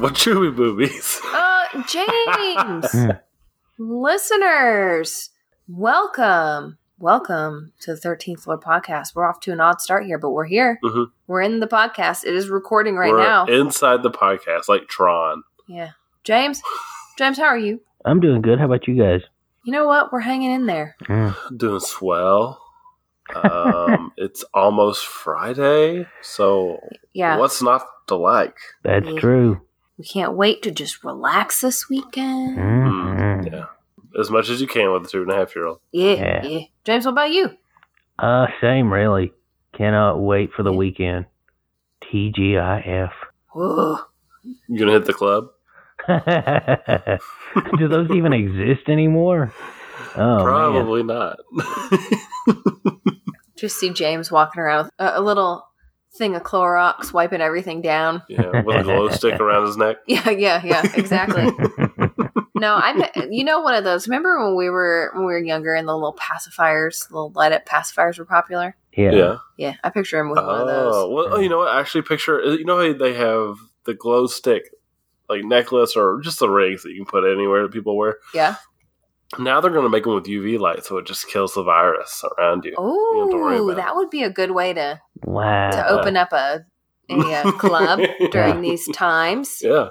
Yeah, 0.00 0.04
what 0.04 0.14
Chewy 0.14 0.54
movies. 0.54 1.20
Uh, 1.32 1.82
James, 1.86 2.86
listeners, 3.78 5.30
welcome, 5.68 6.78
welcome 6.98 7.72
to 7.80 7.92
the 7.94 8.00
Thirteenth 8.00 8.42
Floor 8.42 8.58
Podcast. 8.58 9.14
We're 9.14 9.28
off 9.28 9.40
to 9.40 9.52
an 9.52 9.60
odd 9.60 9.80
start 9.80 10.04
here, 10.06 10.18
but 10.18 10.30
we're 10.30 10.46
here. 10.46 10.80
Mhm. 10.82 11.10
We're 11.28 11.42
in 11.42 11.60
the 11.60 11.68
podcast. 11.68 12.24
It 12.24 12.34
is 12.34 12.48
recording 12.48 12.96
right 12.96 13.12
We're 13.12 13.22
now. 13.22 13.44
inside 13.46 14.02
the 14.02 14.10
podcast, 14.10 14.68
like 14.68 14.88
Tron. 14.88 15.42
yeah, 15.68 15.90
James, 16.24 16.60
James, 17.18 17.36
how 17.38 17.44
are 17.44 17.58
you? 17.58 17.80
I'm 18.04 18.18
doing 18.20 18.40
good. 18.42 18.58
How 18.58 18.64
about 18.64 18.88
you 18.88 18.96
guys? 19.00 19.22
You 19.64 19.72
know 19.72 19.86
what? 19.86 20.12
We're 20.12 20.20
hanging 20.20 20.50
in 20.50 20.66
there. 20.66 20.96
Mm. 21.04 21.36
Doing 21.58 21.80
swell. 21.80 22.60
Um, 23.34 24.12
it's 24.16 24.42
almost 24.54 25.06
Friday, 25.06 26.06
so 26.22 26.80
Yeah, 27.12 27.36
what's 27.38 27.62
not 27.62 27.82
to 28.08 28.16
like? 28.16 28.56
That's 28.82 29.06
Yeah. 29.06 29.20
true. 29.20 29.60
We 30.00 30.06
can't 30.06 30.32
wait 30.32 30.62
to 30.62 30.70
just 30.70 31.04
relax 31.04 31.60
this 31.60 31.90
weekend. 31.90 32.56
Mhm. 32.56 33.52
Yeah, 33.52 33.66
as 34.18 34.30
much 34.30 34.48
as 34.48 34.62
you 34.62 34.66
can 34.66 34.90
with 34.94 35.04
a 35.04 35.08
two 35.08 35.20
and 35.20 35.30
a 35.30 35.34
half 35.34 35.54
year 35.54 35.66
old. 35.66 35.80
Yeah, 35.92 36.14
Yeah. 36.14 36.46
yeah. 36.46 36.60
James, 36.84 37.04
what 37.04 37.12
about 37.12 37.30
you? 37.30 37.50
Uh, 38.18 38.46
same, 38.62 38.90
really. 38.90 39.34
Cannot 39.74 40.18
wait 40.20 40.54
for 40.54 40.62
the 40.62 40.72
Yeah. 40.72 40.78
weekend. 40.78 41.26
TGIF. 42.02 43.10
Whoa. 43.52 43.98
You 44.68 44.78
gonna 44.78 44.92
hit 44.92 45.04
the 45.04 45.12
club? 45.12 45.48
Do 47.78 47.88
those 47.88 48.10
even 48.10 48.32
exist 48.32 48.88
anymore? 48.88 49.52
Oh, 50.16 50.36
man. 50.38 50.44
Probably 50.44 51.02
not. 51.02 51.36
Just 53.56 53.78
see 53.78 53.90
James 53.90 54.32
walking 54.32 54.62
around 54.62 54.84
with 54.86 54.92
a, 54.98 55.18
a 55.18 55.20
little 55.20 55.66
thing 56.12 56.34
of 56.34 56.42
Clorox, 56.42 57.12
wiping 57.12 57.40
everything 57.40 57.80
down. 57.82 58.22
yeah, 58.28 58.62
with 58.62 58.76
a 58.76 58.82
glow 58.82 59.08
stick 59.10 59.38
around 59.40 59.66
his 59.66 59.76
neck. 59.76 59.98
Yeah, 60.06 60.30
yeah, 60.30 60.60
yeah, 60.64 60.82
exactly. 60.96 61.44
no, 62.56 62.74
I, 62.74 63.26
you 63.30 63.44
know, 63.44 63.60
one 63.60 63.74
of 63.74 63.84
those. 63.84 64.08
Remember 64.08 64.44
when 64.44 64.56
we 64.56 64.68
were 64.70 65.10
when 65.14 65.24
we 65.26 65.32
were 65.32 65.38
younger 65.38 65.74
and 65.74 65.86
the 65.88 65.94
little 65.94 66.16
pacifiers, 66.16 67.10
little 67.10 67.30
light 67.34 67.52
up 67.52 67.64
pacifiers 67.66 68.18
were 68.18 68.24
popular. 68.24 68.76
yeah. 68.96 69.12
Yeah. 69.12 69.36
Yeah, 69.56 69.74
I 69.84 69.90
picture 69.90 70.18
him 70.18 70.30
with 70.30 70.38
one 70.38 70.48
of 70.48 70.60
Oh, 70.62 70.66
those. 70.66 71.14
well, 71.14 71.34
oh, 71.36 71.40
you 71.40 71.48
know 71.48 71.58
what? 71.58 71.68
I 71.68 71.80
actually 71.80 72.02
picture. 72.02 72.40
Uh, 72.42 72.50
you 72.52 72.64
know 72.64 72.78
how 72.78 72.92
they 72.98 73.14
have 73.14 73.56
the 73.84 73.94
glow 73.94 74.26
stick, 74.26 74.64
like 75.28 75.44
necklace 75.44 75.96
or 75.96 76.20
just 76.22 76.38
the 76.40 76.48
rings 76.50 76.82
that 76.82 76.90
you 76.90 77.04
can 77.04 77.06
put 77.06 77.30
anywhere 77.30 77.62
that 77.62 77.72
people 77.72 77.96
wear. 77.96 78.16
Yeah. 78.34 78.56
Now 79.38 79.60
they're 79.60 79.70
going 79.70 79.84
to 79.84 79.88
make 79.90 80.04
them 80.04 80.14
with 80.14 80.24
UV 80.24 80.58
light, 80.58 80.84
so 80.84 80.98
it 80.98 81.06
just 81.06 81.28
kills 81.28 81.54
the 81.54 81.62
virus 81.62 82.24
around 82.38 82.64
you. 82.64 82.72
don't 82.72 83.18
have 83.20 83.30
to 83.30 83.36
worry 83.36 83.58
Oh, 83.58 83.70
about 83.70 83.76
that 83.76 83.94
would 83.96 84.10
be 84.10 84.22
a 84.24 84.30
good 84.30 84.50
way 84.50 84.72
to 84.72 85.00
Wow. 85.22 85.70
to 85.70 85.88
open 85.88 86.16
up 86.16 86.32
a 86.32 86.64
a, 87.08 87.52
club 87.58 88.00
during 88.32 88.60
these 88.60 88.88
times. 88.92 89.60
Yeah, 89.62 89.90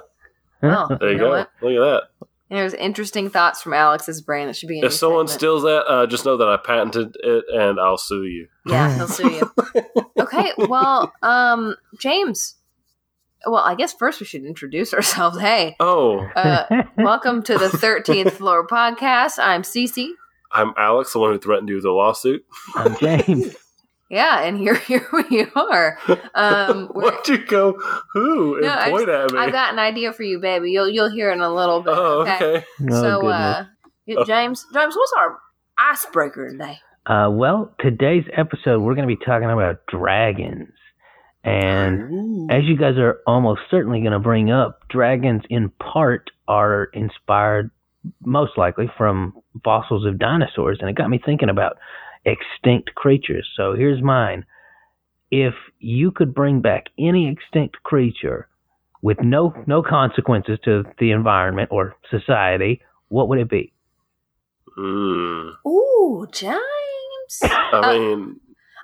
Oh, 0.62 0.96
there 1.00 1.12
you, 1.12 1.16
know 1.18 1.24
go. 1.24 1.30
what? 1.30 1.50
Look 1.62 1.72
at 1.72 1.80
that. 1.80 2.02
There's 2.50 2.74
interesting 2.74 3.30
thoughts 3.30 3.62
from 3.62 3.74
Alex's 3.74 4.20
brain 4.20 4.48
that 4.48 4.56
should 4.56 4.68
be. 4.68 4.80
If 4.80 4.92
someone 4.92 5.26
segment. 5.28 5.40
steals 5.40 5.62
that, 5.62 5.84
uh, 5.86 6.06
just 6.06 6.24
know 6.24 6.36
that 6.36 6.48
I 6.48 6.56
patented 6.56 7.16
it 7.22 7.44
and 7.52 7.78
I'll 7.78 7.96
sue 7.96 8.24
you. 8.24 8.48
yeah, 8.66 8.94
he'll 8.96 9.06
sue 9.08 9.30
you. 9.30 9.52
okay, 10.18 10.52
well, 10.58 11.12
um, 11.22 11.76
James. 11.98 12.56
Well, 13.46 13.62
I 13.64 13.74
guess 13.74 13.92
first 13.94 14.20
we 14.20 14.26
should 14.26 14.44
introduce 14.44 14.92
ourselves. 14.94 15.38
Hey, 15.40 15.76
Oh, 15.80 16.20
uh, 16.36 16.82
welcome 16.98 17.42
to 17.44 17.54
the 17.58 17.66
13th 17.68 18.32
Floor 18.32 18.66
Podcast. 18.66 19.38
I'm 19.38 19.62
Cece. 19.62 20.08
I'm 20.52 20.72
Alex, 20.76 21.12
the 21.12 21.20
one 21.20 21.32
who 21.32 21.38
threatened 21.38 21.68
you 21.68 21.76
with 21.76 21.84
a 21.84 21.90
lawsuit. 21.92 22.44
I'm 22.74 22.96
James. 22.98 23.56
Yeah, 24.12 24.40
and 24.42 24.58
here 24.58 24.74
here 24.88 25.06
we 25.12 25.46
are. 25.54 25.96
Um, 26.34 26.90
we're- 26.92 27.12
Why'd 27.12 27.28
you 27.28 27.46
go 27.46 27.78
who 28.12 28.56
and 28.56 28.64
No, 28.66 28.74
I 28.74 28.90
point 28.90 29.08
at 29.08 29.30
me? 29.30 29.38
I've 29.38 29.52
got 29.52 29.72
an 29.72 29.78
idea 29.78 30.12
for 30.12 30.24
you, 30.24 30.40
baby. 30.40 30.72
You'll 30.72 30.88
you'll 30.88 31.10
hear 31.12 31.30
in 31.30 31.40
a 31.40 31.54
little 31.54 31.80
bit. 31.80 31.94
oh, 31.96 32.22
okay. 32.22 32.64
Oh, 32.90 33.00
So, 33.02 33.28
uh, 33.28 33.66
James, 34.26 34.66
James, 34.74 34.96
what's 34.96 35.12
our 35.16 35.38
icebreaker 35.78 36.50
today? 36.50 36.80
Uh, 37.06 37.28
well, 37.30 37.72
today's 37.78 38.24
episode, 38.36 38.80
we're 38.80 38.96
going 38.96 39.08
to 39.08 39.16
be 39.16 39.24
talking 39.24 39.48
about 39.48 39.86
dragons. 39.86 40.72
And 41.42 42.00
Ooh. 42.12 42.46
as 42.50 42.64
you 42.64 42.76
guys 42.76 42.96
are 42.98 43.20
almost 43.26 43.62
certainly 43.70 44.00
going 44.00 44.12
to 44.12 44.18
bring 44.18 44.50
up, 44.50 44.86
dragons 44.88 45.42
in 45.48 45.70
part 45.70 46.30
are 46.46 46.84
inspired, 46.92 47.70
most 48.24 48.58
likely, 48.58 48.90
from 48.98 49.34
fossils 49.64 50.04
of 50.06 50.18
dinosaurs. 50.18 50.78
And 50.80 50.90
it 50.90 50.96
got 50.96 51.08
me 51.08 51.20
thinking 51.24 51.48
about 51.48 51.78
extinct 52.24 52.94
creatures. 52.94 53.48
So 53.56 53.74
here's 53.74 54.02
mine. 54.02 54.44
If 55.30 55.54
you 55.78 56.10
could 56.10 56.34
bring 56.34 56.60
back 56.60 56.86
any 56.98 57.30
extinct 57.30 57.82
creature 57.84 58.48
with 59.00 59.18
no 59.22 59.54
no 59.66 59.82
consequences 59.82 60.58
to 60.64 60.84
the 60.98 61.12
environment 61.12 61.70
or 61.72 61.96
society, 62.10 62.82
what 63.08 63.28
would 63.28 63.38
it 63.38 63.48
be? 63.48 63.72
Mm. 64.76 65.52
Ooh, 65.66 66.26
James. 66.32 66.58
I 67.42 67.70
Uh, 67.72 67.92
mean, 67.92 68.40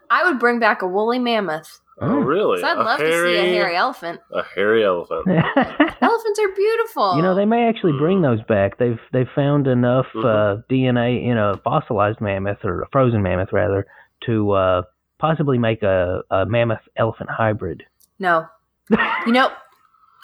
I 0.09 0.25
would 0.25 0.38
bring 0.38 0.59
back 0.59 0.83
a 0.83 0.87
woolly 0.87 1.19
mammoth. 1.19 1.81
Oh, 2.01 2.17
really? 2.19 2.61
'Cause 2.61 2.71
I'd 2.77 2.79
love 2.84 2.99
to 3.01 3.07
see 3.25 3.37
a 3.37 3.43
hairy 3.43 3.77
elephant. 3.77 4.21
a 4.33 4.43
hairy 4.43 4.84
elephant. 4.84 5.27
Elephants 6.01 6.39
are 6.41 6.55
beautiful. 6.55 7.17
You 7.17 7.23
know, 7.23 7.34
they 7.34 7.45
may 7.47 7.69
actually 7.69 7.93
bring 7.99 8.23
those 8.23 8.41
back. 8.43 8.79
They've 8.79 9.01
they've 9.12 9.29
found 9.34 9.67
enough 9.67 10.06
uh, 10.15 10.21
Mhm. 10.61 10.65
DNA 10.71 11.25
in 11.25 11.39
a 11.39 11.56
fossilized 11.65 12.21
mammoth 12.21 12.65
or 12.65 12.83
a 12.83 12.89
frozen 12.93 13.23
mammoth 13.23 13.53
rather 13.53 13.87
to 14.27 14.51
uh, 14.53 14.83
possibly 15.19 15.59
make 15.59 15.83
a, 15.83 16.23
a 16.31 16.45
mammoth 16.47 16.81
elephant 16.97 17.31
hybrid. 17.31 17.85
No. 18.19 18.47
You 19.27 19.33
know, 19.33 19.51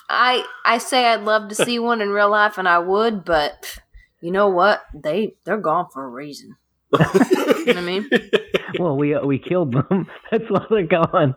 I 0.08 0.44
I 0.64 0.78
say 0.78 1.06
I'd 1.06 1.22
love 1.22 1.48
to 1.48 1.54
see 1.54 1.78
one 1.78 2.00
in 2.00 2.10
real 2.10 2.30
life, 2.30 2.58
and 2.58 2.68
I 2.68 2.78
would, 2.78 3.24
but 3.24 3.78
you 4.20 4.30
know 4.30 4.48
what? 4.48 4.82
They 4.94 5.34
they're 5.44 5.56
gone 5.58 5.86
for 5.92 6.04
a 6.04 6.08
reason. 6.08 6.56
You 7.62 7.74
know 7.74 7.74
what 7.74 7.76
I 7.76 7.80
mean? 7.80 8.10
Well, 8.80 8.96
we 8.96 9.14
uh, 9.14 9.24
we 9.24 9.38
killed 9.38 9.72
them. 9.72 10.08
That's 10.30 10.44
why 10.48 10.66
they're 10.68 10.86
gone. 10.86 11.34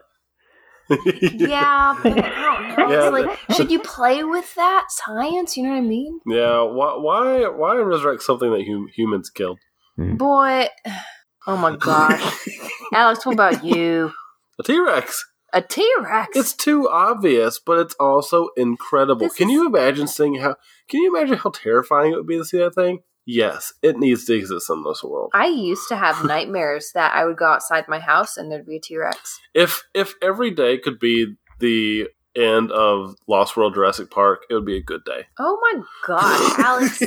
Yeah, 0.90 1.98
but 2.04 2.12
I 2.24 2.76
don't 2.76 2.78
know. 2.90 2.92
Yeah, 3.04 3.10
like, 3.10 3.40
should 3.56 3.72
you 3.72 3.80
play 3.80 4.24
with 4.24 4.54
that 4.56 4.86
science? 4.90 5.58
You 5.58 5.64
know 5.64 5.70
what 5.72 5.78
I 5.78 5.82
mean? 5.82 6.20
Yeah, 6.28 6.62
why, 6.62 6.96
why, 6.98 7.48
why 7.50 7.76
resurrect 7.78 8.22
something 8.24 8.52
that 8.52 8.66
hum- 8.68 8.90
humans 8.96 9.30
killed? 9.30 9.60
Hmm. 9.96 10.16
Boy, 10.16 10.68
oh 11.48 11.58
my 11.58 11.76
gosh, 11.76 12.48
Alex, 12.94 13.26
what 13.26 13.34
about 13.34 13.64
you? 13.64 14.12
A 14.60 14.64
T 14.64 14.80
Rex. 14.80 15.24
A 15.54 15.62
T 15.62 15.90
Rex? 16.02 16.36
It's 16.38 16.54
too 16.54 16.90
obvious, 16.90 17.60
but 17.66 17.80
it's 17.80 17.96
also 18.00 18.50
incredible. 18.58 19.26
This 19.28 19.36
can 19.36 19.50
is- 19.50 19.54
you 19.54 19.68
imagine 19.68 20.08
seeing 20.08 20.36
how? 20.36 20.56
Can 20.90 21.02
you 21.02 21.16
imagine 21.16 21.38
how 21.38 21.50
terrifying 21.52 22.12
it 22.12 22.16
would 22.18 22.28
be 22.28 22.38
to 22.38 22.46
see 22.46 22.58
that 22.60 22.76
thing? 22.76 23.00
Yes, 23.26 23.74
it 23.82 23.98
needs 23.98 24.26
to 24.26 24.36
exist 24.36 24.70
in 24.70 24.84
this 24.84 25.04
world. 25.04 25.32
I 25.34 25.48
used 25.48 25.88
to 25.90 25.96
have 25.96 26.24
nightmares 26.24 26.92
that 26.94 27.16
I 27.16 27.26
would 27.26 27.38
go 27.38 27.46
outside 27.46 27.86
my 27.88 28.00
house 28.00 28.38
and 28.38 28.52
there'd 28.52 28.68
be 28.68 28.78
a 28.78 28.82
T 28.82 28.98
Rex. 28.98 29.40
If 29.54 29.84
if 29.94 30.14
every 30.22 30.52
day 30.52 30.78
could 30.78 31.00
be 31.00 31.36
the 31.60 32.08
end 32.36 32.72
of 32.72 33.16
Lost 33.28 33.58
World 33.58 33.74
Jurassic 33.74 34.12
Park, 34.12 34.42
it 34.50 34.54
would 34.54 34.66
be 34.66 34.78
a 34.78 34.84
good 34.84 35.04
day. 35.06 35.26
Oh 35.40 35.58
my 35.62 35.82
god, 36.06 36.60
Alex, 36.60 37.02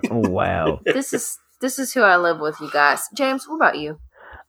wow. 0.10 0.80
this 0.84 1.12
is 1.12 1.38
this 1.60 1.78
is 1.78 1.92
who 1.92 2.00
I 2.00 2.16
live 2.16 2.40
with, 2.40 2.58
you 2.60 2.70
guys. 2.70 3.06
James, 3.14 3.46
what 3.46 3.56
about 3.56 3.78
you? 3.78 3.98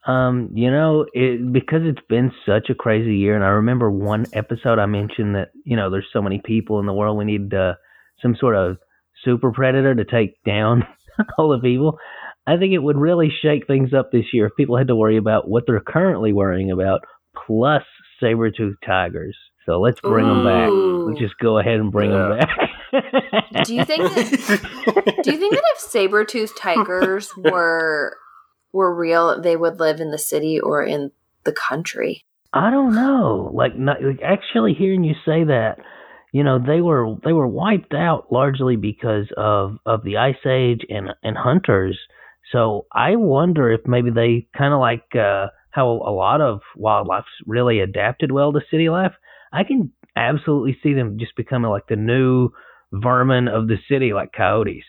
Um, 0.08 0.50
you 0.54 0.72
know, 0.72 1.06
it, 1.14 1.52
because 1.54 1.82
it's 1.84 2.06
been 2.10 2.32
such 2.46 2.70
a 2.70 2.76
crazy 2.76 3.18
year, 3.18 3.36
and 3.36 3.44
I 3.44 3.50
remember 3.50 3.92
one 3.92 4.26
episode 4.34 4.80
I 4.80 4.86
mentioned 4.86 5.36
that 5.36 5.50
you 5.66 5.76
know 5.76 5.90
there's 5.90 6.08
so 6.14 6.22
many 6.22 6.42
people 6.44 6.80
in 6.80 6.86
the 6.86 6.94
world, 6.94 7.18
we 7.18 7.26
need 7.26 7.54
uh, 7.54 7.74
some 8.22 8.36
sort 8.40 8.56
of 8.56 8.78
super 9.24 9.52
predator 9.52 9.96
to 9.96 10.06
take 10.06 10.42
down 10.44 10.86
all 11.38 11.50
the 11.50 11.60
people. 11.60 11.98
I 12.48 12.58
think 12.58 12.74
it 12.74 12.80
would 12.80 12.98
really 12.98 13.32
shake 13.42 13.68
things 13.68 13.94
up 13.94 14.12
this 14.12 14.26
year 14.34 14.48
if 14.48 14.56
people 14.56 14.78
had 14.78 14.88
to 14.88 14.96
worry 14.96 15.18
about 15.18 15.48
what 15.48 15.66
they're 15.68 15.80
currently 15.80 16.34
worrying 16.34 16.72
about, 16.72 17.02
plus 17.46 17.84
saber-toothed 18.20 18.78
tigers. 18.86 19.38
So 19.66 19.80
let's 19.80 20.02
bring 20.02 20.28
them 20.28 20.44
back. 20.44 20.70
Let's 20.72 21.20
just 21.20 21.38
go 21.38 21.60
ahead 21.60 21.80
and 21.80 21.92
bring 21.92 22.12
them 22.12 22.40
back. 22.40 22.50
Do 23.64 23.76
you 23.76 23.86
think 23.86 24.04
that 24.04 25.20
Do 25.24 25.32
you 25.32 25.38
think 25.38 25.54
that 25.54 25.64
if 25.76 25.80
saber 25.80 26.26
toothed 26.26 26.58
tigers 26.58 27.32
were 27.38 28.18
were 28.74 28.94
real, 28.94 29.42
they 29.42 29.56
would 29.56 29.80
live 29.80 30.00
in 30.00 30.12
the 30.12 30.18
city 30.18 30.60
or 30.60 30.84
in 30.84 31.12
the 31.44 31.54
country? 31.54 32.26
I 32.54 32.70
don't 32.70 32.94
know. 32.94 33.52
Like, 33.54 33.78
not, 33.78 34.02
like 34.02 34.22
actually 34.24 34.74
hearing 34.74 35.04
you 35.04 35.14
say 35.26 35.44
that, 35.46 35.78
you 36.32 36.44
know, 36.44 36.60
they 36.60 36.82
were 36.82 37.16
they 37.24 37.34
were 37.34 37.48
wiped 37.48 37.94
out 37.94 38.32
largely 38.32 38.76
because 38.76 39.28
of 39.36 39.78
of 39.86 40.04
the 40.04 40.18
ice 40.18 40.46
age 40.46 40.82
and 40.90 41.10
and 41.24 41.38
hunters. 41.38 42.00
So 42.52 42.86
I 42.92 43.16
wonder 43.16 43.72
if 43.72 43.82
maybe 43.86 44.12
they 44.12 44.48
kind 44.58 44.74
of 44.74 44.80
like 44.80 45.16
uh, 45.16 45.48
how 45.72 45.88
a 45.90 46.12
lot 46.12 46.42
of 46.42 46.62
wildlife's 46.76 47.28
really 47.46 47.80
adapted 47.80 48.32
well 48.32 48.52
to 48.54 48.62
city 48.70 48.90
life. 48.90 49.14
I 49.54 49.64
can 49.64 49.92
absolutely 50.16 50.78
see 50.82 50.94
them 50.94 51.18
just 51.20 51.36
becoming 51.36 51.70
like 51.70 51.88
the 51.88 51.96
new 51.96 52.50
vermin 52.92 53.48
of 53.48 53.68
the 53.68 53.78
city, 53.90 54.14
like 54.14 54.32
coyotes. 54.36 54.84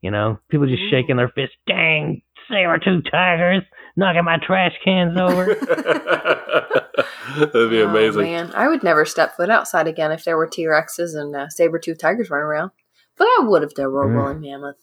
You 0.00 0.10
know, 0.10 0.38
people 0.50 0.66
just 0.66 0.82
Ooh. 0.82 0.90
shaking 0.90 1.16
their 1.16 1.28
fists. 1.28 1.56
Dang, 1.66 2.22
saber-tooth 2.48 3.04
tigers 3.10 3.62
knocking 3.96 4.24
my 4.24 4.38
trash 4.38 4.72
cans 4.84 5.18
over. 5.18 5.56
That'd 7.38 7.70
be 7.70 7.82
Oh, 7.82 7.88
amazing. 7.88 8.22
man, 8.22 8.52
I 8.54 8.68
would 8.68 8.82
never 8.82 9.04
step 9.04 9.36
foot 9.36 9.50
outside 9.50 9.86
again 9.88 10.12
if 10.12 10.24
there 10.24 10.36
were 10.36 10.46
T 10.46 10.64
Rexes 10.64 11.14
and 11.14 11.34
uh, 11.34 11.48
saber 11.48 11.78
tooth 11.78 11.98
tigers 11.98 12.30
running 12.30 12.46
around. 12.46 12.70
But 13.16 13.26
I 13.26 13.44
would 13.44 13.62
if 13.62 13.74
there 13.74 13.90
were 13.90 14.04
a 14.04 14.08
Mm. 14.08 14.14
woolly 14.16 14.48
mammoth. 14.50 14.76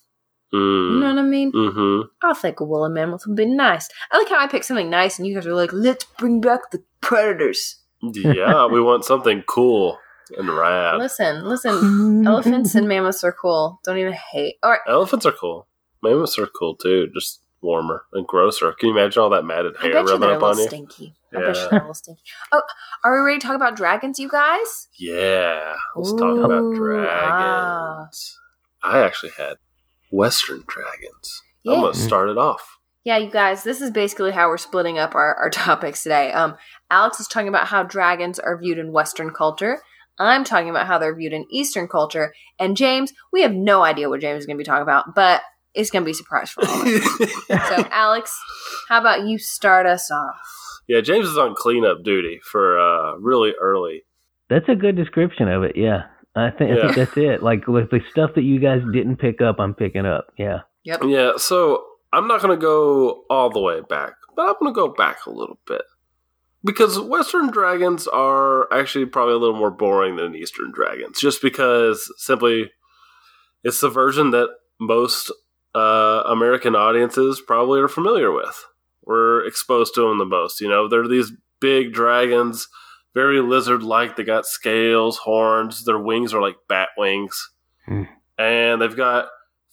Mm. 0.53 0.94
You 0.94 1.00
know 1.00 1.09
what 1.09 1.19
I 1.19 1.21
mean? 1.23 1.51
Mm-hmm. 1.51 2.01
I 2.27 2.33
think 2.33 2.59
a 2.59 2.63
woolly 2.63 2.89
mammoth 2.91 3.25
would 3.27 3.35
be 3.35 3.45
nice. 3.45 3.89
I 4.12 4.17
like 4.19 4.29
how 4.29 4.39
I 4.39 4.47
picked 4.47 4.65
something 4.65 4.89
nice, 4.89 5.17
and 5.17 5.27
you 5.27 5.33
guys 5.35 5.47
are 5.47 5.53
like, 5.56 5.73
"Let's 5.73 6.06
bring 6.17 6.39
back 6.41 6.71
the 6.71 6.83
predators." 7.01 7.77
Yeah, 8.01 8.67
we 8.71 8.81
want 8.81 9.06
something 9.06 9.44
cool 9.47 9.97
and 10.38 10.50
rad. 10.50 10.97
Listen, 10.97 11.45
listen. 11.45 12.25
Elephants 12.27 12.75
and 12.75 12.88
mammoths 12.88 13.23
are 13.23 13.31
cool. 13.33 13.79
Don't 13.83 13.97
even 13.97 14.13
hate. 14.13 14.56
All 14.63 14.71
right, 14.71 14.79
Elephants 14.88 15.25
are 15.25 15.31
cool. 15.31 15.67
Mammoths 16.03 16.38
are 16.38 16.47
cool 16.47 16.75
too, 16.75 17.07
just 17.13 17.41
warmer 17.65 18.06
and 18.13 18.25
grosser. 18.27 18.71
Can 18.73 18.89
you 18.89 18.97
imagine 18.97 19.21
all 19.21 19.29
that 19.31 19.44
matted 19.44 19.75
hair 19.77 20.03
rubbing 20.03 20.29
up 20.29 20.44
on 20.44 20.57
you? 20.57 20.67
stinky. 20.67 21.15
I 21.33 21.39
bet 21.39 21.47
you 21.47 21.62
Yeah. 21.63 21.67
they're 21.69 21.79
a 21.79 21.81
little 21.81 21.94
stinky. 21.94 22.21
Oh, 22.51 22.62
are 23.03 23.13
we 23.15 23.25
ready 23.25 23.39
to 23.39 23.47
talk 23.47 23.56
about 23.56 23.75
dragons, 23.75 24.19
you 24.19 24.29
guys? 24.29 24.88
Yeah, 24.97 25.75
let's 25.95 26.13
talk 26.13 26.38
about 26.38 26.62
Ooh, 26.63 26.75
dragons. 26.75 28.39
I 28.83 29.00
actually 29.00 29.31
had 29.38 29.57
Western 30.12 30.63
dragons. 30.67 31.41
I'm 31.67 31.81
gonna 31.81 31.94
start 31.95 32.29
it 32.29 32.38
off. 32.38 32.77
Yeah, 33.03 33.17
you 33.17 33.29
guys, 33.29 33.63
this 33.63 33.81
is 33.81 33.91
basically 33.91 34.31
how 34.31 34.47
we're 34.47 34.57
splitting 34.57 34.97
up 34.97 35.13
our, 35.15 35.35
our 35.35 35.50
topics 35.51 36.03
today. 36.03 36.31
Um, 36.31 36.56
Alex 36.89 37.19
is 37.19 37.27
talking 37.27 37.47
about 37.47 37.67
how 37.67 37.83
dragons 37.83 38.39
are 38.39 38.57
viewed 38.57 38.77
in 38.77 38.91
Western 38.91 39.31
culture. 39.31 39.81
I'm 40.17 40.44
talking 40.44 40.69
about 40.69 40.88
how 40.88 40.97
they're 40.97 41.15
viewed 41.15 41.33
in 41.33 41.45
Eastern 41.51 41.88
culture. 41.88 42.33
And 42.57 42.77
James, 42.77 43.12
we 43.33 43.41
have 43.41 43.53
no 43.53 43.83
idea 43.83 44.09
what 44.09 44.21
James 44.21 44.39
is 44.39 44.45
going 44.45 44.57
to 44.57 44.62
be 44.62 44.65
talking 44.65 44.81
about, 44.83 45.13
but 45.13 45.41
it's 45.75 45.92
going 45.92 46.04
to 46.04 46.06
be 46.06 46.12
a 46.12 46.16
surprise 46.16 46.50
for 46.50 46.66
all 46.66 46.81
of 46.81 46.88
us. 46.88 47.31
so, 47.48 47.88
Alex, 47.92 48.38
how 48.89 49.00
about 49.00 49.27
you 49.27 49.38
start 49.38 49.86
us 49.86 50.10
off? 50.12 50.39
yeah, 50.88 51.01
James 51.01 51.27
is 51.27 51.38
on 51.38 51.56
cleanup 51.56 52.04
duty 52.04 52.39
for 52.44 52.80
uh, 52.80 53.16
really 53.18 53.54
early. 53.60 54.04
That's 54.50 54.69
a 54.69 54.75
good 54.75 54.95
description 54.95 55.48
of 55.48 55.63
it. 55.63 55.75
Yeah, 55.75 56.04
I 56.36 56.51
think 56.51 56.72
I 56.72 56.81
think 56.81 56.95
that's 56.95 57.18
it. 57.18 57.42
Like 57.42 57.68
with 57.68 57.89
the 57.89 58.01
stuff 58.12 58.31
that 58.36 58.44
you 58.44 58.60
guys 58.60 58.81
didn't 58.94 59.18
pick 59.18 59.42
up, 59.42 59.60
I'm 59.60 59.74
picking 59.74 60.06
up. 60.06 60.27
Yeah. 60.38 60.60
Yep. 60.83 61.01
Yeah, 61.06 61.31
so 61.38 61.83
I'm 62.13 62.27
not 62.27 62.42
going 62.42 62.57
to 62.57 62.62
go 62.62 63.24
all 63.30 63.50
the 63.50 63.60
way 63.60 63.81
back, 63.81 64.13
but 64.36 64.44
I'm 64.44 64.56
going 64.60 64.72
to 64.72 64.75
go 64.75 64.89
back 64.89 65.25
a 65.25 65.31
little 65.31 65.57
bit. 65.66 65.81
Because 66.63 67.00
Western 67.00 67.51
dragons 67.51 68.07
are 68.07 68.72
actually 68.74 69.06
probably 69.06 69.33
a 69.33 69.38
little 69.38 69.57
more 69.57 69.72
boring 69.72 70.16
than 70.16 70.36
Eastern 70.36 70.72
dragons, 70.72 71.19
just 71.19 71.42
because 71.42 72.12
simply 72.18 72.72
it's 73.63 73.81
the 73.81 73.89
version 73.89 74.31
that 74.31 74.50
most 74.80 75.31
uh, 75.75 76.24
American 76.27 76.75
audiences 76.75 77.42
probably 77.45 77.81
are 77.81 77.88
familiar 77.88 78.31
with. 78.31 78.66
We're 79.04 79.45
exposed 79.45 79.94
to 79.95 80.01
them 80.01 80.18
the 80.18 80.25
most. 80.25 80.62
You 80.62 80.69
know, 80.69 80.88
they're 80.88 81.07
these 81.07 81.33
big 81.60 81.94
dragons, 81.94 82.68
very 83.13 83.42
lizard 83.42 83.83
like. 83.83 84.16
They 84.16 84.24
got 84.24 84.45
scales, 84.45 85.18
horns. 85.18 85.83
Their 85.83 86.00
wings 86.00 86.33
are 86.33 86.42
like 86.42 86.56
bat 86.69 86.89
wings. 86.98 87.51
Hmm. 87.86 88.04
And 88.38 88.81
they've 88.81 88.95
got 88.95 89.27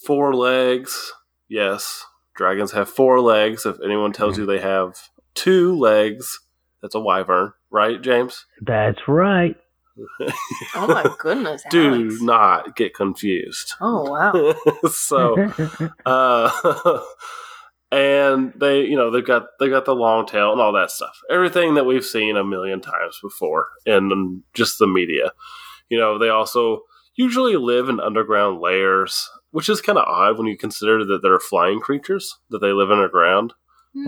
four 0.05 0.35
legs. 0.35 1.13
Yes, 1.49 2.05
dragons 2.35 2.73
have 2.73 2.89
four 2.89 3.21
legs. 3.21 3.65
If 3.65 3.77
anyone 3.85 4.13
tells 4.13 4.37
you 4.37 4.45
they 4.45 4.61
have 4.61 4.97
two 5.35 5.79
legs, 5.79 6.41
that's 6.81 6.95
a 6.95 7.01
wyvern, 7.01 7.53
right, 7.71 8.03
James? 8.03 8.47
That's 8.61 9.01
right. 9.07 9.57
Oh, 10.75 10.87
my 10.87 11.15
goodness. 11.19 11.62
Do 11.71 11.94
Alex. 11.94 12.23
not 12.23 12.77
get 12.77 12.94
confused. 12.94 13.75
Oh, 13.81 14.11
wow. 14.11 14.89
so, 14.91 15.37
uh, 16.06 17.00
and 17.91 18.53
they, 18.56 18.81
you 18.85 18.97
know, 18.97 19.11
they've 19.11 19.27
got 19.27 19.44
they 19.61 19.69
got 19.69 19.85
the 19.85 19.94
long 19.94 20.27
tail 20.27 20.53
and 20.53 20.61
all 20.61 20.73
that 20.73 20.91
stuff. 20.91 21.17
Everything 21.31 21.75
that 21.75 21.85
we've 21.85 22.05
seen 22.05 22.37
a 22.37 22.44
million 22.44 22.81
times 22.81 23.19
before 23.23 23.69
in 23.85 24.43
just 24.55 24.79
the 24.79 24.87
media. 24.87 25.33
You 25.89 25.99
know, 25.99 26.19
they 26.19 26.31
also 26.31 26.81
usually 27.15 27.56
live 27.56 27.89
in 27.89 28.00
underground 28.00 28.61
layers, 28.61 29.29
which 29.50 29.69
is 29.69 29.83
kind 29.83 29.99
of 29.99 30.09
odd 30.09 30.39
when 30.39 30.47
you 30.47 30.56
consider 30.56 31.05
that 31.05 31.21
they're 31.23 31.39
flying 31.39 31.81
creatures 31.81 32.39
that 32.49 32.61
they 32.61 32.73
live 32.73 32.91
underground. 32.91 33.53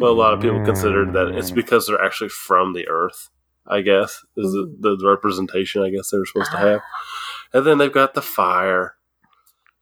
But 0.01 0.09
a 0.09 0.13
lot 0.13 0.33
of 0.33 0.41
people 0.41 0.65
consider 0.65 1.05
that 1.13 1.37
it's 1.37 1.51
because 1.51 1.87
they're 1.87 2.03
actually 2.03 2.31
from 2.31 2.73
the 2.73 2.89
earth. 2.89 3.29
I 3.67 3.81
guess 3.81 4.25
is 4.37 4.53
the, 4.53 4.65
hmm. 4.65 4.99
the 4.99 5.09
representation. 5.09 5.83
I 5.83 5.91
guess 5.91 6.11
they're 6.11 6.25
supposed 6.25 6.53
to 6.53 6.59
have. 6.59 6.81
Ah. 6.81 7.59
And 7.59 7.67
then 7.67 7.79
they've 7.79 7.93
got 7.93 8.15
the 8.15 8.23
fire, 8.23 8.97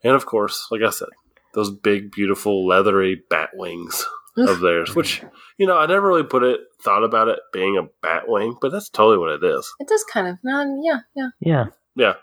and 0.03 0.13
of 0.13 0.25
course, 0.25 0.67
like 0.69 0.81
I 0.81 0.91
said, 0.91 1.09
those 1.53 1.71
big, 1.71 2.11
beautiful, 2.11 2.67
leathery 2.67 3.23
bat 3.29 3.49
wings 3.53 4.05
of 4.37 4.59
theirs. 4.59 4.95
Which 4.95 5.23
you 5.57 5.65
know, 5.65 5.77
I 5.77 5.85
never 5.85 6.07
really 6.07 6.23
put 6.23 6.43
it 6.43 6.61
thought 6.81 7.03
about 7.03 7.29
it 7.29 7.39
being 7.51 7.77
a 7.77 7.89
bat 8.01 8.23
wing, 8.27 8.57
but 8.61 8.71
that's 8.71 8.89
totally 8.89 9.17
what 9.17 9.31
it 9.31 9.43
is. 9.43 9.71
It 9.79 9.87
does 9.87 10.03
kind 10.11 10.27
of. 10.27 10.37
No, 10.43 10.81
yeah, 10.83 10.99
yeah. 11.15 11.29
yeah. 11.39 11.65
Yeah, 11.95 12.13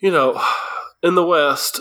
you 0.00 0.10
know, 0.10 0.42
in 1.02 1.14
the 1.14 1.24
West, 1.24 1.80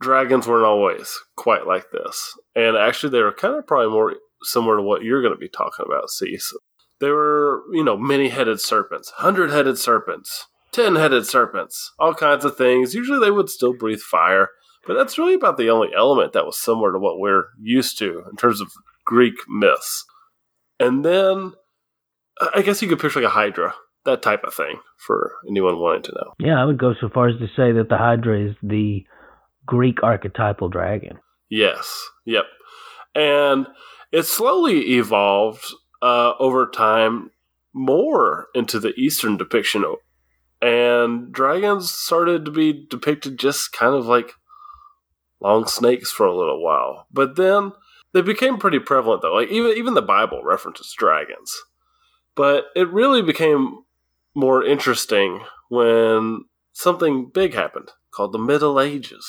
dragons 0.00 0.46
weren't 0.46 0.66
always 0.66 1.18
quite 1.36 1.66
like 1.66 1.90
this, 1.90 2.36
and 2.54 2.76
actually, 2.76 3.10
they 3.10 3.22
were 3.22 3.32
kind 3.32 3.54
of 3.54 3.66
probably 3.66 3.90
more 3.90 4.14
similar 4.42 4.76
to 4.76 4.82
what 4.82 5.02
you're 5.02 5.22
going 5.22 5.34
to 5.34 5.38
be 5.38 5.48
talking 5.48 5.86
about, 5.86 6.08
Cece. 6.08 6.52
They 7.02 7.10
were, 7.10 7.64
you 7.72 7.82
know, 7.82 7.98
many-headed 7.98 8.60
serpents, 8.60 9.10
hundred-headed 9.16 9.76
serpents, 9.76 10.46
ten-headed 10.70 11.26
serpents, 11.26 11.92
all 11.98 12.14
kinds 12.14 12.44
of 12.44 12.56
things. 12.56 12.94
Usually, 12.94 13.18
they 13.18 13.32
would 13.32 13.50
still 13.50 13.74
breathe 13.74 13.98
fire, 14.00 14.48
but 14.86 14.94
that's 14.94 15.18
really 15.18 15.34
about 15.34 15.56
the 15.56 15.68
only 15.68 15.88
element 15.94 16.32
that 16.32 16.46
was 16.46 16.58
similar 16.58 16.92
to 16.92 17.00
what 17.00 17.18
we're 17.18 17.46
used 17.60 17.98
to 17.98 18.22
in 18.30 18.36
terms 18.36 18.60
of 18.60 18.68
Greek 19.04 19.34
myths. 19.48 20.04
And 20.78 21.04
then, 21.04 21.54
I 22.54 22.62
guess 22.62 22.80
you 22.80 22.88
could 22.88 23.00
picture 23.00 23.20
like 23.20 23.28
a 23.28 23.34
hydra, 23.34 23.74
that 24.04 24.22
type 24.22 24.44
of 24.44 24.54
thing, 24.54 24.78
for 25.04 25.32
anyone 25.48 25.80
wanting 25.80 26.02
to 26.02 26.12
know. 26.12 26.34
Yeah, 26.38 26.62
I 26.62 26.64
would 26.64 26.78
go 26.78 26.94
so 27.00 27.08
far 27.08 27.28
as 27.28 27.38
to 27.40 27.48
say 27.48 27.72
that 27.72 27.88
the 27.88 27.98
Hydra 27.98 28.48
is 28.48 28.56
the 28.62 29.04
Greek 29.66 30.04
archetypal 30.04 30.68
dragon. 30.68 31.18
Yes. 31.50 32.08
Yep. 32.26 32.44
And 33.14 33.66
it 34.12 34.22
slowly 34.22 34.96
evolved 34.96 35.66
uh, 36.02 36.34
over 36.38 36.66
time 36.66 37.30
more 37.72 38.48
into 38.54 38.78
the 38.78 38.92
Eastern 38.94 39.36
depiction. 39.36 39.84
And 40.60 41.32
dragons 41.32 41.90
started 41.92 42.44
to 42.44 42.50
be 42.50 42.86
depicted 42.88 43.38
just 43.38 43.72
kind 43.72 43.94
of 43.94 44.06
like 44.06 44.34
long 45.40 45.66
snakes 45.66 46.10
for 46.10 46.26
a 46.26 46.36
little 46.36 46.62
while. 46.62 47.06
But 47.10 47.36
then 47.36 47.72
they 48.12 48.22
became 48.22 48.58
pretty 48.58 48.78
prevalent 48.78 49.22
though. 49.22 49.34
Like 49.34 49.50
even 49.50 49.76
even 49.76 49.94
the 49.94 50.02
Bible 50.02 50.42
references 50.44 50.94
dragons. 50.96 51.56
But 52.34 52.66
it 52.76 52.88
really 52.88 53.22
became 53.22 53.84
more 54.34 54.64
interesting 54.64 55.44
when 55.68 56.44
something 56.72 57.30
big 57.32 57.54
happened 57.54 57.90
called 58.14 58.32
the 58.32 58.38
Middle 58.38 58.80
Ages. 58.80 59.26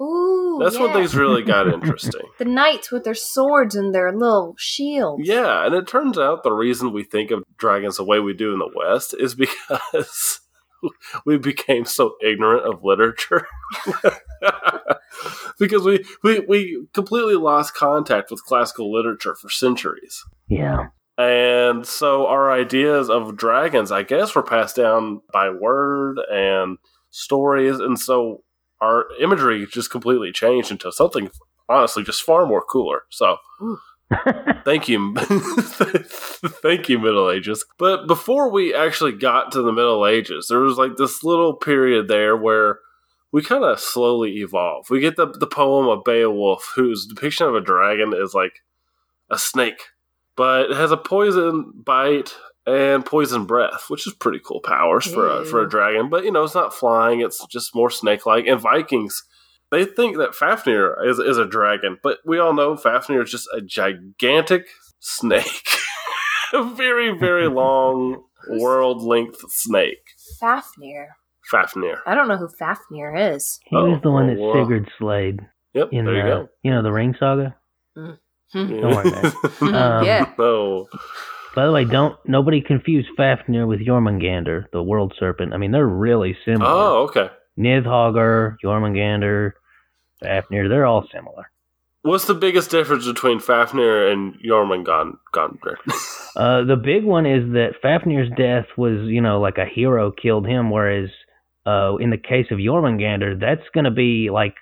Ooh, 0.00 0.58
That's 0.62 0.78
when 0.78 0.92
things 0.92 1.14
really 1.14 1.42
got 1.42 1.68
interesting. 1.72 2.26
The 2.38 2.44
knights 2.44 2.92
with 2.92 3.04
their 3.04 3.14
swords 3.14 3.74
and 3.74 3.94
their 3.94 4.12
little 4.12 4.54
shields. 4.58 5.22
Yeah, 5.26 5.64
and 5.64 5.74
it 5.74 5.86
turns 5.86 6.18
out 6.18 6.42
the 6.42 6.52
reason 6.52 6.92
we 6.92 7.02
think 7.02 7.30
of 7.30 7.42
dragons 7.56 7.96
the 7.96 8.04
way 8.04 8.20
we 8.20 8.34
do 8.34 8.52
in 8.52 8.58
the 8.58 8.70
West 8.74 9.14
is 9.18 9.34
because 9.34 10.40
we 11.26 11.38
became 11.38 11.86
so 11.86 12.16
ignorant 12.22 12.66
of 12.66 12.84
literature. 12.84 13.46
because 15.58 15.82
we, 15.82 16.04
we, 16.22 16.40
we 16.40 16.86
completely 16.92 17.36
lost 17.36 17.74
contact 17.74 18.30
with 18.30 18.44
classical 18.44 18.92
literature 18.92 19.34
for 19.34 19.48
centuries. 19.48 20.22
Yeah. 20.48 20.88
And 21.18 21.86
so 21.86 22.26
our 22.26 22.52
ideas 22.52 23.08
of 23.08 23.36
dragons, 23.36 23.90
I 23.90 24.02
guess, 24.02 24.34
were 24.34 24.42
passed 24.42 24.76
down 24.76 25.22
by 25.32 25.48
word 25.48 26.18
and 26.30 26.76
stories. 27.10 27.78
And 27.78 27.98
so 27.98 28.42
our 28.80 29.06
imagery 29.20 29.66
just 29.70 29.90
completely 29.90 30.32
changed 30.32 30.70
into 30.70 30.92
something, 30.92 31.30
honestly, 31.68 32.02
just 32.02 32.22
far 32.22 32.46
more 32.46 32.62
cooler. 32.62 33.02
So 33.10 33.36
thank 34.64 34.88
you. 34.88 35.14
thank 35.16 36.88
you, 36.88 36.98
Middle 36.98 37.30
Ages. 37.30 37.64
But 37.78 38.06
before 38.06 38.50
we 38.50 38.74
actually 38.74 39.12
got 39.12 39.52
to 39.52 39.62
the 39.62 39.72
Middle 39.72 40.06
Ages, 40.06 40.46
there 40.48 40.60
was 40.60 40.78
like 40.78 40.96
this 40.96 41.24
little 41.24 41.54
period 41.54 42.08
there 42.08 42.36
where 42.36 42.80
we 43.32 43.42
kind 43.42 43.64
of 43.64 43.80
slowly 43.80 44.36
evolve. 44.38 44.88
We 44.90 45.00
get 45.00 45.16
the, 45.16 45.26
the 45.26 45.46
poem 45.46 45.88
of 45.88 46.04
Beowulf, 46.04 46.72
whose 46.76 47.06
depiction 47.06 47.46
of 47.46 47.54
a 47.54 47.60
dragon 47.60 48.12
is 48.14 48.34
like 48.34 48.62
a 49.30 49.38
snake 49.38 49.80
but 50.36 50.70
it 50.70 50.76
has 50.76 50.92
a 50.92 50.96
poison 50.96 51.72
bite 51.74 52.34
and 52.66 53.04
poison 53.06 53.44
breath, 53.46 53.84
which 53.88 54.06
is 54.06 54.12
pretty 54.14 54.40
cool 54.44 54.60
powers 54.60 55.06
for 55.06 55.28
a, 55.28 55.44
for 55.44 55.62
a 55.62 55.68
dragon. 55.68 56.08
But 56.10 56.24
you 56.24 56.32
know, 56.32 56.44
it's 56.44 56.54
not 56.54 56.74
flying; 56.74 57.20
it's 57.20 57.44
just 57.46 57.74
more 57.74 57.90
snake-like. 57.90 58.46
And 58.46 58.60
Vikings, 58.60 59.22
they 59.70 59.84
think 59.84 60.16
that 60.18 60.34
Fafnir 60.34 60.96
is 61.06 61.18
is 61.18 61.38
a 61.38 61.46
dragon, 61.46 61.98
but 62.02 62.18
we 62.26 62.38
all 62.38 62.52
know 62.54 62.76
Fafnir 62.76 63.22
is 63.22 63.30
just 63.30 63.48
a 63.54 63.60
gigantic 63.60 64.66
snake, 65.00 65.68
a 66.52 66.64
very 66.74 67.16
very 67.16 67.48
long 67.62 68.22
world-length 68.48 69.40
snake. 69.50 70.02
Fafnir. 70.40 71.08
Fafnir. 71.50 71.98
I 72.06 72.14
don't 72.16 72.26
know 72.28 72.36
who 72.36 72.48
Fafnir 72.58 73.14
is. 73.34 73.60
He 73.66 73.76
was 73.76 73.98
Oh, 73.98 74.00
the 74.02 74.10
one 74.10 74.26
that 74.26 74.36
wow. 74.38 74.52
Sigurd 74.64 74.90
slayed 74.98 75.40
Yep, 75.74 75.88
in 75.92 76.04
there 76.04 76.16
you 76.16 76.22
the 76.22 76.28
go. 76.28 76.48
you 76.64 76.70
know 76.72 76.82
the 76.82 76.90
Ring 76.92 77.14
Saga. 77.18 77.54
Hmm. 77.96 78.10
Don't 78.52 78.80
worry, 78.80 79.10
man. 79.10 79.24
Um, 79.74 80.04
yeah. 80.04 80.32
no. 80.38 80.88
By 81.56 81.64
the 81.64 81.72
way, 81.72 81.86
don't 81.86 82.18
nobody 82.26 82.60
confuse 82.60 83.06
Fafnir 83.16 83.66
with 83.66 83.80
Jormungandr, 83.80 84.70
the 84.72 84.82
world 84.82 85.14
serpent. 85.18 85.54
I 85.54 85.56
mean, 85.56 85.72
they're 85.72 85.86
really 85.86 86.36
similar. 86.44 86.70
Oh, 86.70 87.08
okay. 87.08 87.30
Nidhogger, 87.58 88.56
Jormungandr, 88.62 89.52
Fafnir, 90.22 90.68
they're 90.68 90.84
all 90.84 91.08
similar. 91.10 91.50
What's 92.02 92.26
the 92.26 92.34
biggest 92.34 92.70
difference 92.70 93.06
between 93.06 93.40
Fafnir 93.40 94.12
and 94.12 94.34
Jormungandr? 94.44 95.76
Uh, 96.36 96.62
the 96.64 96.76
big 96.76 97.02
one 97.02 97.24
is 97.24 97.50
that 97.54 97.80
Fafnir's 97.82 98.28
death 98.36 98.66
was, 98.76 99.08
you 99.08 99.22
know, 99.22 99.40
like 99.40 99.56
a 99.56 99.64
hero 99.64 100.12
killed 100.12 100.46
him, 100.46 100.70
whereas 100.70 101.08
uh, 101.64 101.96
in 101.96 102.10
the 102.10 102.18
case 102.18 102.44
of 102.50 102.58
Jormungandr, 102.58 103.40
that's 103.40 103.66
going 103.72 103.86
to 103.86 103.90
be 103.90 104.28
like 104.28 104.52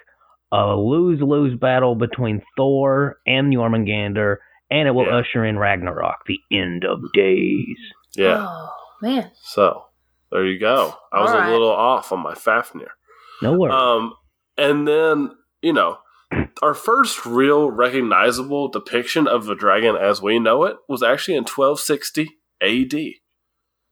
a 0.52 0.76
lose 0.76 1.20
lose 1.20 1.58
battle 1.58 1.96
between 1.96 2.42
Thor 2.56 3.18
and 3.26 3.52
Jormungandr, 3.52 4.36
and 4.74 4.88
it 4.88 4.90
will 4.92 5.06
Yeah. 5.06 5.18
usher 5.18 5.44
in 5.44 5.58
Ragnarok, 5.58 6.26
the 6.26 6.40
end 6.50 6.84
of 6.84 7.00
days. 7.12 7.78
yeah. 8.16 8.44
Oh 8.48 8.70
man. 9.00 9.30
So 9.42 9.84
there 10.32 10.44
you 10.46 10.58
go. 10.58 10.94
I 11.12 11.20
was 11.20 11.30
All 11.30 11.48
a 11.48 11.50
little 11.50 11.70
off 11.70 12.10
on 12.12 12.20
my 12.20 12.34
Fafnir. 12.34 12.88
No 13.42 13.52
worries. 13.58 13.74
Um, 13.74 14.14
and 14.56 14.86
then 14.86 15.30
you 15.62 15.72
know, 15.72 15.98
our 16.62 16.74
first 16.74 17.24
real 17.24 17.70
recognizable 17.70 18.68
depiction 18.68 19.26
of 19.28 19.44
the 19.46 19.54
dragon 19.54 19.96
as 19.96 20.20
we 20.20 20.38
know 20.38 20.64
it 20.64 20.76
was 20.88 21.02
actually 21.02 21.36
in 21.36 21.44
1260 21.44 22.30
A.D. 22.60 23.20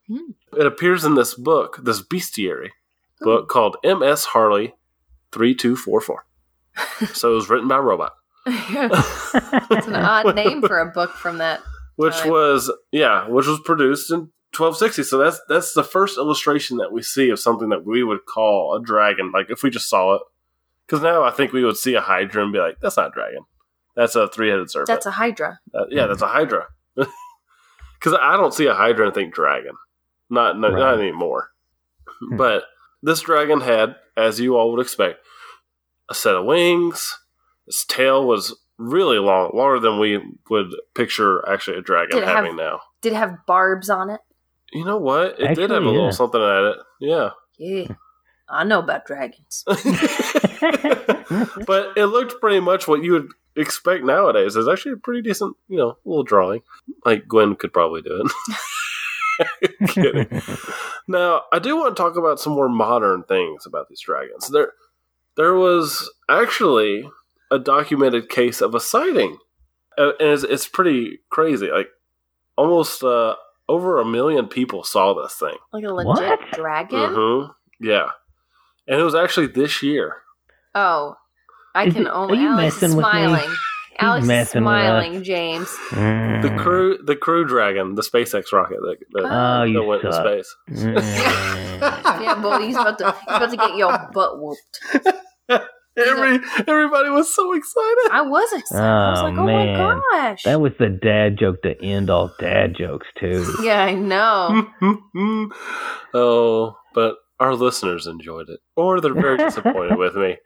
Hmm. 0.08 0.32
It 0.58 0.66
appears 0.66 1.04
in 1.04 1.14
this 1.14 1.34
book, 1.34 1.78
this 1.84 2.02
bestiary 2.02 2.70
book 3.20 3.48
called 3.48 3.76
M.S. 3.84 4.24
Harley 4.26 4.74
3244. 5.30 6.26
so 7.14 7.30
it 7.32 7.34
was 7.34 7.48
written 7.48 7.68
by 7.68 7.76
a 7.76 7.80
robot. 7.80 8.12
It's 8.46 9.86
an 9.86 9.94
odd 9.96 10.34
name 10.34 10.62
for 10.62 10.78
a 10.78 10.90
book 10.90 11.10
from 11.12 11.38
that. 11.38 11.60
which 11.96 12.16
Time. 12.18 12.30
was 12.30 12.72
yeah, 12.90 13.28
which 13.28 13.46
was 13.46 13.60
produced 13.64 14.10
in 14.10 14.30
1260. 14.56 15.02
So 15.04 15.18
that's 15.18 15.40
that's 15.48 15.72
the 15.74 15.84
first 15.84 16.18
illustration 16.18 16.78
that 16.78 16.92
we 16.92 17.02
see 17.02 17.30
of 17.30 17.38
something 17.38 17.68
that 17.70 17.84
we 17.86 18.02
would 18.02 18.26
call 18.26 18.76
a 18.76 18.84
dragon. 18.84 19.30
Like 19.32 19.50
if 19.50 19.62
we 19.62 19.70
just 19.70 19.88
saw 19.88 20.14
it, 20.14 20.22
because 20.86 21.02
now 21.02 21.22
I 21.22 21.30
think 21.30 21.52
we 21.52 21.64
would 21.64 21.76
see 21.76 21.94
a 21.94 22.00
hydra 22.00 22.42
and 22.42 22.52
be 22.52 22.58
like, 22.58 22.78
"That's 22.80 22.96
not 22.96 23.08
a 23.08 23.10
dragon. 23.10 23.44
That's 23.94 24.14
a 24.16 24.28
three-headed 24.28 24.70
serpent." 24.70 24.88
That's 24.88 25.06
a 25.06 25.10
Hydra. 25.12 25.60
Uh, 25.74 25.84
yeah, 25.90 26.06
that's 26.06 26.22
a 26.22 26.28
hydra. 26.28 26.66
Because 28.00 28.18
I 28.20 28.36
don't 28.36 28.52
see 28.52 28.66
a 28.66 28.74
hydra 28.74 29.06
and 29.06 29.14
think 29.14 29.32
dragon. 29.32 29.74
Not 30.28 30.58
not, 30.58 30.72
not 30.72 30.98
anymore. 30.98 31.50
Hmm. 32.08 32.36
But 32.36 32.64
this 33.00 33.20
dragon 33.20 33.60
had, 33.60 33.94
as 34.16 34.40
you 34.40 34.56
all 34.56 34.72
would 34.72 34.80
expect, 34.80 35.20
a 36.10 36.14
set 36.14 36.34
of 36.34 36.44
wings. 36.44 37.16
Its 37.72 37.86
tail 37.86 38.26
was 38.26 38.54
really 38.76 39.16
long, 39.18 39.50
longer 39.54 39.80
than 39.80 39.98
we 39.98 40.20
would 40.50 40.66
picture 40.94 41.42
actually 41.48 41.78
a 41.78 41.80
dragon 41.80 42.10
Did 42.18 42.24
it 42.24 42.26
have- 42.26 42.36
having 42.36 42.54
now. 42.56 42.80
Did 43.00 43.14
it 43.14 43.16
have 43.16 43.46
barbs 43.46 43.88
on 43.88 44.10
it? 44.10 44.20
You 44.74 44.84
know 44.84 44.98
what? 44.98 45.40
It 45.40 45.54
did 45.54 45.70
have 45.70 45.70
a 45.70 45.74
Actually, 45.76 45.92
little 45.92 46.12
something 46.12 46.42
at 46.42 46.64
it. 46.64 46.76
Yeah. 47.00 47.30
Yeah. 47.58 47.94
I 48.46 48.64
know 48.64 48.80
about 48.80 49.06
dragons. 49.06 49.64
but 51.66 51.96
it 51.96 52.06
looked 52.12 52.38
pretty 52.42 52.60
much 52.60 52.86
what 52.86 53.02
you 53.02 53.12
would 53.12 53.28
expect 53.56 54.04
nowadays. 54.04 54.54
It's 54.54 54.68
actually 54.68 54.92
a 54.92 54.96
pretty 54.96 55.22
decent, 55.22 55.56
you 55.68 55.78
know, 55.78 55.96
little 56.04 56.24
drawing. 56.24 56.60
Like 57.06 57.26
Gwen 57.26 57.56
could 57.56 57.72
probably 57.72 58.02
do 58.02 58.22
it. 59.38 59.88
Kidding. 59.88 60.42
Now, 61.08 61.42
I 61.52 61.58
do 61.58 61.74
want 61.76 61.96
to 61.96 62.02
talk 62.02 62.16
about 62.16 62.38
some 62.38 62.52
more 62.52 62.68
modern 62.68 63.22
things 63.22 63.64
about 63.64 63.88
these 63.88 64.00
dragons. 64.02 64.48
There, 64.48 64.72
there 65.36 65.54
was 65.54 66.10
actually 66.28 67.08
a 67.52 67.58
documented 67.58 68.28
case 68.28 68.60
of 68.60 68.74
a 68.74 68.80
sighting, 68.80 69.38
Uh, 69.98 70.12
and 70.18 70.30
it's, 70.30 70.42
it's 70.42 70.66
pretty 70.68 71.20
crazy. 71.30 71.70
Like 71.70 71.88
almost 72.56 73.04
uh, 73.04 73.34
over 73.68 74.00
a 74.00 74.04
million 74.04 74.46
people 74.48 74.82
saw 74.84 75.12
this 75.14 75.34
thing. 75.34 75.56
Like 75.72 75.84
a 75.84 75.92
legit 75.94 76.06
What? 76.40 76.40
dragon? 76.52 77.12
hmm 77.14 77.52
Yeah, 77.80 78.08
and 78.88 78.98
it 79.00 79.04
was 79.04 79.14
actually 79.14 79.46
this 79.48 79.82
year. 79.82 80.16
Oh. 80.74 81.16
I 81.74 81.88
can 81.90 82.06
it- 82.06 82.10
only 82.10 82.38
are 82.38 82.40
you 82.42 82.48
Alex 82.48 82.76
is 82.76 82.82
messing 82.82 82.96
with 82.96 83.04
me? 83.06 83.10
smiling. 83.10 83.50
Alex 83.98 84.22
is 84.24 84.28
messing 84.28 84.64
with 84.64 84.72
us. 84.74 84.80
smiling, 84.80 85.22
James. 85.22 85.68
Mm. 85.90 86.42
The 86.42 86.50
crew, 86.62 86.98
the 87.04 87.14
Crew 87.16 87.44
Dragon, 87.46 87.94
the 87.94 88.02
SpaceX 88.02 88.50
rocket 88.52 88.80
that, 88.80 88.96
that, 89.12 89.24
Oh, 89.30 89.62
you 89.64 89.74
that 89.80 89.84
went 89.84 90.02
to 90.02 90.12
suck. 90.12 90.26
space. 90.26 90.56
Mm. 90.70 91.58
Yeah, 92.22 92.36
boy, 92.40 92.58
he's 92.60 92.76
about 92.76 92.96
to 92.98 93.10
he's 93.12 93.36
about 93.36 93.50
to 93.50 93.56
get 93.56 93.74
your 93.76 93.90
butt 94.14 94.38
whooped. 94.40 94.80
Every 95.96 96.38
everybody 96.66 97.10
was 97.10 97.34
so 97.34 97.52
excited. 97.52 98.08
I 98.10 98.22
was 98.22 98.50
excited. 98.52 98.82
I 98.82 99.10
was 99.10 99.20
Oh, 99.20 99.24
like, 99.24 99.38
oh 99.38 99.44
man. 99.46 99.76
my 99.76 100.00
gosh. 100.12 100.42
That 100.44 100.60
was 100.60 100.72
the 100.78 100.88
dad 100.88 101.36
joke 101.38 101.60
to 101.62 101.80
end 101.84 102.08
all 102.08 102.32
dad 102.40 102.74
jokes 102.76 103.06
too. 103.18 103.44
yeah, 103.62 103.82
I 103.82 103.92
know. 103.94 104.66
oh, 106.14 106.76
but 106.94 107.16
our 107.40 107.54
listeners 107.54 108.06
enjoyed 108.06 108.48
it, 108.48 108.60
or 108.76 109.00
they're 109.00 109.14
very 109.14 109.36
disappointed 109.38 109.98
with 109.98 110.14
me. 110.16 110.36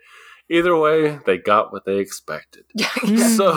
Either 0.49 0.77
way, 0.77 1.19
they 1.27 1.39
got 1.39 1.73
what 1.73 1.85
they 1.87 1.99
expected. 1.99 2.65
So, 3.37 3.53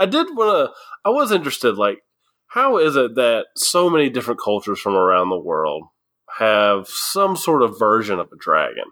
I 0.00 0.06
did 0.08 0.26
want 0.36 0.70
to. 0.70 0.72
I 1.04 1.10
was 1.10 1.30
interested. 1.32 1.76
Like, 1.76 1.98
how 2.48 2.78
is 2.78 2.96
it 2.96 3.14
that 3.16 3.46
so 3.56 3.90
many 3.90 4.08
different 4.10 4.40
cultures 4.42 4.80
from 4.80 4.94
around 4.94 5.28
the 5.30 5.38
world 5.38 5.84
have 6.38 6.88
some 6.88 7.36
sort 7.36 7.62
of 7.62 7.78
version 7.78 8.18
of 8.18 8.28
a 8.32 8.36
dragon? 8.38 8.84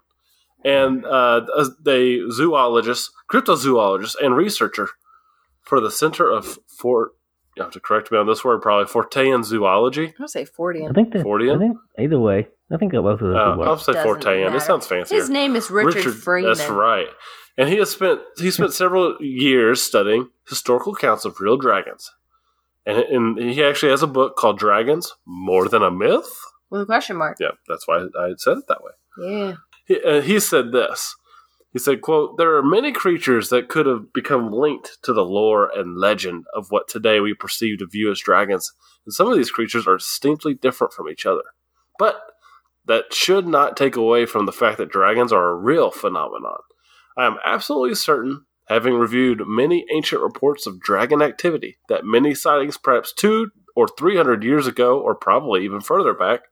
And 0.64 1.04
uh, 1.06 1.40
the 1.82 2.28
zoologist, 2.30 3.10
cryptozoologist, 3.30 4.16
and 4.22 4.36
researcher 4.36 4.90
for 5.62 5.80
the 5.80 5.90
Center 5.90 6.30
of 6.30 6.58
Fort. 6.68 7.12
You 7.56 7.62
have 7.64 7.72
to 7.72 7.80
correct 7.80 8.12
me 8.12 8.18
on 8.18 8.26
this 8.26 8.44
word, 8.44 8.62
probably 8.62 8.86
Fortean 8.92 9.44
Zoology. 9.44 10.06
I'm 10.08 10.14
gonna 10.18 10.28
say 10.28 10.42
I 10.42 10.44
Fortean. 10.44 10.94
think 10.94 11.12
that. 11.12 11.24
Fortean? 11.24 11.56
I 11.56 11.58
think 11.58 11.76
either 11.98 12.18
way. 12.20 12.48
I 12.72 12.76
think 12.76 12.92
that 12.92 13.02
both 13.02 13.20
of 13.20 13.28
those 13.28 13.36
Uh, 13.36 13.56
work. 13.58 13.66
I'll 13.68 13.76
say 13.78 13.92
Fortean. 13.94 14.44
matter. 14.44 14.56
It 14.56 14.62
sounds 14.62 14.86
fancy. 14.86 15.16
His 15.16 15.28
name 15.28 15.56
is 15.56 15.70
Richard, 15.70 16.14
Freeman. 16.14 16.52
That's 16.54 16.68
right. 16.70 17.08
And 17.58 17.68
he 17.68 17.76
has 17.78 17.90
spent 17.90 18.20
he 18.38 18.50
spent 18.50 18.72
several 18.72 19.16
years 19.20 19.82
studying 19.82 20.28
historical 20.48 20.94
accounts 20.94 21.24
of 21.24 21.40
real 21.40 21.56
dragons. 21.56 22.10
And, 22.86 22.98
and 22.98 23.38
he 23.38 23.62
actually 23.62 23.90
has 23.90 24.02
a 24.02 24.06
book 24.06 24.36
called 24.36 24.58
Dragons 24.58 25.12
More 25.26 25.68
Than 25.68 25.82
a 25.82 25.90
Myth. 25.90 26.30
With 26.70 26.82
a 26.82 26.86
question 26.86 27.16
mark. 27.16 27.36
Yeah, 27.40 27.50
that's 27.68 27.86
why 27.86 28.06
I 28.18 28.32
said 28.38 28.58
it 28.58 28.64
that 28.68 28.78
way. 28.82 28.92
Yeah. 29.18 29.54
He, 29.90 30.00
uh, 30.00 30.20
he 30.20 30.38
said 30.38 30.70
this. 30.70 31.16
He 31.72 31.80
said, 31.80 32.00
quote, 32.00 32.38
There 32.38 32.54
are 32.54 32.62
many 32.62 32.92
creatures 32.92 33.48
that 33.48 33.68
could 33.68 33.86
have 33.86 34.12
become 34.12 34.52
linked 34.52 34.98
to 35.02 35.12
the 35.12 35.24
lore 35.24 35.68
and 35.76 35.98
legend 35.98 36.44
of 36.54 36.70
what 36.70 36.86
today 36.86 37.18
we 37.18 37.34
perceive 37.34 37.80
to 37.80 37.88
view 37.88 38.08
as 38.12 38.20
dragons. 38.20 38.72
And 39.04 39.12
some 39.12 39.26
of 39.26 39.36
these 39.36 39.50
creatures 39.50 39.88
are 39.88 39.96
distinctly 39.96 40.54
different 40.54 40.92
from 40.92 41.08
each 41.08 41.26
other. 41.26 41.42
But 41.98 42.22
that 42.86 43.12
should 43.12 43.48
not 43.48 43.76
take 43.76 43.96
away 43.96 44.26
from 44.26 44.46
the 44.46 44.52
fact 44.52 44.78
that 44.78 44.92
dragons 44.92 45.32
are 45.32 45.48
a 45.48 45.56
real 45.56 45.90
phenomenon. 45.90 46.60
I 47.18 47.26
am 47.26 47.38
absolutely 47.44 47.96
certain, 47.96 48.44
having 48.68 48.94
reviewed 48.94 49.42
many 49.44 49.86
ancient 49.92 50.22
reports 50.22 50.68
of 50.68 50.78
dragon 50.78 51.20
activity, 51.20 51.78
that 51.88 52.04
many 52.04 52.32
sightings, 52.32 52.76
perhaps 52.76 53.12
two 53.12 53.50
or 53.74 53.88
three 53.88 54.16
hundred 54.16 54.44
years 54.44 54.68
ago, 54.68 55.00
or 55.00 55.16
probably 55.16 55.64
even 55.64 55.80
further 55.80 56.14
back, 56.14 56.42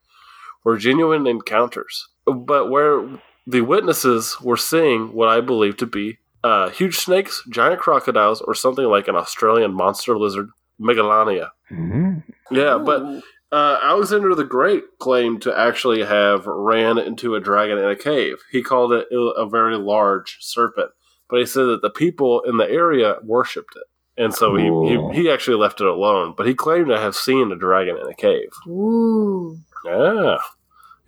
were 0.64 0.76
genuine 0.76 1.28
encounters. 1.28 2.09
But 2.26 2.68
where 2.68 3.21
the 3.49 3.62
witnesses 3.62 4.37
were 4.43 4.57
seeing 4.59 5.12
what 5.14 5.28
I 5.28 5.40
believe 5.40 5.76
to 5.78 5.87
be 5.87 6.19
uh, 6.45 6.69
huge 6.71 6.97
snakes, 6.99 7.43
giant 7.50 7.81
crocodiles, 7.81 8.40
or 8.43 8.55
something 8.55 8.85
like 8.85 9.09
an 9.09 9.17
Australian 9.17 9.73
monster 9.75 10.17
lizard, 10.17 10.50
Megalania. 10.78 11.50
Mhm. 11.71 12.23
Yeah, 12.50 12.78
but 12.78 13.02
uh, 13.50 13.78
Alexander 13.83 14.35
the 14.35 14.45
Great 14.45 14.85
claimed 15.00 15.43
to 15.43 15.59
actually 15.59 16.05
have 16.05 16.47
ran 16.47 16.97
into 16.99 17.35
a 17.35 17.40
dragon 17.40 17.78
in 17.78 17.85
a 17.88 17.97
cave. 17.97 18.37
He 18.52 18.62
called 18.62 18.93
it 18.93 19.09
a 19.12 19.47
very 19.49 19.76
large 19.76 20.37
serpent, 20.40 20.90
but 21.28 21.40
he 21.40 21.47
said 21.47 21.64
that 21.64 21.83
the 21.83 21.90
people 21.90 22.43
in 22.43 22.57
the 22.59 22.71
area 22.71 23.17
worshipped 23.23 23.75
it. 23.76 23.85
And 24.23 24.35
so 24.35 24.57
Cool. 24.57 25.12
he, 25.12 25.19
he, 25.19 25.23
he 25.25 25.31
actually 25.31 25.57
left 25.59 25.81
it 25.81 25.87
alone, 25.87 26.35
but 26.37 26.47
he 26.47 26.55
claimed 26.55 26.88
to 26.88 26.99
have 26.99 27.14
seen 27.17 27.50
a 27.52 27.57
dragon 27.57 27.97
in 27.97 28.07
a 28.09 28.14
cave. 28.14 28.50
Ooh. 28.67 29.59
Yeah. 29.85 30.38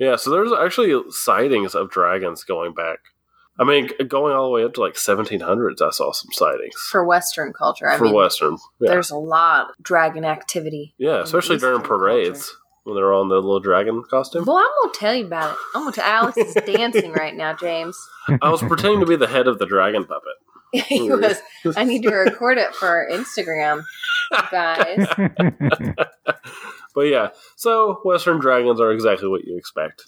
Yeah, 0.00 0.16
so 0.16 0.30
there's 0.30 0.50
actually 0.52 0.98
sightings 1.10 1.74
of 1.74 1.90
dragons 1.90 2.42
going 2.42 2.74
back. 2.74 2.98
I 3.58 3.64
mean, 3.64 3.90
going 4.08 4.34
all 4.34 4.46
the 4.46 4.50
way 4.50 4.64
up 4.64 4.72
to 4.74 4.80
like 4.80 4.94
1700s, 4.94 5.82
I 5.82 5.90
saw 5.90 6.12
some 6.12 6.32
sightings 6.32 6.74
For 6.90 7.04
Western 7.04 7.52
culture. 7.52 7.86
I 7.86 7.98
for 7.98 8.04
mean, 8.04 8.14
Western. 8.14 8.56
Yeah. 8.80 8.92
there's 8.92 9.10
a 9.10 9.18
lot 9.18 9.68
of 9.68 9.84
dragon 9.84 10.24
activity. 10.24 10.94
yeah, 10.96 11.20
especially 11.20 11.58
during 11.58 11.80
Eastern 11.80 11.88
parades 11.88 12.56
when 12.84 12.96
they're 12.96 13.12
on 13.12 13.28
the 13.28 13.34
little 13.34 13.60
dragon 13.60 14.02
costume. 14.10 14.46
Well, 14.46 14.56
I'm 14.56 14.64
gonna 14.82 14.94
tell 14.94 15.14
you 15.14 15.26
about 15.26 15.52
it. 15.52 15.58
I'm 15.74 15.82
gonna 15.82 15.92
tell 15.92 16.04
Alex 16.06 16.38
is 16.38 16.54
dancing 16.66 17.12
right 17.12 17.36
now, 17.36 17.54
James. 17.54 17.98
I 18.40 18.48
was 18.48 18.62
pretending 18.62 19.00
to 19.00 19.06
be 19.06 19.16
the 19.16 19.26
head 19.26 19.46
of 19.46 19.58
the 19.58 19.66
dragon 19.66 20.06
puppet. 20.06 20.32
he 20.88 21.10
was. 21.10 21.36
I 21.76 21.84
need 21.84 22.02
to 22.04 22.14
record 22.14 22.56
it 22.56 22.74
for 22.74 22.88
our 22.88 23.08
Instagram, 23.10 23.84
guys. 24.50 25.06
But 26.94 27.02
yeah, 27.02 27.28
so 27.56 28.00
Western 28.04 28.40
dragons 28.40 28.80
are 28.80 28.92
exactly 28.92 29.28
what 29.28 29.44
you 29.44 29.56
expect. 29.56 30.04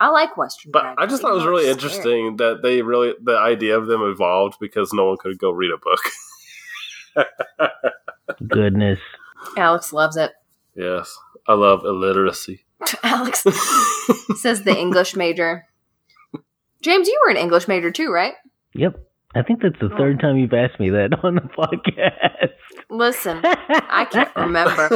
I 0.00 0.08
like 0.08 0.36
Western. 0.36 0.72
But 0.72 0.82
dragons, 0.82 0.98
I 0.98 1.06
just 1.06 1.22
thought 1.22 1.32
it 1.32 1.36
was 1.36 1.46
really 1.46 1.68
I'm 1.68 1.78
scared. 1.78 1.92
interesting 1.92 2.36
that 2.36 2.62
they 2.62 2.82
really, 2.82 3.14
the 3.22 3.38
idea 3.38 3.78
of 3.78 3.86
them 3.86 4.02
evolved 4.02 4.56
because 4.60 4.92
no 4.92 5.06
one 5.06 5.16
could 5.18 5.38
go 5.38 5.50
read 5.50 5.70
a 5.70 5.78
book. 5.78 7.26
Goodness. 8.48 8.98
Alex 9.56 9.92
loves 9.92 10.16
it. 10.16 10.32
Yes, 10.74 11.16
I 11.46 11.54
love 11.54 11.84
illiteracy. 11.84 12.64
Alex 13.02 13.44
says 14.36 14.62
the 14.62 14.76
English 14.76 15.14
major. 15.14 15.66
James, 16.82 17.08
you 17.08 17.18
were 17.24 17.30
an 17.30 17.36
English 17.36 17.68
major 17.68 17.90
too, 17.90 18.10
right? 18.10 18.34
Yep. 18.74 18.96
I 19.36 19.42
think 19.42 19.62
that's 19.62 19.78
the 19.80 19.88
third 19.96 20.16
oh. 20.18 20.22
time 20.22 20.36
you've 20.36 20.52
asked 20.52 20.78
me 20.78 20.90
that 20.90 21.10
on 21.22 21.36
the 21.36 21.40
podcast. 21.40 22.52
Listen, 22.94 23.40
I 23.42 24.06
can't 24.10 24.34
remember, 24.36 24.88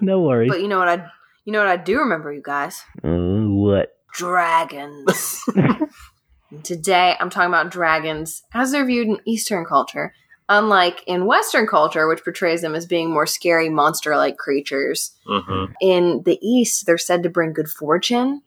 no 0.00 0.20
worries. 0.20 0.50
but 0.50 0.60
you 0.60 0.66
know 0.66 0.78
what 0.78 0.88
I, 0.88 1.06
you 1.44 1.52
know 1.52 1.60
what 1.60 1.68
I 1.68 1.76
do 1.76 1.98
remember, 2.00 2.32
you 2.32 2.42
guys. 2.42 2.82
Uh, 3.04 3.46
what? 3.46 3.96
Dragons. 4.12 5.44
Today, 6.64 7.14
I'm 7.18 7.30
talking 7.30 7.48
about 7.48 7.70
dragons 7.70 8.42
as 8.52 8.72
they're 8.72 8.84
viewed 8.84 9.08
in 9.08 9.20
Eastern 9.26 9.64
culture. 9.64 10.12
Unlike 10.48 11.04
in 11.06 11.24
Western 11.24 11.66
culture, 11.66 12.06
which 12.06 12.22
portrays 12.22 12.60
them 12.62 12.74
as 12.74 12.84
being 12.84 13.10
more 13.10 13.26
scary, 13.26 13.68
monster 13.70 14.16
like 14.16 14.36
creatures, 14.36 15.12
hmm 15.26 15.66
in 15.80 16.22
the 16.24 16.38
East, 16.42 16.84
they're 16.84 16.98
said 16.98 17.22
to 17.22 17.30
bring 17.30 17.52
good 17.52 17.68
fortune. 17.68 18.42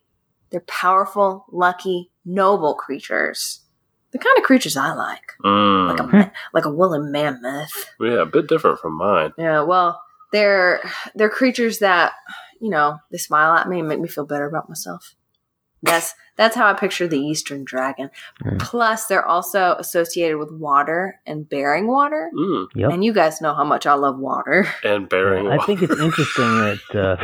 They're 0.50 0.60
powerful, 0.60 1.44
lucky, 1.50 2.10
noble 2.24 2.74
creatures. 2.74 3.60
The 4.12 4.18
kind 4.18 4.38
of 4.38 4.44
creatures 4.44 4.76
I 4.76 4.92
like, 4.94 5.32
like 5.44 6.00
a 6.00 6.02
Mm. 6.04 6.30
like 6.54 6.64
a 6.64 6.70
woolly 6.70 6.98
mammoth. 7.00 7.72
Yeah, 8.00 8.22
a 8.22 8.26
bit 8.26 8.46
different 8.48 8.78
from 8.80 8.94
mine. 8.94 9.32
Yeah, 9.36 9.62
well, 9.62 10.00
they're 10.32 10.80
they're 11.14 11.28
creatures 11.28 11.80
that 11.80 12.12
you 12.60 12.70
know 12.70 12.98
they 13.10 13.18
smile 13.18 13.54
at 13.54 13.68
me 13.68 13.80
and 13.80 13.88
make 13.88 14.00
me 14.00 14.08
feel 14.08 14.24
better 14.26 14.46
about 14.46 14.68
myself. 14.68 15.14
That's 15.82 16.14
that's 16.36 16.56
how 16.56 16.66
I 16.68 16.72
picture 16.72 17.06
the 17.06 17.20
Eastern 17.20 17.64
dragon. 17.64 18.10
Mm. 18.42 18.58
Plus, 18.58 19.06
they're 19.06 19.26
also 19.26 19.76
associated 19.78 20.38
with 20.38 20.50
water 20.52 21.20
and 21.26 21.48
bearing 21.48 21.86
water. 21.86 22.30
Mm. 22.34 22.66
Yep. 22.74 22.90
And 22.92 23.04
you 23.04 23.12
guys 23.12 23.40
know 23.40 23.54
how 23.54 23.64
much 23.64 23.86
I 23.86 23.94
love 23.94 24.18
water. 24.18 24.66
And 24.84 25.08
bearing. 25.08 25.48
I 25.48 25.58
think 25.66 25.82
it's 25.82 26.00
interesting 26.00 26.44
that 26.60 26.80
uh, 26.94 27.16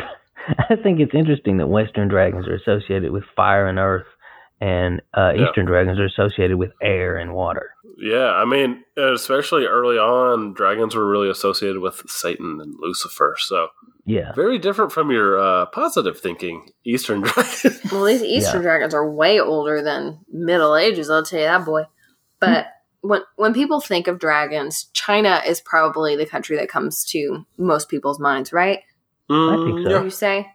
I 0.69 0.75
think 0.75 0.99
it's 0.99 1.15
interesting 1.15 1.57
that 1.57 1.67
Western 1.67 2.07
dragons 2.07 2.47
are 2.47 2.55
associated 2.55 3.11
with 3.11 3.23
fire 3.35 3.67
and 3.67 3.79
earth, 3.79 4.05
and 4.61 5.01
uh, 5.17 5.33
Yeah. 5.35 5.47
Eastern 5.49 5.65
dragons 5.65 5.99
are 5.99 6.05
associated 6.05 6.57
with 6.57 6.71
air 6.81 7.17
and 7.17 7.33
water. 7.33 7.71
Yeah, 7.97 8.31
I 8.31 8.45
mean, 8.45 8.83
especially 8.97 9.65
early 9.65 9.97
on, 9.97 10.53
dragons 10.53 10.95
were 10.95 11.05
really 11.09 11.29
associated 11.29 11.79
with 11.81 12.03
Satan 12.07 12.59
and 12.61 12.75
Lucifer. 12.79 13.35
So 13.39 13.69
Yeah. 14.05 14.33
very 14.33 14.57
different 14.59 14.91
from 14.91 15.11
your 15.11 15.39
uh, 15.39 15.65
positive 15.67 16.19
thinking 16.19 16.69
Eastern 16.85 17.21
dragons. 17.25 17.79
Well, 17.91 18.03
these 18.05 18.21
Eastern 18.23 18.61
dragons 18.63 18.93
are 18.93 19.09
way 19.09 19.39
older 19.39 19.81
than 19.81 20.19
Middle 20.29 20.75
Ages. 20.75 21.09
I'll 21.09 21.23
tell 21.23 21.39
you 21.39 21.45
that, 21.45 21.63
boy. 21.65 21.83
But 22.39 22.67
when 23.01 23.21
when 23.37 23.53
people 23.53 23.79
think 23.79 24.07
of 24.07 24.19
dragons, 24.19 24.85
China 24.93 25.41
is 25.47 25.61
probably 25.61 26.15
the 26.17 26.25
country 26.25 26.57
that 26.57 26.67
comes 26.69 27.05
to 27.11 27.45
most 27.57 27.87
people's 27.87 28.19
minds, 28.19 28.51
right? 28.51 28.79
I 29.29 29.55
think 29.63 29.79
so. 29.83 29.89
yeah. 29.89 29.97
Would 29.97 30.03
you 30.05 30.09
say? 30.09 30.47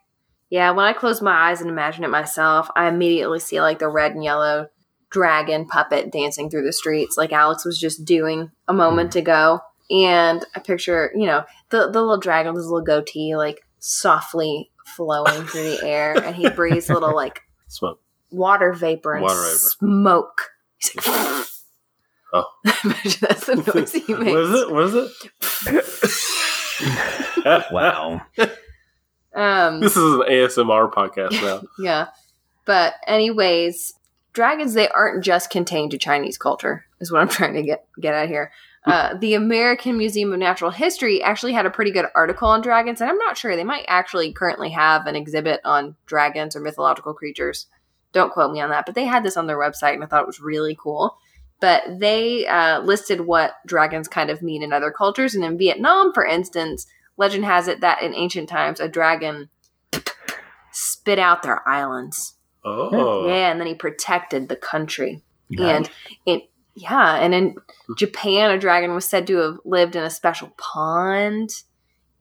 Yeah, 0.50 0.72
when 0.72 0.84
I 0.84 0.92
close 0.92 1.22
my 1.22 1.50
eyes 1.50 1.60
and 1.60 1.70
imagine 1.70 2.02
it 2.04 2.10
myself, 2.10 2.68
I 2.76 2.88
immediately 2.88 3.38
see 3.38 3.60
like 3.60 3.78
the 3.78 3.88
red 3.88 4.12
and 4.12 4.24
yellow 4.24 4.66
dragon 5.10 5.66
puppet 5.66 6.10
dancing 6.12 6.50
through 6.50 6.64
the 6.64 6.72
streets, 6.72 7.16
like 7.16 7.32
Alex 7.32 7.64
was 7.64 7.78
just 7.78 8.04
doing 8.04 8.50
a 8.68 8.72
moment 8.72 9.12
mm. 9.12 9.20
ago. 9.20 9.60
And 9.90 10.44
I 10.54 10.60
picture, 10.60 11.12
you 11.16 11.26
know, 11.26 11.44
the, 11.70 11.90
the 11.90 12.00
little 12.00 12.18
dragon 12.18 12.52
with 12.52 12.62
his 12.62 12.70
little 12.70 12.84
goatee, 12.84 13.36
like 13.36 13.64
softly 13.78 14.70
flowing 14.86 15.44
through 15.46 15.62
the 15.76 15.84
air, 15.86 16.14
and 16.14 16.34
he 16.36 16.48
breathes 16.50 16.88
little 16.88 17.14
like 17.14 17.40
Smoke. 17.68 18.00
water 18.30 18.72
vapor 18.72 19.14
and 19.14 19.22
Water 19.22 19.34
vapor. 19.34 19.56
smoke. 19.56 20.50
He's 20.78 20.94
like, 21.06 21.46
Oh. 22.32 22.44
Imagine 22.84 23.18
that's 23.22 23.46
the 23.46 23.56
noise 23.74 23.92
he 23.92 24.14
makes. 24.14 24.30
What 24.30 24.38
is 24.38 24.54
it? 24.54 24.70
What 24.70 24.84
is 24.84 24.94
it? 27.44 27.64
Wow. 27.72 28.20
Um, 29.34 29.80
This 29.80 29.96
is 29.96 30.14
an 30.14 30.20
ASMR 30.22 30.92
podcast 30.92 31.32
now. 31.42 31.62
Yeah. 31.78 32.08
But 32.66 32.94
anyways, 33.06 33.94
dragons 34.32 34.74
they 34.74 34.88
aren't 34.88 35.24
just 35.24 35.50
contained 35.50 35.90
to 35.92 35.98
Chinese 35.98 36.38
culture, 36.38 36.84
is 37.00 37.10
what 37.10 37.20
I'm 37.20 37.28
trying 37.38 37.54
to 37.54 37.62
get 37.62 37.86
get 38.00 38.14
at 38.14 38.28
here. 38.28 38.52
Uh, 38.86 39.14
the 39.18 39.34
American 39.34 39.98
Museum 39.98 40.32
of 40.32 40.38
Natural 40.38 40.70
History 40.70 41.22
actually 41.22 41.52
had 41.52 41.66
a 41.66 41.70
pretty 41.70 41.90
good 41.90 42.06
article 42.14 42.48
on 42.48 42.62
dragons, 42.62 43.00
and 43.00 43.10
I'm 43.10 43.18
not 43.18 43.36
sure 43.36 43.54
they 43.54 43.64
might 43.64 43.84
actually 43.88 44.32
currently 44.32 44.70
have 44.70 45.06
an 45.06 45.16
exhibit 45.16 45.60
on 45.64 45.96
dragons 46.06 46.56
or 46.56 46.60
mythological 46.60 47.12
creatures. 47.12 47.66
Don't 48.12 48.32
quote 48.32 48.52
me 48.52 48.60
on 48.60 48.70
that, 48.70 48.86
but 48.86 48.94
they 48.94 49.04
had 49.04 49.22
this 49.22 49.36
on 49.36 49.46
their 49.46 49.58
website, 49.58 49.94
and 49.94 50.02
I 50.02 50.06
thought 50.06 50.22
it 50.22 50.26
was 50.26 50.40
really 50.40 50.76
cool. 50.80 51.18
But 51.60 51.82
they 51.98 52.46
uh, 52.46 52.80
listed 52.80 53.20
what 53.20 53.56
dragons 53.66 54.08
kind 54.08 54.30
of 54.30 54.40
mean 54.40 54.62
in 54.62 54.72
other 54.72 54.90
cultures, 54.90 55.34
and 55.34 55.44
in 55.44 55.58
Vietnam, 55.58 56.14
for 56.14 56.24
instance, 56.24 56.86
legend 57.20 57.44
has 57.44 57.68
it 57.68 57.82
that 57.82 58.02
in 58.02 58.14
ancient 58.14 58.48
times 58.48 58.80
a 58.80 58.88
dragon 58.88 59.50
spit 60.72 61.18
out 61.18 61.42
their 61.42 61.66
islands. 61.68 62.34
Oh. 62.64 63.28
Yeah, 63.28 63.50
and 63.50 63.60
then 63.60 63.68
he 63.68 63.74
protected 63.74 64.48
the 64.48 64.56
country. 64.56 65.22
Nice. 65.50 65.76
And 65.76 65.90
in 66.26 66.42
yeah, 66.74 67.16
and 67.16 67.34
in 67.34 67.56
Japan, 67.98 68.50
a 68.50 68.58
dragon 68.58 68.94
was 68.94 69.04
said 69.04 69.26
to 69.26 69.36
have 69.36 69.58
lived 69.64 69.96
in 69.96 70.02
a 70.02 70.10
special 70.10 70.52
pond. 70.56 71.50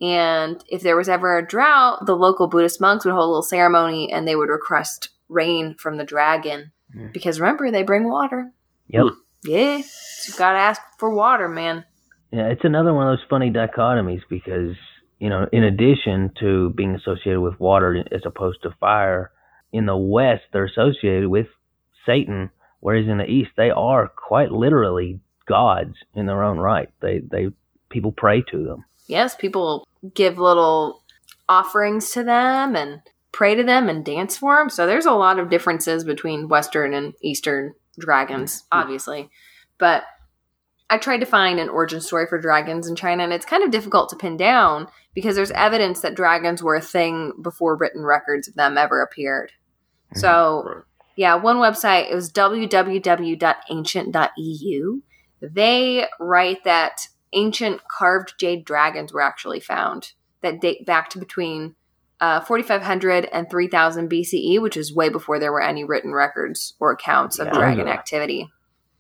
And 0.01 0.63
if 0.67 0.81
there 0.81 0.97
was 0.97 1.07
ever 1.07 1.37
a 1.37 1.45
drought, 1.45 2.05
the 2.05 2.15
local 2.15 2.47
Buddhist 2.47 2.81
monks 2.81 3.05
would 3.05 3.13
hold 3.13 3.25
a 3.25 3.27
little 3.27 3.41
ceremony 3.41 4.11
and 4.11 4.27
they 4.27 4.35
would 4.35 4.49
request 4.49 5.09
rain 5.29 5.75
from 5.75 5.97
the 5.97 6.03
dragon. 6.03 6.71
Mm. 6.95 7.13
Because 7.13 7.39
remember, 7.39 7.71
they 7.71 7.83
bring 7.83 8.09
water. 8.09 8.51
Yep. 8.87 9.05
Yeah, 9.43 9.81
so 9.81 10.31
you 10.31 10.37
gotta 10.37 10.59
ask 10.59 10.81
for 10.97 11.09
water, 11.09 11.47
man. 11.47 11.85
Yeah, 12.31 12.47
it's 12.47 12.63
another 12.63 12.93
one 12.93 13.07
of 13.07 13.17
those 13.17 13.25
funny 13.29 13.49
dichotomies 13.49 14.21
because, 14.29 14.75
you 15.19 15.29
know, 15.29 15.47
in 15.51 15.63
addition 15.63 16.31
to 16.39 16.69
being 16.71 16.95
associated 16.95 17.41
with 17.41 17.59
water 17.59 18.03
as 18.11 18.21
opposed 18.25 18.61
to 18.63 18.75
fire, 18.79 19.31
in 19.71 19.85
the 19.85 19.97
West 19.97 20.43
they're 20.51 20.65
associated 20.65 21.27
with 21.27 21.47
Satan, 22.05 22.49
whereas 22.79 23.07
in 23.07 23.17
the 23.17 23.25
East 23.25 23.51
they 23.57 23.69
are 23.69 24.07
quite 24.07 24.51
literally 24.51 25.19
gods 25.47 25.95
in 26.13 26.25
their 26.25 26.43
own 26.43 26.59
right. 26.59 26.89
They 27.01 27.19
they 27.19 27.49
people 27.89 28.11
pray 28.11 28.43
to 28.51 28.63
them. 28.63 28.85
Yes, 29.07 29.35
people 29.35 29.87
give 30.13 30.37
little 30.37 31.01
offerings 31.47 32.11
to 32.11 32.23
them 32.23 32.75
and 32.75 33.01
pray 33.31 33.55
to 33.55 33.63
them 33.63 33.89
and 33.89 34.05
dance 34.05 34.37
for 34.37 34.57
them. 34.57 34.69
So 34.69 34.85
there's 34.85 35.05
a 35.05 35.13
lot 35.13 35.39
of 35.39 35.49
differences 35.49 36.03
between 36.03 36.47
Western 36.47 36.93
and 36.93 37.13
Eastern 37.21 37.73
dragons, 37.97 38.63
obviously. 38.71 39.29
But 39.77 40.03
I 40.89 40.97
tried 40.97 41.19
to 41.19 41.25
find 41.25 41.59
an 41.59 41.69
origin 41.69 42.01
story 42.01 42.25
for 42.27 42.39
dragons 42.39 42.87
in 42.87 42.95
China, 42.95 43.23
and 43.23 43.31
it's 43.31 43.45
kind 43.45 43.63
of 43.63 43.69
difficult 43.71 44.09
to 44.09 44.15
pin 44.15 44.37
down 44.37 44.87
because 45.13 45.35
there's 45.35 45.51
evidence 45.51 46.01
that 46.01 46.15
dragons 46.15 46.63
were 46.63 46.75
a 46.75 46.81
thing 46.81 47.33
before 47.41 47.75
written 47.75 48.03
records 48.03 48.47
of 48.47 48.55
them 48.55 48.77
ever 48.77 49.01
appeared. 49.01 49.51
So 50.15 50.63
Right. 50.65 50.83
yeah, 51.15 51.35
one 51.35 51.57
website 51.57 52.09
it 52.11 52.15
was 52.15 52.31
www.ancient.eu. 53.79 55.01
They 55.41 56.05
write 56.19 56.63
that 56.63 57.07
ancient 57.33 57.81
carved 57.87 58.33
jade 58.39 58.65
dragons 58.65 59.13
were 59.13 59.21
actually 59.21 59.59
found 59.59 60.13
that 60.41 60.59
date 60.61 60.85
back 60.85 61.09
to 61.11 61.19
between 61.19 61.75
uh, 62.19 62.41
4500 62.41 63.25
and 63.31 63.49
3000 63.49 64.09
BCE, 64.09 64.59
which 64.61 64.75
is 64.75 64.93
way 64.93 65.07
before 65.09 65.39
there 65.39 65.53
were 65.53 65.61
any 65.61 65.83
written 65.85 66.11
records 66.13 66.73
or 66.79 66.91
accounts 66.91 67.39
of 67.39 67.47
Yeah. 67.47 67.53
dragon 67.53 67.87
activity. 67.87 68.49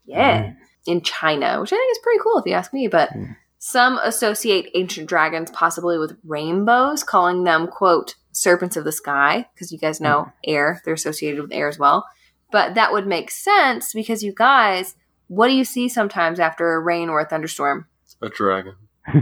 Yeah, 0.05 0.43
Mm. 0.43 0.55
In 0.85 1.01
China, 1.01 1.59
which 1.61 1.71
I 1.73 1.75
think 1.75 1.91
is 1.91 1.99
pretty 2.03 2.19
cool 2.23 2.37
if 2.39 2.45
you 2.45 2.53
ask 2.53 2.73
me. 2.73 2.87
But 2.87 3.09
Mm. 3.11 3.35
some 3.57 3.99
associate 4.03 4.69
ancient 4.75 5.07
dragons 5.07 5.51
possibly 5.51 5.97
with 5.97 6.17
rainbows, 6.25 7.03
calling 7.03 7.43
them 7.43 7.67
quote 7.67 8.15
serpents 8.31 8.77
of 8.77 8.83
the 8.85 8.91
sky 8.91 9.47
because 9.53 9.71
you 9.71 9.77
guys 9.77 9.99
know 9.99 10.31
air; 10.45 10.81
they're 10.85 10.93
associated 10.93 11.41
with 11.41 11.51
air 11.53 11.67
as 11.67 11.77
well. 11.79 12.05
But 12.51 12.73
that 12.75 12.91
would 12.93 13.05
make 13.07 13.29
sense 13.31 13.93
because 13.93 14.23
you 14.23 14.33
guys, 14.35 14.95
what 15.27 15.47
do 15.49 15.53
you 15.53 15.63
see 15.63 15.87
sometimes 15.89 16.39
after 16.39 16.73
a 16.73 16.79
rain 16.79 17.09
or 17.09 17.19
a 17.19 17.25
thunderstorm? 17.27 17.85
A 18.21 18.29
dragon. 18.29 18.75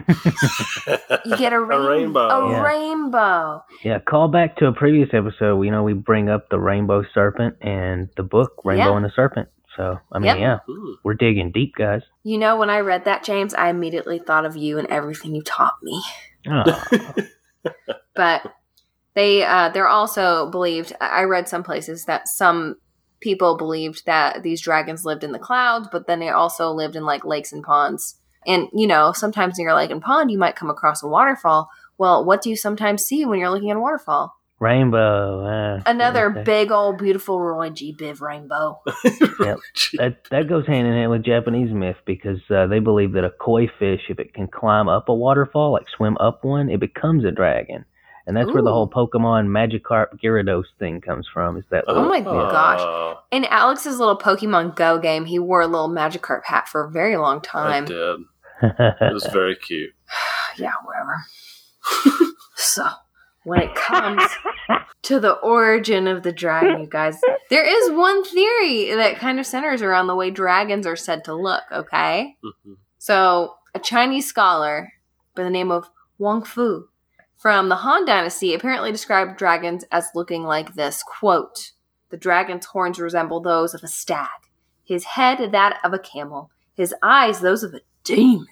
You 1.25 1.35
get 1.37 1.53
a, 1.53 1.59
rain- 1.59 1.81
rainbow. 1.85 2.27
A 2.27 2.51
Yeah. 2.51 2.61
rainbow. 2.63 3.63
Yeah, 3.83 3.99
call 3.99 4.27
back 4.27 4.57
to 4.57 4.67
a 4.67 4.73
previous 4.73 5.09
episode. 5.13 5.61
You 5.61 5.71
know, 5.71 5.83
we 5.83 5.93
bring 5.93 6.29
up 6.29 6.49
the 6.49 6.59
rainbow 6.59 7.03
serpent 7.13 7.55
and 7.61 8.09
the 8.15 8.23
book 8.23 8.51
Rainbow 8.63 8.91
Yeah. 8.91 8.95
and 8.95 9.05
the 9.05 9.11
Serpent. 9.15 9.49
So, 9.77 9.99
I 10.11 10.17
mean, 10.19 10.25
Yep. 10.25 10.37
yeah, 10.39 10.59
Hmm. 10.67 10.93
we're 11.03 11.13
digging 11.13 11.51
deep, 11.51 11.75
guys. 11.75 12.01
You 12.23 12.37
know, 12.39 12.57
when 12.57 12.69
I 12.69 12.79
read 12.79 13.05
that, 13.05 13.23
James, 13.23 13.53
I 13.53 13.69
immediately 13.69 14.19
thought 14.19 14.45
of 14.45 14.57
you 14.57 14.77
and 14.79 14.87
everything 14.89 15.35
you 15.35 15.43
taught 15.43 15.75
me. 15.83 16.01
Oh, 16.49 16.83
But 18.15 18.41
they, 19.13 19.43
uh, 19.43 19.69
they're 19.69 19.87
also 19.87 20.49
believed. 20.49 20.93
I 20.99 21.21
I 21.21 21.23
read 21.23 21.47
some 21.47 21.63
places 21.63 22.05
that 22.05 22.27
some 22.27 22.77
people 23.21 23.57
believed 23.57 24.05
that 24.05 24.43
these 24.43 24.61
dragons 24.61 25.05
lived 25.05 25.23
in 25.23 25.31
the 25.31 25.39
clouds, 25.39 25.87
but 25.91 26.07
then 26.07 26.19
they 26.19 26.29
also 26.29 26.71
lived 26.71 26.95
in 26.95 27.05
like 27.05 27.25
lakes 27.25 27.51
and 27.51 27.63
ponds. 27.63 28.19
And 28.45 28.67
you 28.73 28.87
know, 28.87 29.11
sometimes 29.11 29.59
in 29.59 29.65
your 29.65 29.75
lake 29.75 29.91
and 29.91 30.01
pond, 30.01 30.31
you 30.31 30.37
might 30.37 30.55
come 30.55 30.69
across 30.69 31.03
a 31.03 31.07
waterfall. 31.07 31.69
Well, 31.97 32.23
what 32.25 32.41
do 32.41 32.49
you 32.49 32.55
sometimes 32.55 33.03
see 33.03 33.25
when 33.25 33.39
you're 33.39 33.49
looking 33.49 33.71
at 33.71 33.77
a 33.77 33.79
waterfall? 33.79 34.35
Rainbow. 34.59 35.45
Uh, 35.45 35.81
Another 35.85 36.29
big 36.31 36.71
old 36.71 36.97
beautiful 36.97 37.39
Roy 37.39 37.69
G. 37.69 37.93
Biv 37.93 38.21
rainbow. 38.21 38.81
Yep. 39.39 39.59
That 39.97 40.17
that 40.31 40.49
goes 40.49 40.65
hand 40.65 40.87
in 40.87 40.93
hand 40.93 41.11
with 41.11 41.23
Japanese 41.23 41.71
myth 41.71 41.97
because 42.05 42.39
uh, 42.49 42.65
they 42.67 42.79
believe 42.79 43.13
that 43.13 43.23
a 43.23 43.29
koi 43.29 43.67
fish, 43.79 44.01
if 44.09 44.19
it 44.19 44.33
can 44.33 44.47
climb 44.47 44.89
up 44.89 45.09
a 45.09 45.13
waterfall, 45.13 45.71
like 45.73 45.87
swim 45.95 46.17
up 46.19 46.43
one, 46.43 46.69
it 46.69 46.79
becomes 46.79 47.23
a 47.23 47.31
dragon, 47.31 47.85
and 48.25 48.35
that's 48.35 48.51
where 48.51 48.63
the 48.63 48.71
whole 48.73 48.89
Pokemon 48.89 49.45
Magikarp 49.47 50.19
Gyarados 50.21 50.63
thing 50.79 51.01
comes 51.01 51.27
from. 51.31 51.55
Is 51.57 51.65
that 51.69 51.85
Oh 51.87 52.09
my 52.09 52.17
fish. 52.17 52.25
gosh. 52.25 53.17
In 53.31 53.45
Alex's 53.45 53.99
little 53.99 54.17
Pokemon 54.17 54.75
Go 54.75 54.97
game, 54.99 55.25
he 55.25 55.37
wore 55.39 55.61
a 55.61 55.67
little 55.67 55.89
Magikarp 55.89 56.43
hat 56.45 56.67
for 56.67 56.83
a 56.85 56.89
very 56.91 57.15
long 57.15 57.37
I 57.37 57.41
time. 57.41 57.85
did. 57.85 58.19
It 58.63 59.13
was 59.13 59.27
very 59.31 59.55
cute. 59.55 59.93
yeah, 60.57 60.73
whatever. 60.83 61.23
so, 62.55 62.87
when 63.47 63.61
it 63.61 63.73
comes 63.75 64.21
to 65.03 65.21
the 65.21 65.35
origin 65.35 66.05
of 66.05 66.23
the 66.23 66.33
dragon, 66.33 66.81
you 66.81 66.87
guys, 66.87 67.17
there 67.49 67.65
is 67.65 67.91
one 67.91 68.25
theory 68.25 68.93
that 68.93 69.19
kind 69.19 69.39
of 69.39 69.45
centers 69.45 69.81
around 69.81 70.07
the 70.07 70.15
way 70.15 70.29
dragons 70.29 70.85
are 70.85 70.97
said 70.97 71.23
to 71.23 71.33
look, 71.33 71.63
okay? 71.71 72.35
Mhm. 72.43 72.75
So, 72.97 73.55
a 73.73 73.79
Chinese 73.79 74.27
scholar 74.27 74.91
by 75.33 75.43
the 75.43 75.49
name 75.49 75.71
of 75.71 75.89
Wang 76.17 76.43
Fu 76.43 76.89
from 77.37 77.69
the 77.69 77.77
Han 77.77 78.03
Dynasty 78.03 78.53
apparently 78.53 78.91
described 78.91 79.37
dragons 79.37 79.85
as 79.93 80.09
looking 80.13 80.43
like 80.43 80.73
this 80.73 81.01
quote, 81.03 81.71
The 82.09 82.17
dragon's 82.17 82.65
horns 82.65 82.99
resemble 82.99 83.39
those 83.39 83.73
of 83.73 83.81
a 83.81 83.87
stag, 83.87 84.27
his 84.83 85.05
head 85.05 85.53
that 85.53 85.79
of 85.85 85.93
a 85.93 85.99
camel, 85.99 86.51
his 86.75 86.93
eyes 87.01 87.39
those 87.39 87.63
of 87.63 87.73
a 87.73 87.79
demon. 88.03 88.47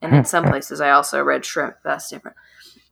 And 0.00 0.14
in 0.14 0.24
some 0.24 0.44
places, 0.50 0.80
I 0.80 0.90
also 0.90 1.20
read 1.20 1.44
shrimp. 1.44 1.76
That's 1.82 2.08
different. 2.08 2.36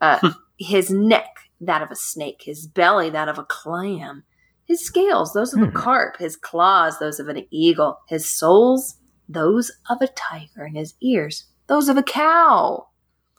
Uh, 0.03 0.33
his 0.59 0.91
neck 0.91 1.29
that 1.61 1.81
of 1.83 1.91
a 1.91 1.97
snake, 1.97 2.43
his 2.45 2.67
belly 2.67 3.09
that 3.11 3.29
of 3.29 3.39
a 3.39 3.45
clam, 3.45 4.25
his 4.67 4.85
scales 4.85 5.33
those 5.33 5.55
of 5.55 5.63
a 5.63 5.67
Hmm. 5.67 5.77
carp, 5.77 6.17
his 6.19 6.37
claws 6.37 6.99
those 6.99 7.19
of 7.21 7.29
an 7.29 7.47
eagle, 7.51 7.99
his 8.09 8.29
soles 8.29 8.97
those 9.29 9.71
of 9.89 9.99
a 10.03 10.09
tiger, 10.09 10.65
and 10.65 10.77
his 10.77 10.95
ears 11.01 11.45
those 11.69 11.89
of 11.89 11.97
a 11.97 12.03
cow. 12.03 12.89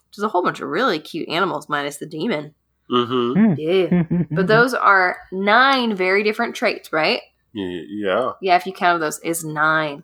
Which 0.08 0.18
is 0.18 0.24
a 0.24 0.30
whole 0.30 0.44
bunch 0.44 0.60
of 0.62 0.70
really 0.70 1.00
cute 1.00 1.28
animals, 1.30 1.68
minus 1.70 1.98
the 1.98 2.06
demon. 2.06 2.56
Mm-hmm. 2.92 3.54
Yeah. 3.58 4.04
But 4.32 4.48
those 4.48 4.74
are 4.74 5.18
nine 5.32 5.96
very 5.96 6.24
different 6.24 6.56
traits, 6.56 6.92
right? 6.94 7.22
Yeah. 7.54 8.32
Yeah, 8.42 8.56
if 8.56 8.66
you 8.66 8.74
count 8.74 9.00
those, 9.02 9.20
is 9.20 9.44
nine. 9.44 10.04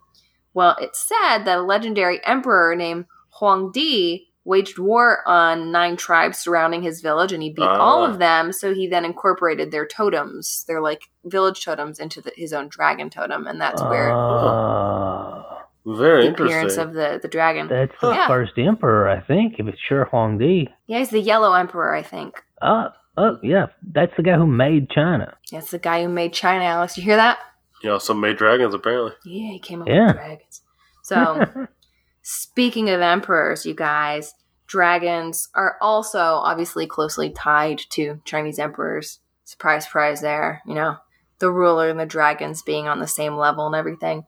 Well, 0.53 0.75
it's 0.79 0.99
said 1.07 1.43
that 1.45 1.57
a 1.57 1.61
legendary 1.61 2.19
emperor 2.25 2.75
named 2.75 3.05
Huang 3.39 3.71
Di 3.71 4.27
waged 4.49 4.79
war 4.79 5.21
on 5.27 5.71
nine 5.71 5.95
tribes 5.95 6.38
surrounding 6.39 6.81
his 6.81 7.01
village, 7.01 7.31
and 7.31 7.43
he 7.43 7.51
beat 7.51 7.62
all 7.85 8.03
Ah. 8.03 8.09
of 8.09 8.17
them. 8.19 8.51
So 8.51 8.73
he 8.73 8.88
then 8.88 9.05
incorporated 9.05 9.69
their 9.71 9.85
totems, 9.85 10.65
their 10.67 10.81
like 10.81 11.03
village 11.25 11.63
totems, 11.63 11.99
into 11.99 12.19
the, 12.21 12.31
his 12.35 12.51
own 12.53 12.67
dragon 12.67 13.09
totem, 13.09 13.45
and 13.47 13.62
that's 13.62 13.81
where 13.83 14.12
Ah, 14.12 15.65
Very 15.85 16.27
the 16.27 16.31
appearance 16.33 16.77
of 16.77 16.93
the 16.93 17.19
the 17.21 17.27
dragon. 17.27 17.67
that's 17.67 17.93
the 18.01 18.12
Yeah. 18.13 18.27
first 18.27 18.53
emperor, 18.57 19.07
I 19.07 19.19
think. 19.21 19.59
If 19.59 19.67
it's 19.67 19.79
sure 19.88 20.05
Huang 20.05 20.38
Di. 20.38 20.67
yeah, 20.88 20.99
he's 20.99 21.09
the 21.12 21.19
yellow 21.21 21.53
emperor, 21.53 21.93
I 21.95 22.01
think. 22.03 22.43
Oh, 22.62 22.89
oh, 23.17 23.38
yeah, 23.43 23.67
that's 23.93 24.15
the 24.17 24.23
guy 24.23 24.35
who 24.35 24.47
made 24.47 24.89
China. 24.89 25.35
That's 25.51 25.71
the 25.71 25.79
guy 25.79 26.03
who 26.03 26.09
made 26.09 26.33
China. 26.33 26.63
Alex, 26.65 26.97
you 26.97 27.03
hear 27.03 27.15
that? 27.15 27.39
He 27.81 27.88
also 27.88 28.13
made 28.13 28.38
dragons, 28.38 28.73
apparently. 28.73 29.13
Yeah, 29.25 29.51
he 29.51 29.59
came 29.59 29.81
up 29.81 29.88
Yeah. 29.88 30.07
with 30.07 30.15
dragons. 30.15 30.62
So, 31.03 31.67
speaking 32.21 32.89
of 32.89 33.01
emperors, 33.01 33.65
you 33.65 33.73
guys, 33.73 34.33
dragons 34.69 35.49
are 35.55 35.77
also 35.82 36.19
obviously 36.19 36.86
closely 36.86 37.32
tied 37.32 37.79
to 37.89 38.21
Chinese 38.23 38.60
emperors. 38.60 39.19
Surprise, 39.43 39.86
surprise, 39.86 40.21
there. 40.21 40.62
You 40.65 40.75
know, 40.75 40.97
the 41.39 41.51
ruler 41.51 41.89
and 41.89 41.99
the 41.99 42.05
dragons 42.05 42.62
being 42.62 42.88
on 42.88 42.99
the 42.99 43.08
same 43.08 43.36
level 43.36 43.65
and 43.65 43.75
everything. 43.75 44.25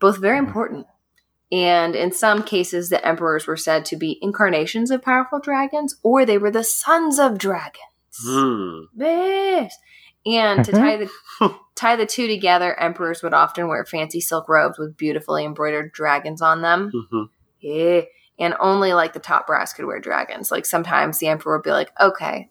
Both 0.00 0.18
very 0.18 0.38
important. 0.38 0.86
And 1.52 1.94
in 1.94 2.10
some 2.10 2.42
cases, 2.42 2.90
the 2.90 3.06
emperors 3.06 3.46
were 3.46 3.56
said 3.56 3.84
to 3.86 3.96
be 3.96 4.18
incarnations 4.20 4.90
of 4.90 5.02
powerful 5.02 5.38
dragons, 5.38 5.94
or 6.02 6.26
they 6.26 6.38
were 6.38 6.50
the 6.50 6.64
sons 6.64 7.20
of 7.20 7.38
dragons. 7.38 7.78
Yes. 8.96 9.76
And 10.26 10.64
to 10.64 10.72
tie 10.72 10.96
the 10.96 11.54
tie 11.76 11.94
the 11.94 12.06
two 12.06 12.26
together, 12.26 12.78
emperors 12.80 13.22
would 13.22 13.34
often 13.34 13.68
wear 13.68 13.84
fancy 13.84 14.20
silk 14.20 14.48
robes 14.48 14.76
with 14.80 14.96
beautifully 14.96 15.44
embroidered 15.44 15.92
dragons 15.92 16.42
on 16.42 16.62
them. 16.62 16.90
hmm 16.92 17.22
Yeah. 17.60 18.00
And 18.38 18.54
only 18.60 18.92
like 18.92 19.12
the 19.14 19.18
top 19.20 19.46
brass 19.46 19.72
could 19.72 19.86
wear 19.86 19.98
dragons. 19.98 20.50
Like 20.50 20.66
sometimes 20.66 21.18
the 21.18 21.28
emperor 21.28 21.56
would 21.56 21.64
be 21.64 21.70
like, 21.70 21.90
okay, 22.00 22.50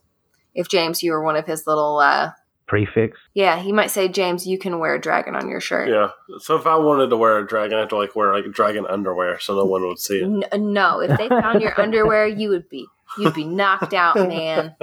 if 0.56 0.68
James, 0.68 1.04
you 1.04 1.12
were 1.12 1.24
one 1.24 1.36
of 1.36 1.46
his 1.46 1.68
little, 1.68 2.00
uh, 2.00 2.32
Prefix. 2.68 3.16
yeah, 3.36 3.60
he 3.60 3.72
might 3.72 3.92
say, 3.92 4.08
James, 4.08 4.48
you 4.48 4.58
can 4.58 4.80
wear 4.80 4.96
a 4.96 5.00
dragon 5.00 5.36
on 5.36 5.48
your 5.48 5.60
shirt. 5.62 5.88
Yeah. 5.88 6.10
So 6.40 6.56
if 6.56 6.66
I 6.66 6.76
wanted 6.78 7.12
to 7.12 7.18
wear 7.18 7.38
a 7.38 7.46
dragon, 7.46 7.78
I 7.78 7.82
have 7.82 7.90
to 7.90 7.98
like 7.98 8.16
wear 8.16 8.34
like 8.34 8.52
dragon 8.52 8.88
underwear 8.88 9.40
so 9.40 9.54
no 9.56 9.66
one 9.66 9.84
would 9.88 10.00
see 10.00 10.22
it. 10.22 10.24
N- 10.52 10.74
no, 10.74 11.00
if 11.00 11.16
they 11.16 11.28
found 11.30 11.62
your 11.62 11.80
underwear, 11.80 12.26
you 12.26 12.50
would 12.50 12.68
be 12.68 12.88
you'd 13.20 13.36
be 13.36 13.44
knocked 13.46 13.94
out, 13.94 14.16
man. 14.16 14.76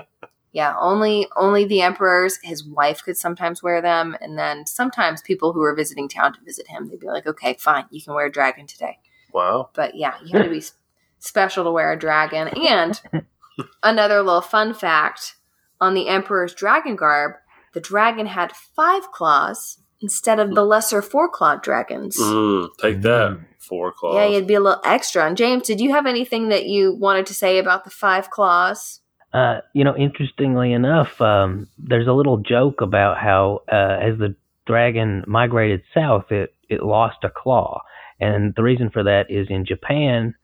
Yeah, 0.53 0.77
only 0.79 1.27
only 1.35 1.65
the 1.65 1.81
emperors, 1.83 2.39
his 2.45 2.63
wife 2.63 3.03
could 3.03 3.17
sometimes 3.17 3.65
wear 3.65 3.81
them, 3.83 4.17
and 4.21 4.39
then 4.39 4.65
sometimes 4.67 5.21
people 5.23 5.53
who 5.53 5.59
were 5.61 5.75
visiting 5.75 6.09
town 6.09 6.35
to 6.35 6.41
visit 6.45 6.69
him, 6.69 6.89
they'd 6.89 7.01
be 7.01 7.07
like, 7.09 7.27
"Okay, 7.27 7.57
fine, 7.59 7.87
you 7.91 8.01
can 8.01 8.15
wear 8.15 8.27
a 8.27 8.31
dragon 8.31 8.67
today." 8.69 8.99
Wow. 9.33 9.71
But 9.75 9.97
yeah, 9.97 10.15
you 10.25 10.37
had 10.39 10.45
to 10.45 10.51
be 10.51 10.59
s- 10.59 10.75
special 11.23 11.65
to 11.65 11.71
wear 11.71 11.93
a 11.93 11.99
dragon. 11.99 12.49
And 12.49 13.01
another 13.83 14.23
little 14.23 14.41
fun 14.41 14.75
fact 14.75 15.37
on 15.81 15.95
the 15.95 16.09
emperor's 16.09 16.55
dragon 16.55 16.97
garb, 16.97 17.33
the 17.75 17.81
dragon 17.81 18.27
had 18.27 18.53
five 18.77 19.11
claws 19.13 19.79
instead 20.01 20.39
of 20.41 20.55
the 20.55 20.65
lesser 20.65 21.01
four 21.01 21.29
clawed 21.29 21.63
dragons. 21.63 22.19
Mm, 22.21 22.69
take 22.81 23.01
that, 23.03 23.31
Mm. 23.33 23.45
four 23.59 23.93
claws. 23.93 24.17
Yeah, 24.17 24.27
you'd 24.27 24.47
be 24.49 24.55
a 24.55 24.61
little 24.61 24.81
extra. 24.85 25.27
And 25.27 25.37
James, 25.37 25.67
did 25.67 25.81
you 25.81 25.93
have 25.93 26.07
anything 26.07 26.49
that 26.49 26.67
you 26.67 26.95
wanted 26.95 27.27
to 27.27 27.35
say 27.35 27.59
about 27.59 27.85
the 27.85 27.91
five 27.91 28.29
claws? 28.31 29.01
Uh, 29.33 29.61
you 29.75 29.85
know, 29.85 29.97
interestingly 29.97 30.73
enough, 30.73 31.21
um, 31.21 31.69
there's 31.79 32.09
a 32.09 32.13
little 32.13 32.39
joke 32.39 32.81
about 32.81 33.17
how 33.19 33.61
uh, 33.73 33.97
as 34.01 34.19
the 34.19 34.35
dragon 34.67 35.25
migrated 35.27 35.83
south, 35.95 36.31
it, 36.33 36.53
it 36.69 36.83
lost 36.83 37.19
a 37.23 37.31
claw. 37.31 37.81
And 38.21 38.55
the 38.57 38.63
reason 38.63 38.91
for 38.91 39.03
that 39.05 39.31
is 39.31 39.47
in 39.51 39.65
Japan, 39.65 40.35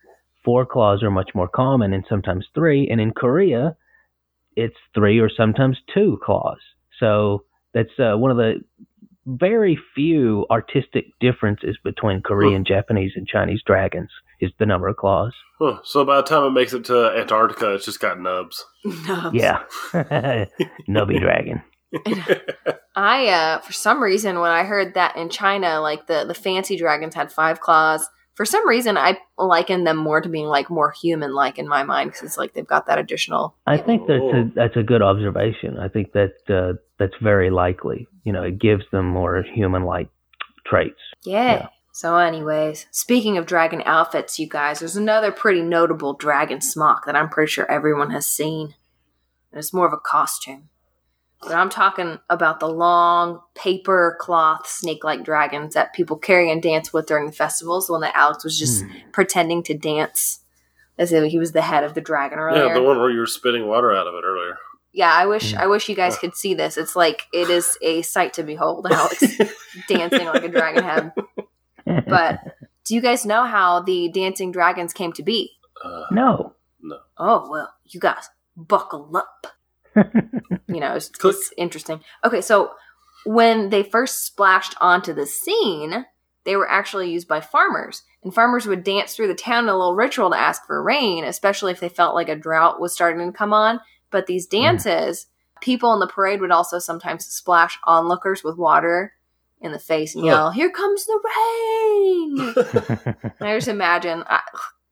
four 0.48 0.64
claws 0.64 1.02
are 1.02 1.10
much 1.10 1.28
more 1.34 1.46
common 1.46 1.92
and 1.92 2.06
sometimes 2.08 2.46
three. 2.54 2.88
And 2.90 3.02
in 3.02 3.10
Korea, 3.10 3.76
it's 4.56 4.78
three 4.94 5.18
or 5.18 5.28
sometimes 5.28 5.76
two 5.92 6.18
claws. 6.24 6.56
So 6.98 7.44
that's 7.74 7.90
uh, 7.98 8.16
one 8.16 8.30
of 8.30 8.38
the 8.38 8.62
very 9.26 9.78
few 9.94 10.46
artistic 10.50 11.04
differences 11.20 11.76
between 11.84 12.22
Korean, 12.22 12.64
Japanese, 12.64 13.12
and 13.14 13.28
Chinese 13.28 13.60
dragons 13.66 14.08
is 14.40 14.50
the 14.58 14.64
number 14.64 14.88
of 14.88 14.96
claws. 14.96 15.34
Huh. 15.58 15.80
So 15.84 16.02
by 16.06 16.16
the 16.16 16.22
time 16.22 16.44
it 16.44 16.52
makes 16.52 16.72
it 16.72 16.86
to 16.86 17.12
Antarctica, 17.14 17.74
it's 17.74 17.84
just 17.84 18.00
got 18.00 18.18
nubs. 18.18 18.64
No. 18.86 19.30
Yeah. 19.34 19.64
Nubby 20.88 21.20
dragon. 21.20 21.62
I 22.96 23.26
uh 23.26 23.58
for 23.58 23.74
some 23.74 24.02
reason 24.02 24.40
when 24.40 24.50
I 24.50 24.64
heard 24.64 24.94
that 24.94 25.14
in 25.14 25.28
China, 25.28 25.82
like 25.82 26.06
the 26.06 26.24
the 26.26 26.32
fancy 26.32 26.78
dragons 26.78 27.14
had 27.14 27.30
five 27.30 27.60
claws. 27.60 28.08
For 28.38 28.44
some 28.44 28.68
reason, 28.68 28.96
I 28.96 29.18
liken 29.36 29.82
them 29.82 29.96
more 29.96 30.20
to 30.20 30.28
being 30.28 30.46
like 30.46 30.70
more 30.70 30.92
human 30.92 31.34
like 31.34 31.58
in 31.58 31.66
my 31.66 31.82
mind 31.82 32.10
because 32.10 32.22
it's 32.22 32.38
like 32.38 32.52
they've 32.52 32.64
got 32.64 32.86
that 32.86 32.96
additional. 32.96 33.56
I 33.66 33.78
think 33.78 34.06
that's 34.06 34.32
a 34.32 34.50
that's 34.54 34.76
a 34.76 34.84
good 34.84 35.02
observation. 35.02 35.76
I 35.76 35.88
think 35.88 36.12
that 36.12 36.34
uh, 36.48 36.78
that's 37.00 37.16
very 37.20 37.50
likely. 37.50 38.06
You 38.22 38.32
know, 38.32 38.44
it 38.44 38.60
gives 38.60 38.84
them 38.92 39.06
more 39.08 39.42
human-like 39.42 40.08
traits. 40.64 41.00
Yeah. 41.24 41.52
Yeah. 41.52 41.68
So, 41.92 42.16
anyways, 42.16 42.86
speaking 42.92 43.38
of 43.38 43.46
dragon 43.46 43.82
outfits, 43.84 44.38
you 44.38 44.48
guys, 44.48 44.78
there's 44.78 44.94
another 44.94 45.32
pretty 45.32 45.60
notable 45.60 46.14
dragon 46.14 46.60
smock 46.60 47.06
that 47.06 47.16
I'm 47.16 47.30
pretty 47.30 47.50
sure 47.50 47.68
everyone 47.68 48.12
has 48.12 48.26
seen. 48.26 48.76
And 49.50 49.58
it's 49.58 49.74
more 49.74 49.88
of 49.88 49.92
a 49.92 49.98
costume. 49.98 50.68
But 51.40 51.52
I'm 51.52 51.68
talking 51.70 52.18
about 52.28 52.58
the 52.60 52.68
long 52.68 53.40
paper 53.54 54.16
cloth 54.20 54.66
snake 54.66 55.04
like 55.04 55.22
dragons 55.24 55.74
that 55.74 55.92
people 55.94 56.16
carry 56.16 56.50
and 56.50 56.60
dance 56.62 56.92
with 56.92 57.06
during 57.06 57.26
the 57.26 57.32
festivals. 57.32 57.86
The 57.86 57.92
one 57.92 58.00
that 58.02 58.16
Alex 58.16 58.42
was 58.44 58.58
just 58.58 58.82
Hmm. 58.84 58.90
pretending 59.12 59.62
to 59.64 59.74
dance 59.78 60.40
as 60.98 61.12
if 61.12 61.30
he 61.30 61.38
was 61.38 61.52
the 61.52 61.62
head 61.62 61.84
of 61.84 61.94
the 61.94 62.00
dragon 62.00 62.38
earlier. 62.40 62.66
Yeah, 62.66 62.74
the 62.74 62.82
one 62.82 62.98
where 62.98 63.10
you 63.10 63.20
were 63.20 63.26
spitting 63.26 63.68
water 63.68 63.94
out 63.94 64.08
of 64.08 64.14
it 64.14 64.24
earlier. 64.24 64.58
Yeah, 64.92 65.12
I 65.12 65.26
wish 65.26 65.54
Mm. 65.54 65.58
I 65.60 65.66
wish 65.68 65.88
you 65.88 65.94
guys 65.94 66.18
could 66.18 66.34
see 66.34 66.54
this. 66.54 66.76
It's 66.76 66.96
like 66.96 67.26
it 67.32 67.50
is 67.50 67.78
a 67.82 68.02
sight 68.02 68.32
to 68.34 68.42
behold. 68.42 68.86
Alex 68.90 69.22
dancing 69.88 70.26
like 70.26 70.42
a 70.42 70.48
dragon 70.48 70.82
head. 70.82 71.12
But 72.08 72.40
do 72.84 72.94
you 72.96 73.00
guys 73.00 73.24
know 73.24 73.44
how 73.44 73.80
the 73.80 74.08
dancing 74.08 74.50
dragons 74.50 74.92
came 74.92 75.12
to 75.12 75.22
be? 75.22 75.52
Uh, 75.84 76.04
no. 76.10 76.54
Oh 77.16 77.48
well, 77.50 77.72
you 77.84 78.00
guys 78.00 78.28
buckle 78.56 79.16
up. 79.16 79.46
You 80.70 80.80
know, 80.80 80.96
it's, 80.96 81.10
it's 81.24 81.52
interesting. 81.56 82.00
Okay, 82.24 82.42
so 82.42 82.72
when 83.24 83.70
they 83.70 83.82
first 83.82 84.26
splashed 84.26 84.74
onto 84.82 85.14
the 85.14 85.24
scene, 85.24 86.04
they 86.44 86.56
were 86.56 86.68
actually 86.68 87.10
used 87.10 87.26
by 87.26 87.40
farmers, 87.40 88.02
and 88.22 88.34
farmers 88.34 88.66
would 88.66 88.84
dance 88.84 89.14
through 89.14 89.28
the 89.28 89.34
town 89.34 89.64
in 89.64 89.70
a 89.70 89.76
little 89.76 89.94
ritual 89.94 90.28
to 90.30 90.36
ask 90.36 90.66
for 90.66 90.82
rain, 90.82 91.24
especially 91.24 91.72
if 91.72 91.80
they 91.80 91.88
felt 91.88 92.14
like 92.14 92.28
a 92.28 92.36
drought 92.36 92.80
was 92.80 92.92
starting 92.92 93.32
to 93.32 93.36
come 93.36 93.54
on. 93.54 93.80
But 94.10 94.26
these 94.26 94.46
mm. 94.46 94.50
dances 94.50 95.26
People 95.60 95.92
in 95.92 96.00
the 96.00 96.06
parade 96.06 96.40
would 96.40 96.50
also 96.50 96.78
sometimes 96.78 97.26
splash 97.26 97.78
onlookers 97.84 98.44
with 98.44 98.56
water 98.56 99.14
in 99.60 99.72
the 99.72 99.78
face 99.78 100.14
and 100.14 100.24
yell, 100.24 100.50
"Here 100.50 100.70
comes 100.70 101.04
the 101.04 101.20
rain!" 101.24 102.54
I 103.40 103.56
just 103.56 103.68
imagine 103.68 104.22
I, 104.26 104.40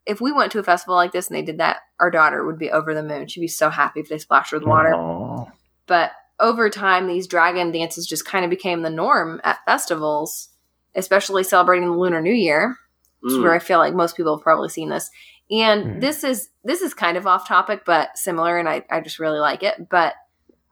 if 0.07 0.21
we 0.21 0.33
went 0.33 0.53
to 0.53 0.59
a 0.59 0.63
festival 0.63 0.95
like 0.95 1.13
this 1.13 1.29
and 1.29 1.37
they 1.37 1.43
did 1.43 1.59
that, 1.59 1.79
our 2.01 2.11
daughter 2.11 2.45
would 2.47 2.59
be 2.59 2.71
over 2.71 2.95
the 2.95 3.03
moon. 3.03 3.27
She'd 3.27 3.41
be 3.41 3.49
so 3.49 3.71
happy 3.71 4.01
if 4.01 4.09
they 4.09 4.19
splashed 4.19 4.53
her 4.53 4.59
with 4.59 4.67
water. 4.67 4.95
Aw. 4.95 5.47
But 5.87 6.13
over 6.39 6.71
time, 6.71 7.07
these 7.07 7.27
dragon 7.27 7.73
dances 7.73 8.07
just 8.07 8.25
kind 8.27 8.45
of 8.45 8.51
became 8.51 8.83
the 8.83 8.91
norm 8.91 9.41
at 9.43 9.65
festivals, 9.65 10.51
especially 10.95 11.43
celebrating 11.43 11.89
the 11.89 11.97
Lunar 11.97 12.21
New 12.21 12.33
Year, 12.35 12.77
which 13.21 13.33
is 13.33 13.39
Mm. 13.39 13.43
where 13.43 13.55
I 13.55 13.59
feel 13.59 13.79
like 13.79 13.95
most 13.95 14.17
people 14.17 14.37
have 14.37 14.45
probably 14.45 14.69
seen 14.69 14.91
this. 14.91 15.11
And 15.51 15.85
Mm. 15.85 16.01
this 16.01 16.25
is 16.25 16.49
this 16.65 16.83
is 16.83 16.93
kind 16.95 17.17
of 17.17 17.27
off 17.29 17.47
topic, 17.47 17.83
but 17.87 18.19
similar, 18.19 18.59
and 18.59 18.69
I, 18.69 18.85
I 18.91 19.01
just 19.01 19.21
really 19.21 19.39
like 19.39 19.63
it. 19.63 19.89
But 19.89 20.15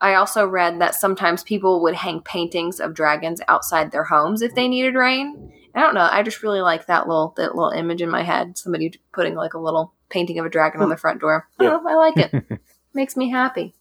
I 0.00 0.14
also 0.14 0.44
read 0.46 0.80
that 0.80 0.96
sometimes 0.96 1.44
people 1.44 1.80
would 1.82 1.94
hang 1.94 2.20
paintings 2.20 2.80
of 2.80 2.94
dragons 2.94 3.40
outside 3.46 3.90
their 3.92 4.04
homes 4.04 4.42
if 4.42 4.54
they 4.56 4.66
needed 4.68 4.96
rain. 4.96 5.52
I 5.74 5.80
don't 5.80 5.94
know. 5.94 6.08
I 6.10 6.22
just 6.22 6.42
really 6.42 6.60
like 6.60 6.86
that 6.86 7.08
little 7.08 7.34
that 7.36 7.54
little 7.54 7.70
image 7.70 8.00
in 8.00 8.10
my 8.10 8.22
head. 8.22 8.56
Somebody 8.56 9.00
putting 9.12 9.34
like 9.34 9.54
a 9.54 9.58
little 9.58 9.92
painting 10.08 10.38
of 10.38 10.46
a 10.46 10.50
dragon 10.50 10.80
on 10.80 10.88
the 10.88 10.96
front 10.96 11.20
door. 11.20 11.48
I 11.58 11.64
don't 11.64 11.84
know. 11.84 11.90
I 11.90 11.94
like 11.94 12.16
it. 12.16 12.60
Makes 12.94 13.16
me 13.16 13.30
happy. 13.30 13.74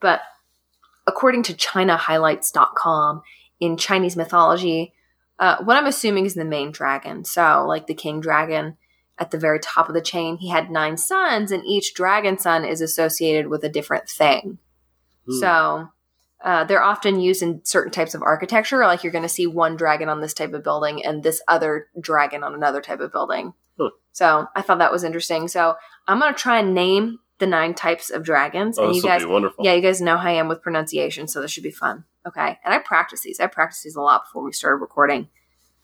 But 0.00 0.20
according 1.06 1.42
to 1.44 1.54
ChinaHighlights.com, 1.54 3.22
in 3.60 3.76
Chinese 3.76 4.16
mythology, 4.16 4.92
uh, 5.38 5.56
what 5.62 5.76
I'm 5.76 5.86
assuming 5.86 6.26
is 6.26 6.34
the 6.34 6.44
main 6.44 6.70
dragon. 6.70 7.24
So, 7.24 7.64
like 7.66 7.86
the 7.86 7.94
king 7.94 8.20
dragon 8.20 8.76
at 9.18 9.30
the 9.30 9.38
very 9.38 9.58
top 9.60 9.88
of 9.88 9.94
the 9.94 10.00
chain, 10.00 10.36
he 10.36 10.50
had 10.50 10.70
nine 10.70 10.96
sons, 10.96 11.50
and 11.50 11.64
each 11.64 11.94
dragon 11.94 12.38
son 12.38 12.64
is 12.64 12.80
associated 12.80 13.48
with 13.48 13.64
a 13.64 13.68
different 13.68 14.08
thing. 14.08 14.58
Hmm. 15.26 15.38
So, 15.38 15.88
uh, 16.44 16.62
they're 16.64 16.82
often 16.82 17.18
used 17.18 17.42
in 17.42 17.60
certain 17.64 17.90
types 17.90 18.14
of 18.14 18.22
architecture. 18.22 18.78
Like 18.86 19.02
you're 19.02 19.12
going 19.12 19.22
to 19.22 19.28
see 19.28 19.46
one 19.46 19.76
dragon 19.76 20.08
on 20.08 20.20
this 20.20 20.34
type 20.34 20.52
of 20.52 20.62
building 20.62 21.04
and 21.04 21.22
this 21.22 21.42
other 21.48 21.88
dragon 21.98 22.44
on 22.44 22.54
another 22.54 22.80
type 22.80 23.00
of 23.00 23.10
building. 23.10 23.54
Huh. 23.80 23.90
So 24.12 24.46
I 24.54 24.62
thought 24.62 24.78
that 24.78 24.92
was 24.92 25.02
interesting. 25.04 25.48
So 25.48 25.74
I'm 26.06 26.20
going 26.20 26.32
to 26.32 26.38
try 26.38 26.60
and 26.60 26.74
name 26.74 27.18
the 27.38 27.46
nine 27.48 27.74
types 27.74 28.10
of 28.10 28.22
dragons, 28.22 28.78
Oh, 28.78 28.86
and 28.86 28.94
you 28.94 29.02
guys, 29.02 29.22
be 29.22 29.28
wonderful. 29.28 29.64
yeah, 29.64 29.72
you 29.74 29.82
guys 29.82 30.00
know 30.00 30.16
how 30.16 30.28
I 30.28 30.34
am 30.34 30.46
with 30.46 30.62
pronunciation, 30.62 31.26
so 31.26 31.40
this 31.40 31.50
should 31.50 31.64
be 31.64 31.72
fun. 31.72 32.04
Okay, 32.26 32.58
and 32.64 32.72
I 32.72 32.78
practice 32.78 33.22
these. 33.22 33.40
I 33.40 33.48
practice 33.48 33.82
these 33.82 33.96
a 33.96 34.00
lot 34.00 34.22
before 34.24 34.44
we 34.44 34.52
started 34.52 34.76
recording. 34.76 35.28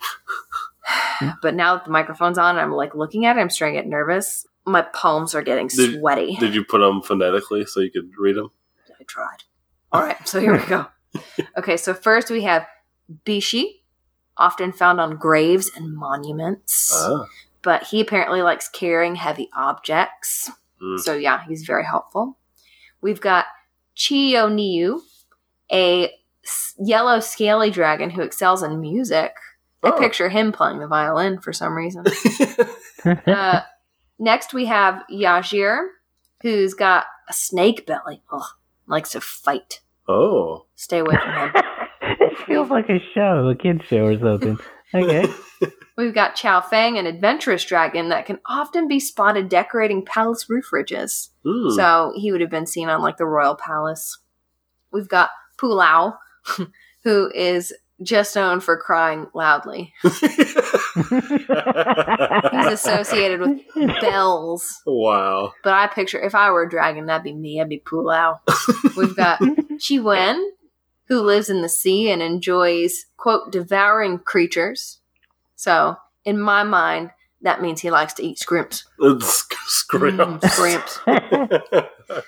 but 1.42 1.54
now 1.54 1.74
that 1.74 1.84
the 1.84 1.90
microphone's 1.90 2.38
on, 2.38 2.56
I'm 2.56 2.72
like 2.72 2.94
looking 2.94 3.26
at 3.26 3.36
it. 3.36 3.40
I'm 3.40 3.50
starting 3.50 3.76
to 3.76 3.82
get 3.82 3.88
nervous. 3.88 4.46
My 4.64 4.82
palms 4.82 5.34
are 5.34 5.42
getting 5.42 5.68
Did- 5.68 5.98
sweaty. 5.98 6.36
Did 6.36 6.54
you 6.54 6.64
put 6.64 6.78
them 6.78 7.02
phonetically 7.02 7.64
so 7.66 7.80
you 7.80 7.90
could 7.90 8.10
read 8.18 8.36
them? 8.36 8.50
I 8.98 9.02
tried. 9.04 9.42
All 9.92 10.02
right, 10.02 10.26
so 10.28 10.40
here 10.40 10.52
we 10.56 10.64
go. 10.66 10.86
Okay, 11.58 11.76
so 11.76 11.92
first 11.92 12.30
we 12.30 12.42
have 12.44 12.64
Bixi, 13.26 13.80
often 14.36 14.70
found 14.72 15.00
on 15.00 15.16
graves 15.16 15.68
and 15.76 15.92
monuments. 15.94 16.92
Ah. 16.94 17.24
But 17.62 17.82
he 17.82 18.00
apparently 18.00 18.42
likes 18.42 18.68
carrying 18.68 19.16
heavy 19.16 19.48
objects. 19.54 20.48
Mm. 20.80 21.00
So 21.00 21.14
yeah, 21.14 21.42
he's 21.48 21.64
very 21.64 21.84
helpful. 21.84 22.38
We've 23.00 23.20
got 23.20 23.46
Qiuniu, 23.96 25.00
a 25.72 26.12
yellow 26.78 27.18
scaly 27.18 27.70
dragon 27.70 28.10
who 28.10 28.22
excels 28.22 28.62
in 28.62 28.80
music. 28.80 29.32
I 29.82 29.88
Oh. 29.90 29.98
picture 29.98 30.28
him 30.28 30.52
playing 30.52 30.78
the 30.78 30.86
violin 30.86 31.40
for 31.40 31.52
some 31.52 31.74
reason. 31.76 32.04
uh, 33.26 33.62
next, 34.18 34.54
we 34.54 34.66
have 34.66 35.02
Yajir, 35.10 35.86
who's 36.42 36.74
got 36.74 37.06
a 37.28 37.32
snake 37.32 37.84
belly. 37.86 38.22
Ugh, 38.32 38.46
likes 38.90 39.12
to 39.12 39.20
fight. 39.20 39.80
oh. 40.08 40.66
Stay 40.74 40.98
away 40.98 41.14
from 41.16 41.32
him. 41.32 41.52
it 42.02 42.38
feels 42.46 42.70
like 42.70 42.88
a 42.88 42.98
show, 43.14 43.48
a 43.48 43.54
kid's 43.54 43.84
show 43.84 44.04
or 44.04 44.18
something. 44.18 44.58
Okay. 44.94 45.26
We've 45.96 46.14
got 46.14 46.34
Chao 46.34 46.60
Feng, 46.60 46.98
an 46.98 47.06
adventurous 47.06 47.64
dragon 47.64 48.08
that 48.08 48.26
can 48.26 48.40
often 48.46 48.88
be 48.88 48.98
spotted 48.98 49.48
decorating 49.48 50.04
palace 50.04 50.48
roof 50.48 50.72
ridges. 50.72 51.30
Hmm. 51.44 51.70
So 51.70 52.12
he 52.16 52.32
would 52.32 52.40
have 52.40 52.50
been 52.50 52.66
seen 52.66 52.88
on 52.88 53.02
like 53.02 53.18
the 53.18 53.26
royal 53.26 53.54
palace. 53.54 54.18
We've 54.90 55.08
got 55.08 55.30
Pulao, 55.58 56.16
who 57.04 57.30
is 57.34 57.72
just 58.02 58.34
known 58.34 58.60
for 58.60 58.78
crying 58.78 59.26
loudly. 59.34 59.92
He's 60.94 62.66
associated 62.66 63.40
with 63.40 63.60
bells. 64.00 64.82
wow. 64.86 65.52
But 65.62 65.74
I 65.74 65.86
picture 65.86 66.20
if 66.20 66.34
I 66.34 66.50
were 66.50 66.64
a 66.64 66.68
dragon, 66.70 67.06
that'd 67.06 67.24
be 67.24 67.32
me. 67.32 67.60
I'd 67.60 67.68
be 67.68 67.78
Pulao. 67.80 68.40
We've 68.96 69.16
got 69.16 69.38
Chi 69.88 69.98
Wen, 69.98 70.52
who 71.06 71.20
lives 71.20 71.48
in 71.50 71.62
the 71.62 71.68
sea 71.68 72.10
and 72.10 72.22
enjoys, 72.22 73.06
quote, 73.16 73.50
devouring 73.52 74.18
creatures. 74.18 74.98
So, 75.56 75.96
in 76.24 76.38
my 76.40 76.62
mind, 76.62 77.10
that 77.42 77.62
means 77.62 77.80
he 77.80 77.90
likes 77.90 78.14
to 78.14 78.22
eat 78.22 78.38
scrimps. 78.38 78.84
Scrimps. 79.20 80.44
Mm, 80.46 80.50
scrimps. 80.50 81.00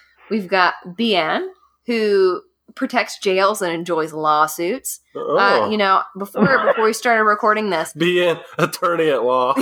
We've 0.30 0.48
got 0.48 0.74
Bian, 0.86 1.46
who 1.86 2.42
protects 2.74 3.18
jails 3.18 3.60
and 3.62 3.72
enjoys 3.72 4.12
lawsuits. 4.12 5.00
oh. 5.14 5.38
Uh, 5.38 5.68
you 5.68 5.76
know, 5.76 6.02
before 6.18 6.46
before 6.66 6.84
we 6.84 6.92
started 6.92 7.24
recording 7.24 7.70
this, 7.70 7.92
Be 7.96 8.26
an 8.26 8.38
attorney 8.58 9.10
at 9.10 9.22
law. 9.24 9.54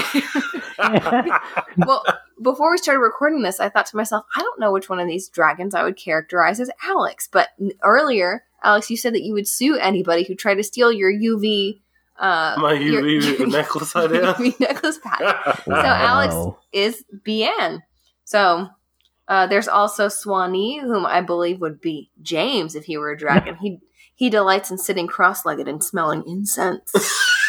well, 1.77 2.05
before 2.42 2.70
we 2.70 2.79
started 2.79 3.01
recording 3.01 3.42
this, 3.42 3.61
I 3.61 3.68
thought 3.68 3.87
to 3.87 3.96
myself, 3.96 4.25
I 4.35 4.40
don't 4.40 4.61
know 4.61 4.73
which 4.73 4.88
one 4.88 5.01
of 5.01 5.07
these 5.09 5.29
dragons 5.29 5.75
I 5.75 5.83
would 5.83 5.96
characterize 5.96 6.61
as 6.61 6.70
Alex. 6.85 7.29
But 7.31 7.49
earlier, 7.83 8.44
Alex, 8.64 8.90
you 8.90 8.96
said 8.96 9.14
that 9.14 9.23
you 9.23 9.33
would 9.35 9.49
sue 9.49 9.77
anybody 9.77 10.25
who 10.25 10.35
tried 10.35 10.57
to 10.57 10.62
steal 10.62 10.92
your 10.92 11.12
UV. 11.12 11.81
Uh, 12.18 12.55
My 12.59 12.75
your- 12.75 13.03
UV 13.03 13.51
necklace 13.51 13.96
idea. 13.96 14.35
UV 14.35 14.61
necklace 14.61 14.99
pack. 15.03 15.66
Wow. 15.66 15.83
Alex 15.83 16.35
is 16.73 17.05
Bian. 17.27 17.81
So 18.25 18.68
uh, 19.31 19.47
there's 19.47 19.69
also 19.69 20.09
Suanni, 20.09 20.81
whom 20.81 21.07
I 21.07 21.21
believe 21.23 21.61
would 21.61 21.81
be 21.81 22.11
James 22.21 22.75
if 22.75 22.85
he 22.85 22.99
were 22.99 23.12
a 23.12 23.16
dragon. 23.16 23.55
he 23.57 23.79
he 24.14 24.29
delights 24.29 24.71
in 24.71 24.77
sitting 24.77 25.07
cross-legged 25.07 25.66
and 25.66 25.83
smelling 25.83 26.23
incense. 26.27 26.93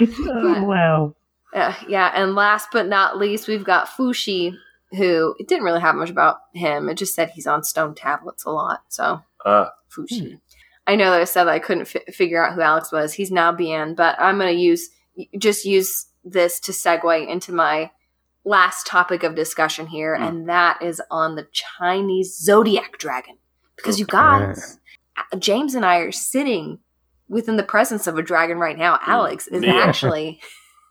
oh, 0.00 0.64
wow. 0.64 1.14
Uh, 1.54 1.74
yeah, 1.88 2.10
and 2.14 2.34
last 2.34 2.68
but 2.72 2.86
not 2.86 3.16
least, 3.16 3.48
we've 3.48 3.64
got 3.64 3.88
Fuxi, 3.88 4.54
who 4.90 5.34
it 5.38 5.48
didn't 5.48 5.64
really 5.64 5.80
have 5.80 5.94
much 5.94 6.10
about 6.10 6.38
him. 6.52 6.88
It 6.88 6.96
just 6.98 7.14
said 7.14 7.30
he's 7.30 7.46
on 7.46 7.62
stone 7.62 7.94
tablets 7.94 8.44
a 8.44 8.50
lot. 8.50 8.82
So 8.88 9.22
Ah. 9.46 9.70
Fuxi. 9.90 10.40
I 10.86 10.96
know 10.96 11.10
that 11.10 11.20
I 11.20 11.24
said 11.24 11.44
that 11.44 11.52
I 11.54 11.60
couldn't 11.60 11.86
fi- 11.86 12.04
figure 12.12 12.44
out 12.44 12.54
who 12.54 12.60
Alex 12.60 12.92
was. 12.92 13.14
He's 13.14 13.30
now 13.30 13.52
Bian, 13.54 13.96
but 13.96 14.20
I'm 14.20 14.38
going 14.38 14.54
to 14.54 14.60
use 14.60 14.90
just 15.38 15.64
use 15.64 16.06
this 16.24 16.58
to 16.60 16.72
segue 16.72 17.28
into 17.28 17.52
my 17.52 17.90
last 18.44 18.86
topic 18.86 19.22
of 19.22 19.34
discussion 19.34 19.86
here, 19.86 20.16
Mm. 20.18 20.28
and 20.28 20.48
that 20.48 20.82
is 20.82 21.00
on 21.10 21.34
the 21.34 21.46
Chinese 21.52 22.36
zodiac 22.38 22.98
dragon. 22.98 23.38
Because 23.76 23.98
you 23.98 24.06
guys, 24.06 24.78
James 25.38 25.74
and 25.74 25.84
I 25.84 25.98
are 25.98 26.12
sitting 26.12 26.78
within 27.28 27.56
the 27.56 27.62
presence 27.62 28.06
of 28.06 28.16
a 28.18 28.22
dragon 28.22 28.58
right 28.58 28.76
now. 28.78 28.98
Alex 29.06 29.46
is 29.48 29.62
Yeah. 29.62 29.74
actually 29.76 30.40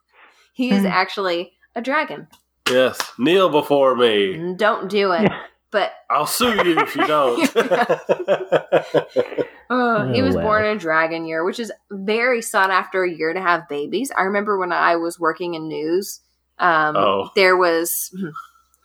he 0.54 0.72
is 0.72 0.82
Hmm. 0.82 0.88
actually 0.88 1.54
a 1.76 1.82
dragon. 1.82 2.28
yes. 2.70 3.00
Kneel 3.18 3.50
before 3.50 3.96
me. 3.96 4.54
Don't 4.58 4.90
do 4.90 5.12
it. 5.12 5.32
But 5.72 5.92
I'll 6.10 6.28
sue 6.28 6.54
you 6.64 6.78
if 6.80 6.96
you 6.96 7.08
don't. 7.08 7.56
Uh, 7.56 7.96
he 10.14 10.22
Oh, 10.22 10.24
was 10.24 10.36
wow. 10.36 10.42
born 10.44 10.66
in 10.66 10.78
a 10.78 10.80
dragon 10.80 11.26
year, 11.26 11.44
which 11.44 11.60
is 11.60 11.72
very 11.92 12.42
sought 12.42 12.70
after 12.70 13.04
a 13.04 13.12
year 13.12 13.34
to 13.34 13.42
have 13.42 13.68
babies. 13.68 14.12
I 14.16 14.24
remember 14.24 14.58
when 14.60 14.72
I 14.72 14.96
was 14.98 15.20
working 15.20 15.56
in 15.56 15.68
news, 15.68 16.22
um, 16.60 16.96
Oh. 16.96 17.30
there 17.36 17.58
was 17.58 18.14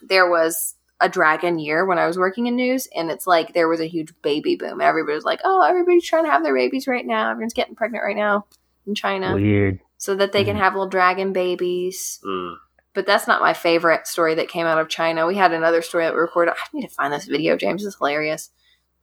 there 0.03 0.29
was 0.31 0.75
a 1.01 1.09
dragon 1.09 1.59
year 1.59 1.85
when 1.87 1.99
I 1.99 2.07
was 2.07 2.19
working 2.19 2.47
in 2.47 2.57
news, 2.57 2.89
and 2.95 3.11
it's 3.11 3.27
like 3.27 3.53
there 3.53 3.69
was 3.69 3.81
a 3.81 3.87
huge 3.89 4.13
baby 4.23 4.57
boom. 4.57 4.81
Everybody 4.81 5.15
was 5.15 5.25
like, 5.25 5.41
"Oh, 5.45 5.63
everybody's 5.63 6.07
trying 6.07 6.25
to 6.25 6.31
have 6.31 6.43
their 6.43 6.55
babies 6.55 6.87
right 6.89 7.07
now. 7.07 7.31
Everyone's 7.31 7.55
getting 7.55 7.75
pregnant 7.77 8.03
right 8.05 8.17
now 8.17 8.47
in 8.87 8.95
China, 8.95 9.35
Weird. 9.35 9.81
so 9.97 10.15
that 10.17 10.33
they 10.33 10.45
can 10.45 10.57
Mhm. 10.57 10.61
have 10.61 10.73
little 10.75 10.89
dragon 10.89 11.33
babies." 11.33 12.21
Mm. 12.25 12.57
But 12.95 13.07
that's 13.07 13.29
not 13.29 13.41
my 13.41 13.53
favorite 13.53 14.07
story 14.09 14.35
that 14.35 14.49
came 14.49 14.67
out 14.67 14.79
of 14.81 14.89
China. 14.89 15.27
We 15.27 15.37
had 15.37 15.53
another 15.53 15.83
story 15.83 16.05
that 16.05 16.15
we 16.15 16.19
recorded. 16.21 16.53
I 16.53 16.57
need 16.73 16.89
to 16.89 16.95
find 16.95 17.13
this 17.13 17.27
video, 17.27 17.57
James. 17.57 17.85
It's 17.87 17.97
hilarious. 17.99 18.51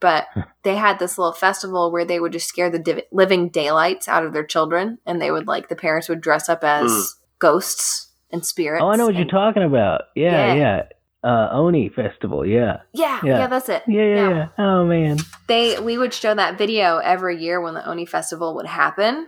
But 0.01 0.27
they 0.63 0.75
had 0.75 0.99
this 0.99 1.17
little 1.17 1.31
festival 1.31 1.91
where 1.91 2.03
they 2.03 2.19
would 2.19 2.33
just 2.33 2.49
scare 2.49 2.69
the 2.69 2.79
div- 2.79 3.03
living 3.13 3.47
daylights 3.47 4.09
out 4.09 4.25
of 4.25 4.33
their 4.33 4.43
children, 4.43 4.97
and 5.05 5.21
they 5.21 5.31
would 5.31 5.47
like 5.47 5.69
the 5.69 5.75
parents 5.77 6.09
would 6.09 6.19
dress 6.19 6.49
up 6.49 6.63
as 6.65 6.91
Mm. 6.91 7.05
ghosts 7.39 8.11
and 8.35 8.45
spirits. 8.45 8.83
Oh, 8.83 8.89
I 8.89 8.95
know 8.97 9.05
what 9.07 9.15
you're 9.15 9.25
talking 9.25 9.63
about. 9.63 10.01
Yeah, 10.15 10.53
Yeah. 10.53 10.55
yeah. 10.55 10.81
Uh, 11.23 11.49
Oni 11.53 11.89
Festival. 11.89 12.45
Yeah. 12.45 12.81
Yeah, 12.93 13.19
yeah, 13.23 13.37
Yeah. 13.39 13.47
that's 13.47 13.67
it. 13.67 13.81
Yeah, 13.87 14.03
yeah, 14.03 14.29
yeah. 14.29 14.47
Oh 14.59 14.85
man. 14.85 15.17
They 15.47 15.79
we 15.79 15.97
would 15.97 16.13
show 16.13 16.35
that 16.35 16.57
video 16.59 16.97
every 16.97 17.41
year 17.41 17.59
when 17.59 17.73
the 17.73 17.83
Oni 17.89 18.05
festival 18.05 18.53
would 18.55 18.67
happen. 18.67 19.27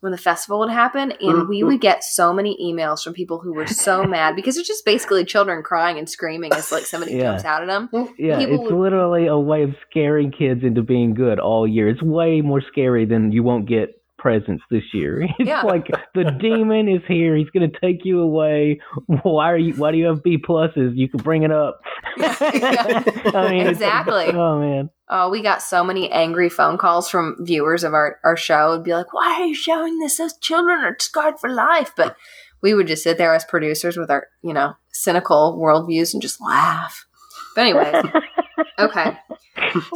when 0.00 0.10
the 0.10 0.18
festival 0.18 0.58
would 0.58 0.68
happen, 0.68 1.12
and 1.20 1.48
we 1.48 1.62
would 1.62 1.80
get 1.80 2.02
so 2.02 2.32
many 2.32 2.58
emails 2.60 3.04
from 3.04 3.12
people 3.14 3.38
who 3.38 3.54
were 3.54 3.68
so 3.68 4.02
mad 4.16 4.34
because 4.34 4.56
it's 4.58 4.66
just 4.66 4.84
basically 4.84 5.24
children 5.24 5.62
crying 5.62 5.96
and 5.96 6.10
screaming 6.10 6.52
as 6.52 6.72
like 6.72 6.82
somebody 6.84 7.12
Yeah. 7.12 7.22
jumps 7.30 7.44
out 7.44 7.62
at 7.62 7.68
them. 7.68 7.88
Yeah, 8.18 8.40
People 8.40 8.54
it's 8.64 8.72
would- 8.72 8.80
literally 8.82 9.28
a 9.28 9.38
way 9.38 9.62
of 9.62 9.76
scaring 9.88 10.32
kids 10.32 10.64
into 10.64 10.82
being 10.82 11.14
good 11.14 11.38
all 11.38 11.68
year. 11.68 11.88
It's 11.88 12.02
way 12.02 12.40
more 12.40 12.60
scary 12.72 13.04
than 13.06 13.30
you 13.30 13.44
won't 13.44 13.66
get 13.66 14.01
presents 14.22 14.62
this 14.70 14.84
year. 14.94 15.22
It's 15.38 15.48
Yeah. 15.48 15.62
like 15.62 15.88
the 16.14 16.24
demon 16.40 16.88
is 16.88 17.02
here. 17.08 17.36
He's 17.36 17.50
going 17.50 17.68
to 17.70 17.80
take 17.80 18.04
you 18.04 18.20
away. 18.20 18.80
Why 19.06 19.50
are 19.50 19.58
you? 19.58 19.74
Why 19.74 19.90
do 19.90 19.98
you 19.98 20.06
have 20.06 20.22
B 20.22 20.38
pluses? 20.38 20.92
You 20.96 21.08
can 21.08 21.18
bring 21.22 21.42
it 21.42 21.50
up. 21.50 21.80
I 22.18 23.48
mean, 23.50 23.66
Exactly. 23.66 24.26
oh 24.28 24.58
man. 24.60 24.90
Oh, 25.08 25.28
we 25.28 25.42
got 25.42 25.60
so 25.60 25.84
many 25.84 26.10
angry 26.10 26.48
phone 26.48 26.78
calls 26.78 27.10
from 27.10 27.36
viewers 27.40 27.84
of 27.84 27.92
our, 27.92 28.18
our 28.24 28.36
show. 28.36 28.72
It'd 28.72 28.84
be 28.84 28.94
like, 28.94 29.12
why 29.12 29.40
are 29.40 29.44
you 29.46 29.54
showing 29.54 29.98
this? 29.98 30.16
Those 30.16 30.36
children 30.38 30.78
are 30.80 30.96
scarred 30.98 31.38
for 31.38 31.50
life. 31.50 31.92
But 31.96 32.16
we 32.62 32.72
would 32.72 32.86
just 32.86 33.02
sit 33.02 33.18
there 33.18 33.34
as 33.34 33.44
producers 33.44 33.96
with 33.98 34.10
our, 34.10 34.28
you 34.42 34.54
know, 34.54 34.74
cynical 34.92 35.58
worldviews 35.60 36.14
and 36.14 36.22
just 36.22 36.40
laugh. 36.40 37.06
But 37.54 37.62
anyways, 37.62 38.04
okay. 38.78 39.18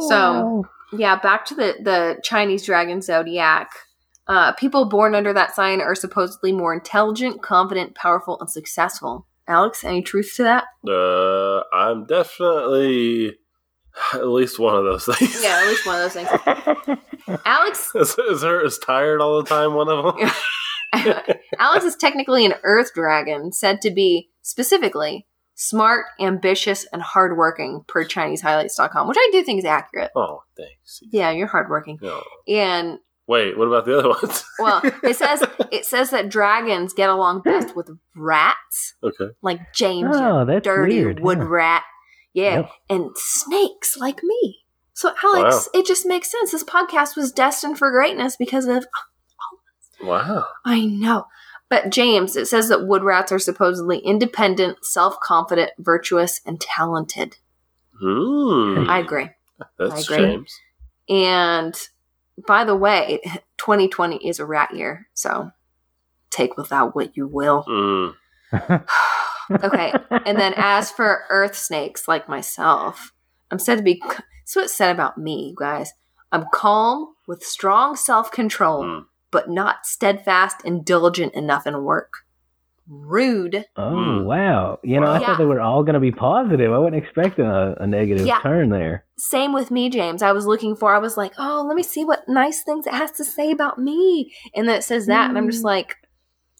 So 0.07 0.65
yeah, 0.93 1.15
back 1.19 1.45
to 1.45 1.55
the, 1.55 1.75
the 1.81 2.19
Chinese 2.23 2.65
dragon 2.65 3.01
zodiac. 3.01 3.69
Uh, 4.27 4.51
people 4.53 4.89
born 4.89 5.15
under 5.15 5.33
that 5.33 5.55
sign 5.55 5.81
are 5.81 5.95
supposedly 5.95 6.51
more 6.51 6.73
intelligent, 6.73 7.41
confident, 7.41 7.95
powerful, 7.95 8.37
and 8.39 8.49
successful. 8.49 9.25
Alex, 9.47 9.83
any 9.83 10.01
truth 10.01 10.33
to 10.35 10.43
that? 10.43 10.65
Uh, 10.87 11.63
I'm 11.73 12.05
definitely 12.05 13.37
at 14.13 14.27
least 14.27 14.59
one 14.59 14.75
of 14.75 14.83
those 14.83 15.05
things. 15.05 15.41
Yeah, 15.41 15.59
at 15.61 15.67
least 15.67 15.85
one 15.85 16.01
of 16.01 16.13
those 16.13 16.25
things. 16.25 17.39
Alex 17.45 17.91
is, 17.95 18.17
is 18.17 18.41
her 18.43 18.63
is 18.63 18.77
tired 18.77 19.21
all 19.21 19.41
the 19.41 19.49
time? 19.49 19.73
One 19.73 19.89
of 19.89 20.15
them. 20.15 20.31
Alex 21.59 21.85
is 21.85 21.95
technically 21.95 22.45
an 22.45 22.53
earth 22.63 22.91
dragon, 22.93 23.51
said 23.51 23.81
to 23.81 23.91
be 23.91 24.29
specifically 24.41 25.25
smart, 25.55 26.05
ambitious, 26.19 26.85
and 26.93 27.01
hardworking 27.01 27.83
per 27.87 28.05
ChineseHighlights.com, 28.05 29.07
which 29.07 29.17
I 29.19 29.29
do 29.31 29.43
think 29.43 29.59
is 29.59 29.65
accurate. 29.65 30.11
Oh, 30.15 30.43
thanks. 30.55 31.01
Yeah, 31.11 31.31
you're 31.31 31.47
hardworking. 31.47 31.97
No. 32.01 32.21
And 32.47 32.99
Wait, 33.27 33.57
what 33.57 33.65
about 33.67 33.85
the 33.85 33.97
other 33.99 34.09
ones? 34.23 34.43
well, 34.59 34.81
it 35.03 35.15
says 35.15 35.43
it 35.71 35.85
says 35.85 36.11
that 36.11 36.29
dragons 36.29 36.93
get 36.93 37.09
along 37.09 37.41
best 37.41 37.75
with 37.75 37.89
rats, 38.15 38.95
okay. 39.03 39.29
like 39.41 39.73
James, 39.73 40.15
you 40.17 40.23
Oh, 40.23 40.45
that's 40.45 40.63
dirty 40.63 41.03
weird. 41.03 41.19
wood 41.19 41.39
huh? 41.39 41.45
rat. 41.47 41.83
Yeah, 42.33 42.55
Yep. 42.57 42.69
and 42.89 43.09
snakes 43.15 43.97
like 43.97 44.21
me. 44.23 44.59
So 44.93 45.13
Alex, 45.23 45.69
it 45.73 45.85
just 45.85 46.05
makes 46.05 46.31
sense. 46.31 46.51
This 46.51 46.63
podcast 46.63 47.15
was 47.15 47.31
destined 47.31 47.77
for 47.77 47.91
greatness 47.91 48.35
because 48.37 48.65
of 48.65 48.85
Wow. 50.01 50.45
I 50.65 50.85
know. 50.85 51.25
But 51.69 51.89
James, 51.89 52.35
it 52.37 52.47
says 52.47 52.69
that 52.69 52.85
wood 52.87 53.03
rats 53.03 53.31
are 53.31 53.39
supposedly 53.39 53.97
independent, 53.99 54.77
self 54.85 55.19
confident, 55.19 55.71
virtuous, 55.79 56.39
and 56.45 56.61
talented. 56.61 57.37
Hmm. 57.99 58.85
I 58.87 58.99
agree. 58.99 59.29
That's 59.77 60.09
I 60.09 60.15
agree. 60.15 60.27
James. 60.27 60.59
And 61.09 61.75
by 62.45 62.63
the 62.63 62.75
way, 62.75 63.19
2020 63.57 64.27
is 64.27 64.39
a 64.39 64.45
rat 64.45 64.75
year, 64.75 65.07
so 65.13 65.51
take 66.29 66.57
with 66.57 66.69
that 66.69 66.95
what 66.95 67.15
you 67.17 67.27
will. 67.27 67.63
Mm. 67.67 68.13
Okay. 69.49 69.93
And 70.25 70.37
then 70.37 70.53
as 70.57 70.91
for 70.91 71.23
earth 71.29 71.55
snakes 71.55 72.05
like 72.05 72.27
myself, 72.27 73.13
I'm 73.49 73.59
said 73.59 73.77
to 73.77 73.81
be, 73.83 74.01
what 74.03 74.25
it's 74.57 74.73
said 74.73 74.91
about 74.91 75.17
me, 75.17 75.49
you 75.49 75.55
guys. 75.57 75.93
I'm 76.33 76.45
calm 76.53 77.15
with 77.27 77.43
strong 77.43 77.95
self 77.95 78.29
control, 78.29 78.83
Mm. 78.83 79.05
but 79.31 79.49
not 79.49 79.85
steadfast 79.85 80.57
and 80.65 80.83
diligent 80.83 81.33
enough 81.33 81.65
in 81.65 81.81
work. 81.83 82.25
Rude. 82.89 83.65
Oh 83.75 84.19
Hmm. 84.21 84.25
wow! 84.25 84.79
You 84.83 84.99
know, 85.01 85.07
I 85.07 85.19
Yeah. 85.19 85.25
thought 85.27 85.37
they 85.39 85.45
were 85.45 85.59
all 85.59 85.83
going 85.83 85.95
to 85.95 85.99
be 85.99 86.11
positive. 86.11 86.71
I 86.71 86.77
wasn't 86.77 87.03
expecting 87.03 87.45
a, 87.45 87.75
a 87.79 87.87
negative 87.87 88.25
Yeah. 88.25 88.39
turn 88.41 88.69
there. 88.69 89.05
Same 89.17 89.51
with 89.53 89.71
me, 89.71 89.89
James. 89.89 90.21
I 90.21 90.31
was 90.31 90.45
looking 90.45 90.75
for, 90.75 90.93
I 90.93 90.99
was 90.99 91.17
like, 91.17 91.33
oh, 91.37 91.65
let 91.67 91.75
me 91.75 91.83
see 91.83 92.05
what 92.05 92.27
nice 92.29 92.63
things 92.63 92.87
it 92.87 92.93
has 92.93 93.11
to 93.13 93.23
say 93.25 93.51
about 93.51 93.77
me. 93.79 94.31
And 94.55 94.67
then 94.69 94.77
it 94.77 94.83
says 94.83 95.07
that, 95.07 95.29
and 95.29 95.37
I'm 95.37 95.49
just 95.49 95.63
like, 95.65 95.95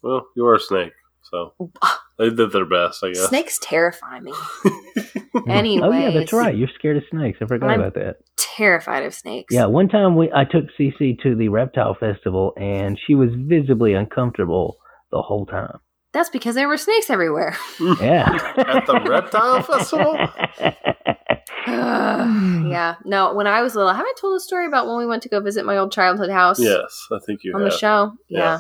Well, 0.04 0.28
you 0.36 0.46
are 0.46 0.56
a 0.56 0.60
snake, 0.60 0.92
so 1.22 1.54
they 2.20 2.30
did 2.30 2.52
their 2.52 2.66
best, 2.66 3.04
I 3.04 3.10
guess. 3.14 3.30
snakes 3.30 3.60
terrify 3.62 4.20
me. 4.20 4.34
anyway, 5.48 5.88
Oh 5.88 5.92
yeah, 5.92 6.12
that's 6.12 6.34
right. 6.34 6.56
You're 6.56 6.70
scared 6.78 6.98
of 6.98 7.04
snakes. 7.12 7.40
I 7.42 7.46
forgot 7.46 7.70
I'm- 7.70 7.80
about 7.80 7.94
that. 7.96 8.18
Terrified 8.38 9.04
of 9.04 9.14
snakes. 9.14 9.54
Yeah, 9.54 9.68
one 9.68 9.88
time 9.88 10.16
we 10.16 10.32
I 10.34 10.44
took 10.44 10.66
Cece 10.80 11.22
to 11.22 11.36
the 11.36 11.50
reptile 11.50 11.96
festival 12.00 12.54
and 12.58 12.98
she 13.06 13.14
was 13.14 13.30
visibly 13.36 13.94
uncomfortable 13.94 14.78
the 15.12 15.22
whole 15.22 15.46
time. 15.46 15.78
That's 16.18 16.32
because 16.32 16.56
there 16.56 16.68
were 16.68 16.78
snakes 16.78 17.12
everywhere. 17.12 17.56
Yeah. 18.02 18.40
At 18.58 18.88
the 18.88 19.00
reptile 19.08 19.62
festival? 19.72 20.16
yeah. 21.68 22.96
No, 23.06 23.36
when 23.36 23.46
I 23.46 23.62
was 23.62 23.76
little, 23.76 23.94
have 23.94 24.04
I 24.04 24.14
told 24.20 24.36
a 24.36 24.40
story 24.40 24.66
about 24.66 24.88
when 24.88 24.98
we 24.98 25.06
went 25.06 25.22
to 25.24 25.30
go 25.30 25.40
visit 25.40 25.64
my 25.64 25.78
old 25.78 25.92
childhood 25.92 26.32
house? 26.32 26.60
Yes, 26.60 27.06
I 27.12 27.20
think 27.24 27.44
you 27.44 27.54
On 27.54 27.62
have. 27.62 27.72
the 27.72 27.78
show? 27.78 28.14
Yeah. 28.30 28.40
yeah. 28.40 28.60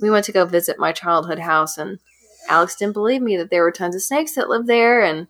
We 0.00 0.08
went 0.08 0.24
to 0.24 0.32
go 0.32 0.46
visit 0.46 0.78
my 0.78 0.92
childhood 0.92 1.40
house, 1.40 1.76
and 1.76 1.98
Alex 2.48 2.74
didn't 2.74 2.94
believe 2.94 3.20
me 3.20 3.36
that 3.36 3.50
there 3.50 3.62
were 3.62 3.70
tons 3.70 3.94
of 3.94 4.02
snakes 4.02 4.34
that 4.36 4.48
lived 4.48 4.66
there, 4.66 5.02
and 5.02 5.26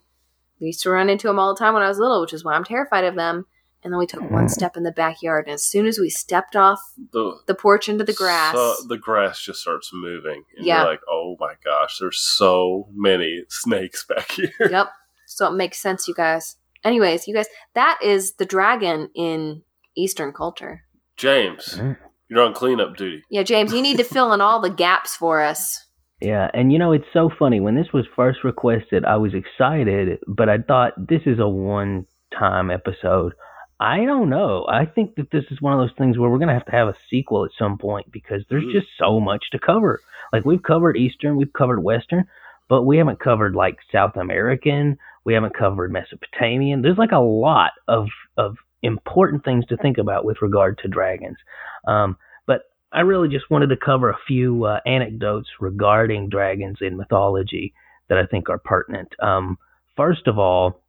we 0.61 0.69
used 0.69 0.83
to 0.85 0.91
run 0.91 1.11
into 1.11 1.27
them 1.27 1.41
all 1.41 1.53
the 1.53 1.59
time 1.59 1.75
when 1.75 1.83
I 1.83 1.89
was 1.89 1.99
little, 1.99 2.21
which 2.21 2.33
is 2.33 2.45
why 2.45 2.55
I'm 2.55 2.63
terrified 2.65 3.03
of 3.03 3.17
them. 3.17 3.47
And 3.85 3.93
then 3.93 3.99
we 3.99 4.07
took 4.07 4.31
one 4.31 4.49
step 4.49 4.77
in 4.79 4.83
the 4.83 4.91
backyard, 4.93 5.45
and 5.47 5.53
as 5.55 5.63
soon 5.63 5.85
as 5.87 5.99
we 5.99 6.09
stepped 6.09 6.57
off 6.57 6.81
The, 7.13 7.37
the 7.47 7.55
porch 7.55 7.87
into 7.89 8.03
the 8.03 8.15
grass, 8.15 8.55
so- 8.55 8.75
the 8.89 8.97
grass 8.97 9.41
just 9.43 9.61
starts 9.61 9.91
moving. 9.93 10.43
And 10.57 10.67
Yeah. 10.67 10.79
you're 10.83 10.91
like, 10.93 11.01
oh 11.09 11.37
my 11.39 11.53
gosh, 11.63 11.99
there's 12.01 12.19
so 12.19 12.89
many 12.95 13.45
snakes 13.51 14.05
back 14.09 14.31
here. 14.33 14.51
yep. 14.59 14.89
So 15.27 15.47
it 15.49 15.55
makes 15.57 15.79
sense, 15.81 16.09
you 16.09 16.15
guys. 16.15 16.57
Anyways, 16.83 17.27
you 17.29 17.35
guys, 17.35 17.47
that 17.75 17.99
is 18.03 18.35
the 18.35 18.45
dragon 18.47 19.11
in 19.15 19.63
Eastern 19.97 20.33
culture. 20.33 20.83
James, 21.17 21.77
Mm. 21.79 21.97
you're 22.29 22.43
on 22.43 22.55
cleanup 22.55 22.97
duty. 22.97 23.23
Yeah, 23.31 23.43
James, 23.43 23.73
you 23.73 23.83
need 23.83 23.97
to 23.99 24.05
fill 24.05 24.33
in 24.33 24.41
all 24.41 24.61
the 24.61 24.71
gaps 24.71 25.15
for 25.17 25.41
us. 25.43 25.85
Yeah, 26.21 26.49
and 26.55 26.73
you 26.73 26.79
know 26.79 26.93
it's 26.93 27.05
so 27.13 27.29
funny 27.39 27.61
when 27.61 27.75
this 27.75 27.93
was 27.93 28.07
first 28.17 28.45
requested, 28.45 29.05
I 29.05 29.17
was 29.17 29.33
excited, 29.35 30.19
but 30.27 30.49
I 30.49 30.59
thought 30.59 30.93
this 30.97 31.21
is 31.27 31.39
a 31.39 31.49
one-time 31.49 32.71
episode. 32.71 33.35
I 33.81 34.05
don't 34.05 34.31
know. 34.31 34.67
I 34.69 34.87
think 34.87 35.17
that 35.17 35.31
this 35.31 35.45
is 35.51 35.61
one 35.61 35.73
of 35.73 35.79
those 35.81 35.97
things 35.99 36.17
where 36.17 36.31
we're 36.31 36.39
going 36.39 36.49
to 36.49 36.55
have 36.55 36.67
to 36.67 36.73
have 36.73 36.89
a 36.89 36.97
sequel 37.11 37.45
at 37.45 37.51
some 37.59 37.77
point 37.79 38.11
because 38.13 38.43
there's 38.49 38.65
Mm. 38.65 38.73
just 38.73 38.87
so 38.99 39.19
much 39.21 39.51
to 39.51 39.59
cover. 39.59 40.01
Like 40.33 40.45
we've 40.45 40.63
covered 40.63 40.97
Eastern, 40.97 41.37
we've 41.37 41.53
covered 41.53 41.83
Western, 41.83 42.27
but 42.69 42.85
we 42.85 42.97
haven't 42.99 43.19
covered 43.21 43.55
like 43.55 43.79
South 43.93 44.17
American, 44.17 44.97
we 45.25 45.35
haven't 45.35 45.55
covered 45.55 45.93
Mesopotamian. 45.93 46.83
There's 46.83 46.99
like 46.99 47.13
a 47.13 47.19
lot 47.19 47.73
of 47.89 48.09
of 48.37 48.57
important 48.83 49.45
things 49.45 49.67
to 49.67 49.77
think 49.79 49.99
about 49.99 50.25
with 50.25 50.43
regard 50.43 50.79
to 50.79 50.89
dragons. 50.89 51.39
Um, 51.87 52.17
but 52.47 52.63
I 52.93 53.01
really 53.01 53.29
just 53.29 53.51
wanted 53.51 53.69
to 53.69 53.77
cover 53.77 54.11
a 54.11 54.19
few 54.27 54.65
uh, 54.65 54.81
anecdotes 54.87 55.49
regarding 55.61 56.29
dragons 56.29 56.79
in 56.81 56.97
mythology 56.97 57.73
that 58.09 58.19
I 58.19 58.27
think 58.27 58.49
are 58.51 58.59
pertinent. 58.59 59.09
Um, 59.21 59.59
first 59.97 60.27
of 60.27 60.39
all, 60.39 60.84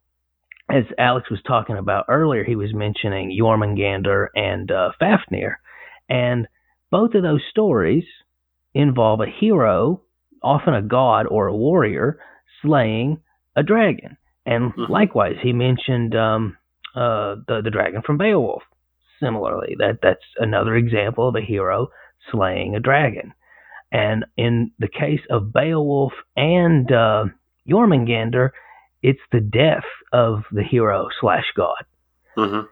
as 0.68 0.84
Alex 0.98 1.30
was 1.30 1.40
talking 1.46 1.76
about 1.76 2.06
earlier, 2.08 2.44
he 2.44 2.56
was 2.56 2.74
mentioning 2.74 3.36
Jormungandr 3.40 4.28
and 4.34 4.70
uh, 4.70 4.90
Fafnir, 4.98 5.60
and 6.08 6.46
both 6.90 7.14
of 7.14 7.22
those 7.22 7.42
stories 7.50 8.04
involve 8.74 9.20
a 9.20 9.26
hero, 9.26 10.02
often 10.42 10.74
a 10.74 10.82
god 10.82 11.26
or 11.26 11.46
a 11.46 11.56
warrior, 11.56 12.18
slaying 12.62 13.18
a 13.56 13.62
dragon. 13.62 14.16
And 14.44 14.72
Mhm. 14.74 14.88
likewise, 14.88 15.36
he 15.40 15.52
mentioned 15.52 16.14
um, 16.14 16.56
uh, 16.94 17.36
the 17.48 17.62
the 17.62 17.70
dragon 17.70 18.02
from 18.02 18.18
Beowulf. 18.18 18.62
Similarly, 19.20 19.76
that 19.78 20.00
that's 20.02 20.24
another 20.38 20.74
example 20.76 21.28
of 21.28 21.36
a 21.36 21.40
hero 21.40 21.88
slaying 22.30 22.74
a 22.76 22.80
dragon. 22.80 23.32
And 23.92 24.24
in 24.36 24.72
the 24.78 24.88
case 24.88 25.22
of 25.30 25.52
Beowulf 25.52 26.12
and 26.36 26.90
uh, 26.92 27.26
Jormungandr, 27.68 28.50
it's 29.06 29.20
the 29.30 29.40
death 29.40 29.84
of 30.12 30.42
the 30.50 30.64
hero 30.64 31.06
slash 31.20 31.44
god. 31.56 31.84
hmm 32.34 32.62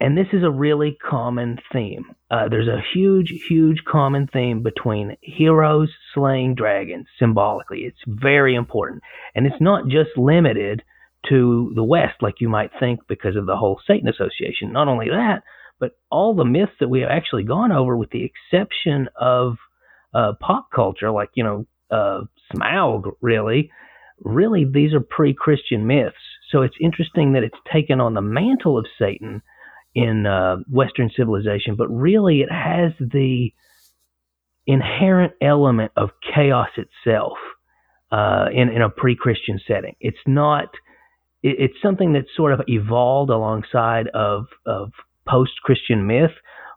And 0.00 0.16
this 0.16 0.28
is 0.32 0.44
a 0.44 0.50
really 0.50 0.96
common 1.10 1.58
theme. 1.72 2.04
Uh, 2.30 2.48
there's 2.48 2.68
a 2.68 2.84
huge, 2.94 3.32
huge 3.48 3.82
common 3.84 4.28
theme 4.32 4.62
between 4.62 5.16
heroes 5.20 5.90
slaying 6.14 6.54
dragons 6.54 7.06
symbolically. 7.18 7.80
It's 7.80 8.04
very 8.06 8.54
important. 8.54 9.02
And 9.34 9.46
it's 9.48 9.60
not 9.60 9.88
just 9.88 10.10
limited 10.16 10.84
to 11.28 11.72
the 11.74 11.82
West, 11.82 12.22
like 12.22 12.40
you 12.40 12.48
might 12.48 12.70
think, 12.78 13.00
because 13.08 13.34
of 13.34 13.46
the 13.46 13.56
whole 13.56 13.80
Satan 13.84 14.08
Association. 14.08 14.72
Not 14.72 14.86
only 14.86 15.08
that, 15.08 15.42
but 15.80 15.96
all 16.08 16.34
the 16.36 16.44
myths 16.44 16.78
that 16.78 16.88
we 16.88 17.00
have 17.00 17.10
actually 17.10 17.42
gone 17.42 17.72
over, 17.72 17.96
with 17.96 18.10
the 18.10 18.30
exception 18.30 19.08
of 19.20 19.56
uh, 20.14 20.34
pop 20.40 20.68
culture, 20.72 21.10
like, 21.10 21.30
you 21.34 21.42
know, 21.42 21.66
uh, 21.90 22.20
Smaug, 22.52 23.10
really, 23.20 23.72
really, 24.22 24.64
these 24.64 24.94
are 24.94 25.00
pre 25.00 25.34
Christian 25.34 25.86
myths. 25.86 26.16
So 26.50 26.62
it's 26.62 26.76
interesting 26.80 27.32
that 27.32 27.42
it's 27.42 27.58
taken 27.72 28.00
on 28.00 28.14
the 28.14 28.20
mantle 28.20 28.78
of 28.78 28.86
Satan 28.98 29.42
in 29.94 30.26
uh, 30.26 30.56
Western 30.70 31.10
civilization, 31.16 31.76
but 31.76 31.88
really 31.88 32.40
it 32.40 32.50
has 32.50 32.92
the 33.00 33.52
inherent 34.66 35.32
element 35.40 35.92
of 35.96 36.10
chaos 36.34 36.68
itself 36.76 37.36
uh, 38.10 38.46
in 38.52 38.68
in 38.68 38.82
a 38.82 38.90
pre-Christian 38.90 39.60
setting. 39.66 39.94
It's 40.00 40.16
not. 40.26 40.68
It, 41.42 41.56
it's 41.58 41.82
something 41.82 42.12
that's 42.12 42.28
sort 42.36 42.52
of 42.52 42.60
evolved 42.68 43.30
alongside 43.30 44.08
of 44.08 44.46
of 44.66 44.92
post-Christian 45.28 46.06
myth. 46.06 46.32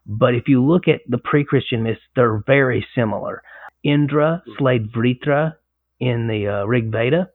But 0.06 0.36
if 0.36 0.48
you 0.48 0.64
look 0.64 0.88
at 0.88 1.02
the 1.10 1.18
pre-Christian 1.18 1.84
myths, 1.84 2.00
they're 2.16 2.42
very 2.48 2.86
similar. 2.96 3.44
Indra 3.84 4.42
slayed 4.58 4.92
Vritra 4.92 5.56
in 6.00 6.28
the 6.28 6.48
uh, 6.48 6.66
Rig 6.66 6.92
Veda. 6.92 7.30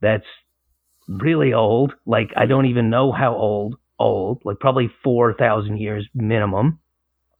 That's 0.00 0.26
really 1.08 1.52
old. 1.52 1.92
Like 2.06 2.30
I 2.36 2.46
don't 2.46 2.66
even 2.66 2.90
know 2.90 3.12
how 3.12 3.34
old. 3.34 3.76
Old, 3.98 4.42
like 4.44 4.58
probably 4.58 4.90
four 5.04 5.32
thousand 5.32 5.76
years 5.76 6.08
minimum. 6.12 6.80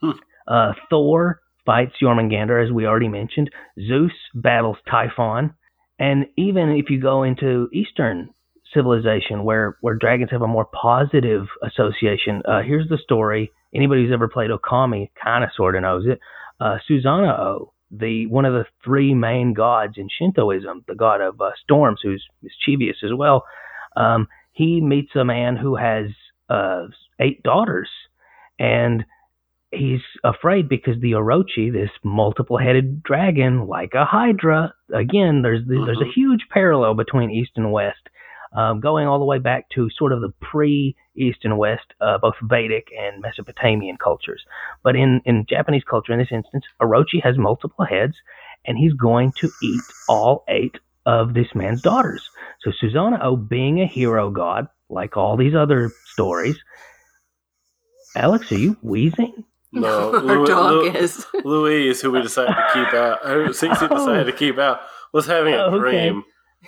Hmm. 0.01 0.11
Uh, 0.47 0.73
Thor 0.91 1.41
fights 1.67 1.95
Jormungandr, 2.01 2.65
as 2.65 2.71
we 2.71 2.87
already 2.87 3.09
mentioned. 3.09 3.51
Zeus 3.85 4.13
battles 4.33 4.77
Typhon, 4.89 5.55
and 5.99 6.27
even 6.37 6.69
if 6.69 6.89
you 6.89 7.01
go 7.01 7.25
into 7.25 7.69
Eastern 7.73 8.31
civilization, 8.73 9.43
where 9.43 9.77
where 9.81 9.97
dragons 9.97 10.31
have 10.31 10.43
a 10.43 10.47
more 10.47 10.67
positive 10.67 11.49
association, 11.65 12.43
uh, 12.47 12.63
here's 12.63 12.89
the 12.89 12.99
story. 12.99 13.51
Anybody 13.75 14.05
who's 14.05 14.13
ever 14.13 14.29
played 14.29 14.51
Okami 14.51 15.11
kind 15.21 15.43
of 15.43 15.51
sort 15.57 15.75
of 15.75 15.83
knows 15.83 16.05
it. 16.07 16.21
Uh, 16.61 16.79
Susanoo, 16.89 17.71
the 17.93 18.27
one 18.27 18.45
of 18.45 18.55
the 18.55 18.65
three 18.83 19.15
main 19.15 19.53
gods 19.53 19.95
in 19.97 20.09
Shintoism, 20.09 20.85
the 20.89 20.95
god 20.95 21.21
of 21.21 21.41
uh, 21.41 21.51
storms, 21.63 22.01
who's 22.03 22.25
mischievous 22.43 22.97
as 23.05 23.11
well. 23.15 23.45
Um, 23.97 24.29
he 24.53 24.81
meets 24.81 25.15
a 25.15 25.25
man 25.25 25.57
who 25.57 25.77
has 25.77 26.07
uh, 26.49 26.87
eight 27.21 27.43
daughters, 27.43 27.91
and 28.59 29.05
he's 29.71 30.01
afraid 30.25 30.69
because 30.69 31.01
the 31.01 31.13
Orochi, 31.13 31.73
this 31.73 31.91
multiple-headed 32.03 33.03
dragon, 33.03 33.67
like 33.67 33.93
a 33.95 34.05
Hydra. 34.05 34.75
Again, 34.95 35.43
there's 35.43 35.63
there's 35.67 36.01
a 36.01 36.13
huge 36.15 36.47
parallel 36.51 36.95
between 36.95 37.31
East 37.31 37.53
and 37.57 37.73
West, 37.73 38.09
um, 38.57 38.81
going 38.81 39.07
all 39.07 39.19
the 39.19 39.25
way 39.25 39.39
back 39.39 39.69
to 39.75 39.89
sort 39.97 40.13
of 40.13 40.21
the 40.21 40.33
pre-East 40.41 41.39
and 41.45 41.57
West, 41.59 41.87
uh, 42.01 42.19
both 42.19 42.35
Vedic 42.43 42.89
and 42.99 43.21
Mesopotamian 43.23 43.97
cultures. 43.97 44.43
But 44.83 44.97
in 44.97 45.21
in 45.25 45.47
Japanese 45.49 45.85
culture, 45.89 46.13
in 46.13 46.19
this 46.19 46.29
instance, 46.33 46.65
Orochi 46.81 47.23
has 47.23 47.37
multiple 47.39 47.85
heads, 47.85 48.15
and 48.67 48.77
he's 48.79 48.93
going 48.95 49.33
to 49.41 49.51
eat 49.63 49.81
all 50.09 50.45
eight 50.49 50.77
of 51.07 51.35
this 51.35 51.49
man's 51.55 51.81
daughters. 51.83 52.23
So 52.63 52.71
Susanoo, 52.71 53.49
being 53.49 53.81
a 53.81 53.87
hero 53.87 54.31
god, 54.31 54.69
like 54.89 55.17
all 55.17 55.37
these 55.37 55.55
other 55.55 55.91
stories. 56.13 56.57
Alex, 58.15 58.53
are 58.53 58.57
you 58.59 58.77
wheezing? 58.83 59.45
No, 59.73 60.13
Our 60.29 60.47
dog 60.47 60.71
Lou- 60.73 60.91
is. 60.91 61.25
Louise, 61.45 62.03
who 62.03 62.11
we 62.11 62.21
decided 62.23 62.55
to 62.55 62.69
keep 62.75 62.93
out, 62.95 63.21
who 63.25 63.49
Cece 63.49 63.89
decided 63.89 64.25
to 64.27 64.33
keep 64.33 64.59
out, 64.59 64.81
was 65.15 65.27
having 65.27 65.55
a 65.55 65.59
Oh, 65.59 65.71
okay. 65.77 65.79
dream. 66.09 66.25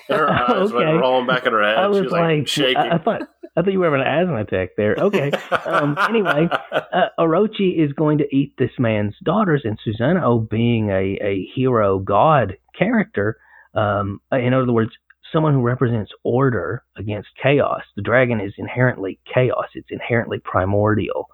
Her 0.08 0.30
eyes 0.32 0.70
Okay. 0.70 0.74
went 0.74 1.00
rolling 1.00 1.26
back 1.26 1.46
in 1.46 1.52
her 1.52 1.62
head. 1.62 1.78
I 1.78 1.86
was 1.86 1.98
she 1.98 2.02
was 2.04 2.12
like, 2.12 2.22
like, 2.38 2.48
shaking. 2.48 2.76
I, 2.76 2.96
I 2.96 2.98
thought 2.98 3.22
I 3.56 3.62
thought 3.62 3.72
you 3.72 3.78
were 3.78 3.86
having 3.86 4.00
an 4.00 4.06
asthma 4.06 4.40
attack 4.42 4.70
there. 4.76 4.96
Okay. 4.98 5.30
Um, 5.66 5.96
anyway, 6.08 6.48
uh, 6.72 7.08
Orochi 7.18 7.78
is 7.78 7.92
going 7.92 8.18
to 8.18 8.36
eat 8.36 8.54
this 8.58 8.72
man's 8.78 9.14
daughters, 9.22 9.62
and 9.64 9.78
Susanoo, 9.86 10.48
being 10.50 10.90
a, 10.90 11.18
a 11.22 11.48
hero 11.54 12.00
god 12.00 12.56
character, 12.76 13.36
um, 13.74 14.20
in 14.32 14.52
other 14.52 14.72
words, 14.72 14.90
someone 15.32 15.52
who 15.52 15.62
represents 15.62 16.10
order 16.24 16.82
against 16.96 17.28
chaos. 17.40 17.82
The 17.96 18.02
dragon 18.02 18.40
is 18.40 18.52
inherently 18.58 19.20
chaos. 19.32 19.66
It's 19.74 19.90
inherently 19.90 20.38
primordial. 20.38 21.28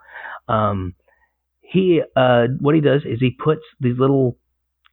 Um, 0.49 0.95
he, 1.61 2.03
uh, 2.17 2.49
what 2.61 2.75
he 2.75 2.81
does 2.81 3.03
is 3.05 3.21
he 3.21 3.31
puts 3.31 3.63
these 3.79 3.99
little 3.99 4.37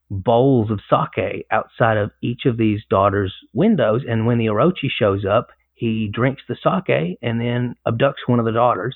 bowls 0.09 0.71
of 0.71 0.79
sake 0.89 1.45
outside 1.51 1.97
of 1.97 2.11
each 2.21 2.45
of 2.45 2.57
these 2.57 2.81
daughters' 2.89 3.33
windows, 3.53 4.03
and 4.07 4.25
when 4.25 4.37
the 4.37 4.47
Orochi 4.47 4.89
shows 4.89 5.25
up, 5.25 5.49
he 5.73 6.09
drinks 6.11 6.41
the 6.47 6.55
sake 6.55 7.17
and 7.21 7.39
then 7.39 7.75
abducts 7.85 8.25
one 8.25 8.39
of 8.39 8.45
the 8.45 8.51
daughters. 8.51 8.95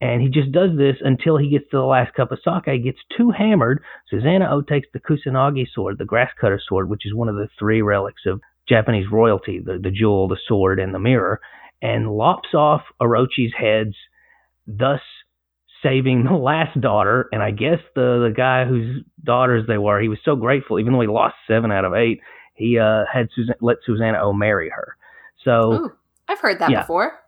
And 0.00 0.20
he 0.20 0.28
just 0.28 0.50
does 0.50 0.76
this 0.76 0.96
until 1.00 1.36
he 1.36 1.50
gets 1.50 1.70
to 1.70 1.76
the 1.76 1.84
last 1.84 2.12
cup 2.14 2.32
of 2.32 2.40
sake, 2.44 2.82
gets 2.82 2.98
too 3.16 3.30
hammered. 3.30 3.82
Susanoo 4.12 4.66
takes 4.66 4.88
the 4.92 4.98
Kusanagi 5.00 5.66
sword, 5.72 5.96
the 5.98 6.04
grass 6.04 6.30
cutter 6.40 6.60
sword, 6.68 6.90
which 6.90 7.06
is 7.06 7.14
one 7.14 7.28
of 7.28 7.36
the 7.36 7.48
three 7.56 7.82
relics 7.82 8.22
of 8.26 8.40
Japanese 8.68 9.06
royalty, 9.10 9.60
the, 9.64 9.78
the 9.78 9.92
jewel, 9.92 10.26
the 10.26 10.38
sword, 10.48 10.80
and 10.80 10.92
the 10.92 10.98
mirror, 10.98 11.40
and 11.80 12.10
lops 12.10 12.52
off 12.52 12.82
Orochi's 13.00 13.54
heads, 13.56 13.94
thus 14.66 15.00
saving 15.82 16.24
the 16.24 16.32
last 16.34 16.80
daughter. 16.80 17.28
And 17.32 17.42
I 17.42 17.50
guess 17.50 17.78
the, 17.94 18.28
the 18.28 18.34
guy 18.34 18.64
whose 18.64 19.02
daughters 19.24 19.66
they 19.66 19.78
were, 19.78 20.00
he 20.00 20.08
was 20.08 20.18
so 20.24 20.36
grateful, 20.36 20.78
even 20.78 20.92
though 20.92 21.00
he 21.00 21.06
lost 21.08 21.34
seven 21.46 21.72
out 21.72 21.84
of 21.84 21.94
eight, 21.94 22.20
he 22.54 22.78
uh, 22.78 23.04
had 23.12 23.28
Susan, 23.34 23.54
let 23.60 23.78
Susanoo 23.88 24.36
marry 24.36 24.70
her. 24.70 24.96
So 25.44 25.72
Ooh, 25.72 25.92
I've 26.28 26.38
heard 26.40 26.58
that 26.60 26.70
Yeah. 26.70 26.82
before. 26.82 27.18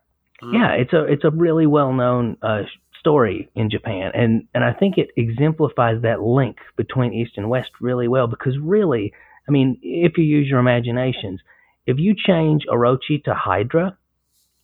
yeah, 0.53 0.73
it's 0.73 0.93
a 0.93 1.05
it's 1.05 1.25
a 1.25 1.31
really 1.31 1.67
well 1.67 1.93
known 1.93 2.37
uh, 2.43 2.63
story 3.01 3.51
in 3.55 3.71
Japan, 3.71 4.11
and 4.15 4.47
and 4.55 4.63
I 4.63 4.73
think 4.73 4.99
it 4.99 5.09
exemplifies 5.17 6.03
that 6.03 6.21
link 6.23 6.59
between 6.77 7.13
East 7.15 7.33
and 7.37 7.49
West 7.49 7.71
really 7.81 8.09
well 8.09 8.27
because 8.27 8.57
really, 8.59 9.13
I 9.49 9.51
mean, 9.51 9.79
if 9.83 10.19
you 10.19 10.25
use 10.25 10.47
your 10.49 10.59
imaginations, 10.61 11.41
if 11.87 11.99
you 11.99 12.15
change 12.15 12.63
Orochi 12.71 13.23
to 13.25 13.35
Hydra, 13.35 13.97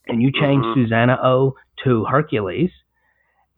and 0.06 0.20
you 0.22 0.30
change 0.32 0.64
Mhm. 0.64 0.74
Susanoo 0.88 1.52
to 1.84 2.04
Hercules, 2.04 2.70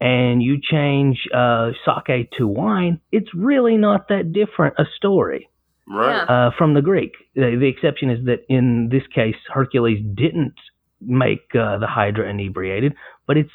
and 0.03 0.43
you 0.43 0.59
change 0.61 1.29
uh, 1.33 1.71
sake 1.87 2.29
to 2.37 2.49
wine, 2.49 3.01
it's 3.13 3.33
really 3.33 3.77
not 3.77 4.09
that 4.09 4.33
different 4.33 4.75
a 4.77 4.85
story 4.97 5.49
right. 5.89 6.25
uh, 6.29 6.51
from 6.59 6.75
the 6.75 6.83
Greek. 6.83 7.13
The, 7.37 7.57
the 7.61 7.69
exception 7.69 8.11
is 8.11 8.27
that 8.27 8.41
in 8.49 8.89
this 8.91 9.05
case, 9.15 9.37
Hercules 9.49 10.05
didn't 10.15 10.57
make 11.01 11.55
uh, 11.55 11.79
the 11.79 11.87
Hydra 11.87 12.29
inebriated, 12.29 12.95
but 13.29 13.37
it's 13.37 13.53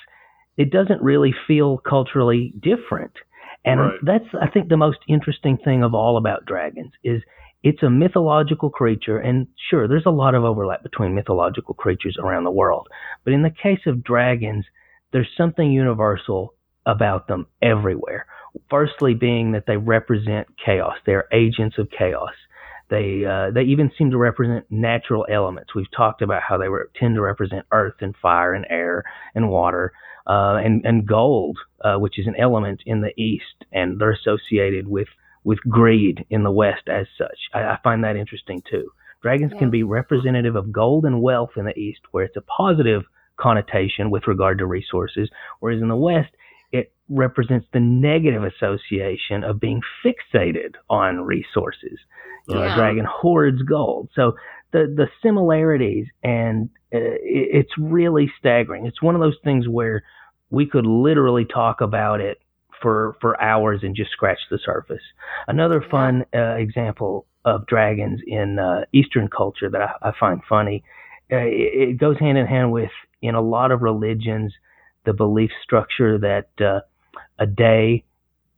it 0.55 0.71
doesn't 0.71 1.01
really 1.01 1.35
feel 1.47 1.79
culturally 1.79 2.53
different. 2.57 3.11
And 3.65 3.81
Right. 3.81 3.99
that's 4.01 4.29
I 4.41 4.47
think 4.47 4.69
the 4.69 4.77
most 4.77 4.99
interesting 5.09 5.57
thing 5.57 5.83
of 5.83 5.93
all 5.93 6.15
about 6.15 6.45
dragons 6.45 6.93
is 7.03 7.21
it's 7.61 7.83
a 7.83 7.89
mythological 7.89 8.69
creature, 8.69 9.17
and 9.17 9.47
sure, 9.69 9.89
there's 9.89 10.05
a 10.05 10.11
lot 10.11 10.33
of 10.33 10.45
overlap 10.45 10.81
between 10.81 11.13
mythological 11.13 11.73
creatures 11.73 12.17
around 12.17 12.45
the 12.45 12.51
world. 12.51 12.87
But 13.25 13.33
in 13.33 13.41
the 13.41 13.49
case 13.49 13.81
of 13.85 14.01
dragons, 14.01 14.63
there's 15.11 15.29
something 15.37 15.71
universal 15.71 16.53
about 16.85 17.27
them 17.27 17.47
everywhere. 17.61 18.25
Firstly, 18.69 19.13
being 19.13 19.51
that 19.51 19.65
they 19.67 19.77
represent 19.77 20.47
chaos; 20.63 20.95
they're 21.05 21.27
agents 21.31 21.77
of 21.77 21.89
chaos. 21.91 22.33
They 22.89 23.25
uh, 23.25 23.51
they 23.51 23.63
even 23.63 23.91
seem 23.97 24.11
to 24.11 24.17
represent 24.17 24.65
natural 24.69 25.25
elements. 25.29 25.75
We've 25.75 25.91
talked 25.95 26.21
about 26.21 26.41
how 26.41 26.57
they 26.57 26.69
re- 26.69 26.85
tend 26.95 27.15
to 27.15 27.21
represent 27.21 27.65
earth 27.71 27.95
and 28.01 28.15
fire 28.15 28.53
and 28.53 28.65
air 28.69 29.03
and 29.35 29.49
water 29.49 29.91
uh, 30.25 30.55
and 30.63 30.85
and 30.85 31.05
gold, 31.05 31.57
uh, 31.83 31.97
which 31.97 32.17
is 32.17 32.27
an 32.27 32.35
element 32.37 32.81
in 32.85 33.01
the 33.01 33.13
east, 33.21 33.65
and 33.71 33.99
they're 33.99 34.11
associated 34.11 34.87
with 34.87 35.09
with 35.43 35.59
greed 35.69 36.25
in 36.29 36.43
the 36.43 36.51
west 36.51 36.87
as 36.87 37.07
such. 37.17 37.37
I, 37.53 37.61
I 37.61 37.79
find 37.83 38.03
that 38.03 38.15
interesting 38.15 38.61
too. 38.69 38.91
Dragons 39.21 39.51
Yeah. 39.53 39.59
can 39.59 39.69
be 39.69 39.83
representative 39.83 40.55
of 40.55 40.71
gold 40.71 41.05
and 41.05 41.21
wealth 41.21 41.51
in 41.57 41.65
the 41.65 41.77
east, 41.77 42.01
where 42.11 42.23
it's 42.23 42.37
a 42.37 42.41
positive 42.41 43.03
connotation 43.37 44.09
with 44.09 44.27
regard 44.27 44.57
to 44.59 44.65
resources, 44.65 45.29
whereas 45.59 45.81
in 45.81 45.87
the 45.87 45.95
west 45.95 46.29
it 46.71 46.91
represents 47.09 47.65
the 47.71 47.79
negative 47.79 48.43
association 48.43 49.43
of 49.43 49.59
being 49.59 49.81
fixated 50.03 50.73
on 50.89 51.21
resources. 51.21 51.99
You 52.47 52.55
know, 52.55 52.63
a 52.63 52.75
dragon 52.75 53.05
hoards 53.05 53.61
gold. 53.61 54.09
So 54.15 54.35
the 54.71 54.93
the 54.95 55.07
similarities 55.21 56.07
and 56.23 56.69
uh, 56.93 56.99
it, 56.99 57.19
it's 57.59 57.71
really 57.77 58.31
staggering. 58.39 58.85
It's 58.85 59.01
one 59.01 59.15
of 59.15 59.21
those 59.21 59.37
things 59.43 59.67
where 59.67 60.03
we 60.49 60.65
could 60.65 60.85
literally 60.85 61.45
talk 61.45 61.81
about 61.81 62.21
it 62.21 62.39
for 62.81 63.17
for 63.19 63.41
hours 63.41 63.81
and 63.83 63.95
just 63.95 64.11
scratch 64.11 64.39
the 64.49 64.59
surface. 64.63 65.01
Another 65.47 65.83
fun 65.91 66.25
uh, 66.33 66.55
example 66.55 67.25
of 67.45 67.65
dragons 67.67 68.21
in 68.25 68.59
uh, 68.59 68.81
Eastern 68.93 69.27
culture 69.27 69.69
that 69.69 69.81
I, 69.81 70.09
I 70.09 70.11
find 70.19 70.41
funny. 70.47 70.83
Uh, 71.31 71.37
it, 71.37 71.89
it 71.89 71.97
goes 71.97 72.17
hand 72.19 72.37
in 72.37 72.45
hand 72.45 72.71
with 72.71 72.91
in 73.21 73.35
a 73.35 73.41
lot 73.41 73.71
of 73.71 73.81
religions 73.81 74.53
the 75.05 75.13
belief 75.13 75.51
structure 75.63 76.17
that 76.17 76.49
uh, 76.59 76.81
a 77.39 77.45
day 77.45 78.03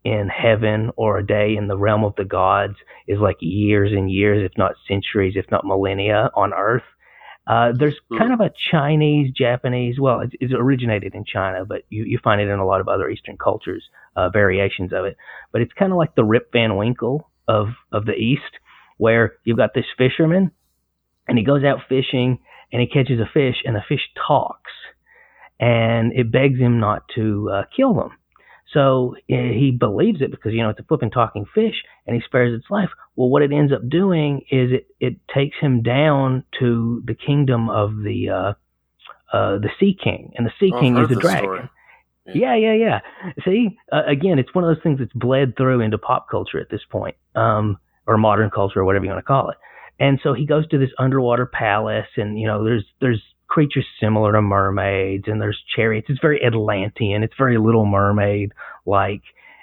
in 0.04 0.30
heaven 0.30 0.92
or 0.96 1.18
a 1.20 1.26
day 1.26 1.56
in 1.56 1.68
the 1.68 1.78
realm 1.78 2.04
of 2.04 2.16
the 2.16 2.26
gods 2.26 2.76
is 3.08 3.20
like 3.20 3.36
years 3.40 3.92
and 3.92 4.10
years, 4.12 4.44
if 4.50 4.58
not 4.58 4.72
centuries, 4.88 5.34
if 5.36 5.46
not 5.52 5.66
millennia 5.66 6.32
on 6.36 6.54
Earth. 6.54 6.84
Uh, 7.46 7.72
there's 7.78 7.98
Hmm. 8.10 8.18
kind 8.18 8.34
of 8.34 8.40
a 8.40 8.52
Chinese, 8.72 9.32
Japanese, 9.32 10.00
well, 10.00 10.22
it, 10.22 10.32
it 10.40 10.54
originated 10.54 11.14
in 11.16 11.26
China, 11.26 11.66
but 11.66 11.82
you, 11.90 12.04
you 12.04 12.20
find 12.24 12.42
it 12.42 12.48
in 12.48 12.60
a 12.60 12.66
lot 12.66 12.82
of 12.82 12.88
other 12.88 13.10
Eastern 13.10 13.38
cultures, 13.38 13.84
uh, 14.16 14.30
variations 14.30 14.94
of 14.94 15.06
it. 15.06 15.18
But 15.52 15.62
it's 15.62 15.74
kind 15.74 15.92
of 15.92 15.98
like 15.98 16.16
the 16.16 16.24
Rip 16.24 16.52
Van 16.52 16.78
Winkle 16.78 17.30
of, 17.48 17.68
of 17.92 18.06
the 18.06 18.14
East, 18.14 18.60
where 18.98 19.34
you've 19.44 19.58
got 19.58 19.74
this 19.74 19.86
fisherman 19.98 20.52
and 21.28 21.38
he 21.38 21.44
goes 21.44 21.64
out 21.64 21.80
fishing 21.88 22.40
and 22.72 22.82
he 22.82 22.88
catches 22.88 23.20
a 23.20 23.30
fish 23.34 23.58
and 23.66 23.76
the 23.76 23.84
fish 23.88 24.02
talks 24.28 24.72
and 25.60 26.14
it 26.14 26.32
begs 26.32 26.60
him 26.60 26.80
not 26.80 27.04
to 27.16 27.50
uh, 27.52 27.64
kill 27.76 27.94
them. 27.94 28.12
So 28.74 29.16
eh, 29.30 29.52
he 29.52 29.72
believes 29.78 30.22
it 30.22 30.32
because 30.32 30.54
you 30.54 30.62
know 30.62 30.70
it's 30.70 30.80
a 30.80 30.84
flipping 30.84 31.10
talking 31.10 31.46
fish, 31.54 31.84
and 32.06 32.16
he 32.16 32.22
spares 32.24 32.58
its 32.58 32.70
life. 32.70 32.90
Well, 33.16 33.30
what 33.30 33.42
it 33.42 33.52
ends 33.52 33.74
up 33.74 33.88
doing 33.90 34.42
is 34.52 34.72
it 34.72 34.88
it 35.00 35.16
takes 35.34 35.58
him 35.60 35.82
down 35.82 36.44
to 36.60 37.02
the 37.06 37.16
kingdom 37.16 37.70
of 37.70 37.98
the 38.04 38.30
uh, 38.30 39.36
uh, 39.36 39.58
the 39.58 39.70
Sea 39.80 39.98
King, 40.02 40.34
and 40.38 40.46
the 40.46 40.52
Sea 40.60 40.72
Oh, 40.74 40.80
King 40.80 40.98
is 40.98 41.12
a 41.12 41.20
dragon. 41.20 41.44
story. 41.44 41.70
Yeah, 42.32 42.56
yeah, 42.56 42.74
yeah. 42.74 43.00
See, 43.44 43.76
uh, 43.92 44.04
again, 44.06 44.38
it's 44.38 44.54
one 44.54 44.64
of 44.64 44.76
those 44.76 44.84
things 44.84 45.00
that's 45.00 45.14
bled 45.14 45.58
through 45.58 45.82
into 45.82 45.98
pop 45.98 46.30
culture 46.30 46.60
at 46.60 46.70
this 46.70 46.82
point, 46.92 47.16
um, 47.34 47.80
or 48.06 48.20
modern 48.20 48.52
culture, 48.52 48.82
or 48.82 48.86
whatever 48.86 49.06
you 49.06 49.10
want 49.10 49.24
to 49.24 49.28
call 49.28 49.50
it. 49.50 49.58
And 50.00 50.20
so 50.24 50.34
he 50.34 50.46
goes 50.46 50.68
to 50.70 50.78
this 50.78 50.92
underwater 50.98 51.46
palace, 51.46 52.08
and 52.16 52.40
you 52.40 52.48
know, 52.48 52.64
there's 52.64 52.86
there's 53.02 53.22
creatures 53.48 53.86
similar 54.00 54.32
to 54.34 54.42
mermaids, 54.42 55.26
and 55.28 55.42
there's 55.42 55.62
chariots. 55.76 56.08
It's 56.10 56.22
very 56.22 56.44
Atlantean. 56.44 57.24
It's 57.24 57.34
very 57.38 57.58
Little 57.58 57.86
Mermaid 57.86 58.54
like, 58.86 59.22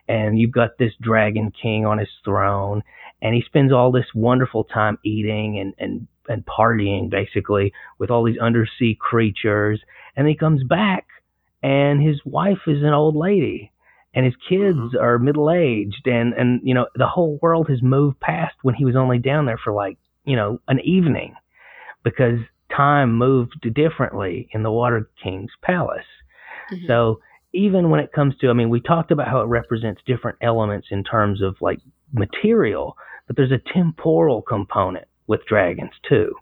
and 0.08 0.38
you've 0.38 0.52
got 0.52 0.78
this 0.78 0.92
dragon 1.00 1.52
king 1.62 1.86
on 1.86 1.98
his 1.98 2.10
throne, 2.24 2.82
and 3.22 3.34
he 3.34 3.42
spends 3.46 3.72
all 3.72 3.90
this 3.92 4.06
wonderful 4.14 4.64
time 4.64 4.98
eating 5.04 5.58
and 5.58 5.74
and 5.78 6.06
and 6.28 6.44
partying 6.44 7.08
basically 7.08 7.72
with 7.98 8.10
all 8.10 8.24
these 8.24 8.38
undersea 8.38 8.96
creatures, 9.00 9.80
and 10.16 10.28
he 10.28 10.34
comes 10.34 10.62
back 10.64 11.06
and 11.62 12.02
his 12.02 12.20
wife 12.24 12.58
is 12.66 12.82
an 12.82 12.92
old 12.92 13.16
lady 13.16 13.72
and 14.14 14.24
his 14.24 14.34
kids 14.48 14.76
Mhm. 14.76 15.00
are 15.00 15.18
middle 15.18 15.50
aged 15.50 16.06
and 16.06 16.34
and 16.34 16.60
you 16.62 16.74
know 16.74 16.86
the 16.94 17.06
whole 17.06 17.38
world 17.40 17.68
has 17.68 17.82
moved 17.82 18.20
past 18.20 18.54
when 18.62 18.74
he 18.74 18.84
was 18.84 18.96
only 18.96 19.18
down 19.18 19.46
there 19.46 19.56
for 19.56 19.72
like 19.72 19.96
you 20.26 20.36
know 20.36 20.60
an 20.68 20.80
evening 20.80 21.34
because 22.02 22.38
time 22.76 23.16
moved 23.16 23.60
differently 23.74 24.48
in 24.52 24.62
the 24.62 24.70
water 24.70 25.08
king's 25.22 25.52
palace 25.62 26.04
Mhm. 26.72 26.86
so 26.86 27.20
even 27.52 27.90
when 27.90 28.00
it 28.00 28.12
comes 28.12 28.36
to 28.38 28.50
i 28.50 28.52
mean 28.52 28.68
we 28.70 28.80
talked 28.80 29.10
about 29.10 29.28
how 29.28 29.40
it 29.40 29.46
represents 29.46 30.02
different 30.06 30.36
elements 30.42 30.88
in 30.90 31.02
terms 31.04 31.40
of 31.42 31.56
like 31.60 31.78
material 32.12 32.96
but 33.26 33.36
there's 33.36 33.52
a 33.52 33.60
temporal 33.72 34.42
component 34.42 35.06
with 35.26 35.44
dragons 35.46 35.92
too 36.08 36.34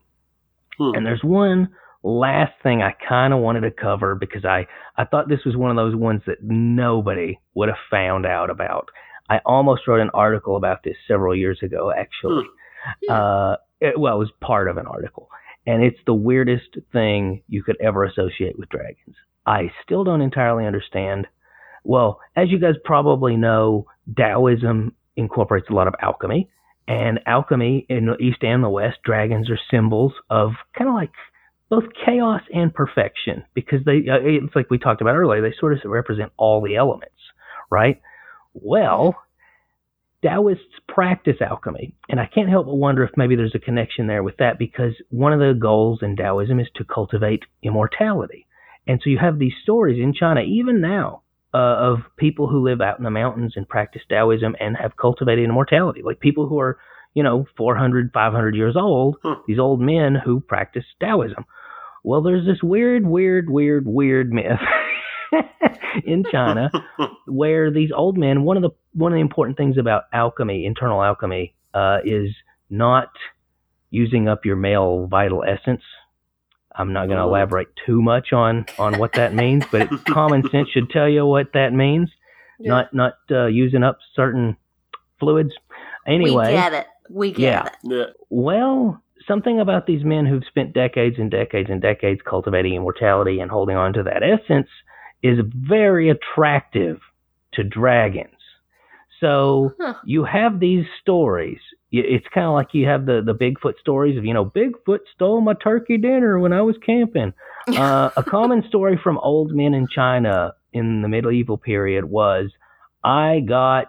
Hmm. 0.79 0.91
and 0.97 1.07
there's 1.07 1.23
one 1.23 1.69
last 2.03 2.53
thing 2.63 2.83
I 2.83 2.93
kind 3.09 3.33
of 3.33 3.39
wanted 3.41 3.61
to 3.61 3.71
cover 3.71 4.15
because 4.17 4.45
I, 4.45 4.67
I 4.99 5.05
thought 5.05 5.29
this 5.29 5.45
was 5.47 5.57
one 5.57 5.71
of 5.71 5.77
those 5.77 5.95
ones 5.95 6.21
that 6.27 6.43
nobody 6.43 7.39
would 7.55 7.69
have 7.69 7.79
found 7.91 8.27
out 8.27 8.51
about. 8.51 8.89
I 9.31 9.39
almost 9.47 9.87
wrote 9.87 10.01
an 10.01 10.11
article 10.13 10.57
about 10.57 10.83
this 10.83 10.97
several 11.09 11.35
years 11.35 11.61
ago, 11.63 11.93
actually. 11.97 12.43
Hmm. 12.43 12.51
Uh, 13.11 13.57
it, 13.81 13.99
well, 13.99 14.17
it 14.17 14.19
was 14.19 14.33
part 14.41 14.69
of 14.69 14.77
an 14.77 14.87
article. 14.87 15.29
And 15.67 15.83
it's 15.83 15.99
the 16.07 16.15
weirdest 16.15 16.77
thing 16.93 17.43
you 17.49 17.63
could 17.63 17.77
ever 17.81 18.05
associate 18.05 18.59
with 18.59 18.69
dragons. 18.69 19.17
I 19.47 19.71
still 19.83 20.05
don't 20.05 20.21
entirely 20.21 20.67
understand. 20.67 21.27
Well, 21.85 22.21
as 22.37 22.51
you 22.51 22.59
guys 22.59 22.75
probably 22.85 23.37
know, 23.37 23.87
Taoism 24.17 24.95
incorporates 25.17 25.69
a 25.71 25.75
lot 25.75 25.89
of 25.89 25.95
alchemy. 26.01 26.51
And 26.87 27.21
alchemy 27.27 27.87
in 27.89 28.07
the 28.07 28.17
East 28.17 28.43
and 28.43 28.63
the 28.63 28.69
West, 28.69 28.99
dragons 29.05 29.49
are 29.49 29.59
symbols 29.71 30.13
of 30.29 30.51
kind 30.77 30.89
of 30.89 30.95
like 30.95 31.13
both 31.71 31.85
chaos 32.05 32.43
and 32.53 32.73
perfection 32.75 33.45
because 33.55 33.81
they, 33.87 34.05
uh, 34.11 34.21
it's 34.21 34.55
like 34.55 34.71
we 34.71 34.79
talked 34.79 35.01
about 35.01 35.17
earlier, 35.17 35.41
they 35.41 35.55
sort 35.59 35.73
of 35.73 35.79
represent 35.85 36.31
all 36.37 36.63
the 36.63 36.77
elements, 36.77 37.15
right? 37.71 38.03
Well, 38.53 39.17
Taoists 40.25 40.65
practice 40.89 41.37
alchemy, 41.41 41.95
and 42.09 42.19
I 42.19 42.27
can't 42.33 42.49
help 42.49 42.67
but 42.67 42.77
wonder 42.77 43.05
if 43.05 43.11
maybe 43.17 43.37
there's 43.37 43.55
a 43.55 43.59
connection 43.59 44.07
there 44.07 44.23
with 44.23 44.39
that 44.39 44.59
because 44.59 44.93
one 45.11 45.33
of 45.35 45.39
the 45.39 45.53
goals 45.59 45.99
in 46.03 46.17
Taoism 46.17 46.59
is 46.59 46.69
to 46.77 46.85
cultivate 46.85 47.43
immortality. 47.63 48.47
And 48.87 49.01
so 49.03 49.11
you 49.11 49.19
have 49.19 49.39
these 49.39 49.53
stories 49.63 49.99
in 50.03 50.15
China, 50.15 50.41
even 50.41 50.81
now, 50.81 51.23
uh, 51.53 51.59
of 51.59 51.99
people 52.17 52.49
who 52.49 52.65
live 52.65 52.81
out 52.81 52.99
in 52.99 53.05
the 53.05 53.11
mountains 53.11 53.53
and 53.57 53.69
practice 53.69 54.03
Taoism 54.09 54.57
and 54.59 54.77
have 54.77 54.97
cultivated 54.97 55.45
immortality, 55.45 56.01
like 56.03 56.21
people 56.21 56.49
who 56.49 56.59
are, 56.59 56.79
you 57.15 57.23
know, 57.23 57.47
400, 57.57 58.11
500 58.13 58.55
years 58.55 58.77
old, 58.77 59.17
Hmm. 59.23 59.35
these 59.47 59.59
old 59.59 59.81
men 59.81 60.15
who 60.15 60.41
practice 60.41 60.85
Taoism. 61.01 61.45
Well, 62.03 62.23
there's 62.23 62.47
this 62.47 62.63
weird, 62.63 63.07
weird, 63.07 63.49
weird, 63.51 63.87
weird 63.87 64.33
myth 64.33 64.59
in 66.05 66.25
China 66.31 66.71
where 67.27 67.71
these 67.71 67.91
old 67.95 68.17
men, 68.19 68.43
one 68.43 68.57
of 68.57 68.63
the 68.63 68.71
one 68.93 69.13
of 69.13 69.17
the 69.17 69.21
important 69.21 69.57
things 69.57 69.77
about 69.79 70.05
alchemy, 70.13 70.65
internal 70.67 71.03
alchemy, 71.03 71.55
uh, 71.73 71.99
is 72.05 72.31
not 72.71 73.09
using 73.91 74.29
up 74.29 74.45
your 74.45 74.57
male 74.57 75.07
vital 75.07 75.45
essence. 75.45 75.83
I'm 76.77 76.93
not 76.93 77.07
going 77.07 77.19
to 77.19 77.25
Oh. 77.25 77.29
elaborate 77.29 77.69
too 77.87 78.03
much 78.03 78.33
on 78.33 78.67
on 78.79 78.99
what 78.99 79.13
that 79.15 79.35
means, 79.35 79.65
but 79.71 79.83
it, 79.83 80.05
common 80.09 80.49
sense 80.51 80.69
should 80.71 80.91
tell 80.91 81.09
you 81.09 81.25
what 81.27 81.53
that 81.55 81.73
means. 81.73 82.11
Yeah. 82.59 82.69
Not 82.71 82.95
not 82.95 83.15
uh, 83.31 83.47
using 83.47 83.83
up 83.83 83.99
certain 84.15 84.57
fluids. 85.21 85.53
Anyway, 86.07 86.47
we 86.47 86.53
get 86.53 86.73
it. 86.73 86.87
We 87.11 87.31
get 87.33 87.41
Yeah. 87.41 87.67
it. 87.67 87.73
yeah. 87.85 88.05
well, 88.31 89.01
something 89.27 89.59
about 89.61 89.87
these 89.87 90.05
men 90.05 90.27
who've 90.27 90.45
spent 90.49 90.73
decades 90.75 91.17
and 91.19 91.31
decades 91.31 91.71
and 91.71 91.81
decades 91.81 92.21
cultivating 92.29 92.75
immortality 92.75 93.41
and 93.41 93.51
holding 93.51 93.77
on 93.77 93.93
to 93.95 94.03
that 94.03 94.23
essence 94.23 94.69
is 95.25 95.39
very 95.55 96.11
attractive 96.11 97.01
to 97.55 97.65
dragons. 97.65 98.31
So 99.21 99.73
Huh. 99.81 99.95
you 100.05 100.25
have 100.25 100.61
these 100.61 100.85
stories. 101.01 101.59
It's 101.91 102.27
kind 102.35 102.47
of 102.47 102.53
like 102.53 102.75
you 102.75 102.87
have 102.87 103.07
the, 103.07 103.23
the 103.25 103.35
Bigfoot 103.35 103.79
stories 103.81 104.19
of, 104.19 104.25
you 104.25 104.35
know, 104.35 104.45
Bigfoot 104.45 104.99
stole 105.15 105.41
my 105.41 105.55
turkey 105.55 105.97
dinner 105.97 106.39
when 106.39 106.53
I 106.53 106.63
was 106.63 106.77
camping. 106.85 107.33
Uh, 107.67 108.11
a 108.19 108.23
common 108.23 108.63
story 108.69 109.01
from 109.03 109.17
old 109.19 109.53
men 109.55 109.73
in 109.73 109.89
China 109.89 110.53
in 110.75 111.01
the 111.01 111.09
medieval 111.09 111.57
period 111.57 112.05
was 112.05 112.51
I 113.03 113.41
got 113.41 113.89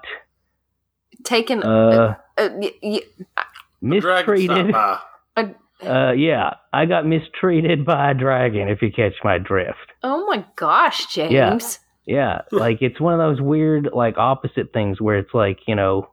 Taken. 1.25 1.61
uh, 1.61 2.15
uh, 2.37 2.49
y- 2.53 2.71
y- 2.81 3.01
The 3.81 3.99
dragon's 3.99 4.39
mistreated. 4.47 4.75
Uh, 5.83 6.13
yeah, 6.13 6.55
I 6.71 6.85
got 6.85 7.05
mistreated 7.05 7.85
by 7.85 8.11
a 8.11 8.13
dragon. 8.13 8.69
If 8.69 8.81
you 8.81 8.91
catch 8.91 9.13
my 9.23 9.37
drift, 9.37 9.91
oh 10.03 10.25
my 10.25 10.45
gosh, 10.55 11.05
James. 11.07 11.31
yeah, 11.33 11.59
yeah. 12.05 12.41
like 12.57 12.81
it's 12.81 12.99
one 12.99 13.13
of 13.13 13.19
those 13.19 13.41
weird, 13.41 13.89
like 13.93 14.17
opposite 14.17 14.71
things 14.73 15.01
where 15.01 15.17
it's 15.17 15.33
like 15.33 15.59
you 15.67 15.75
know, 15.75 16.09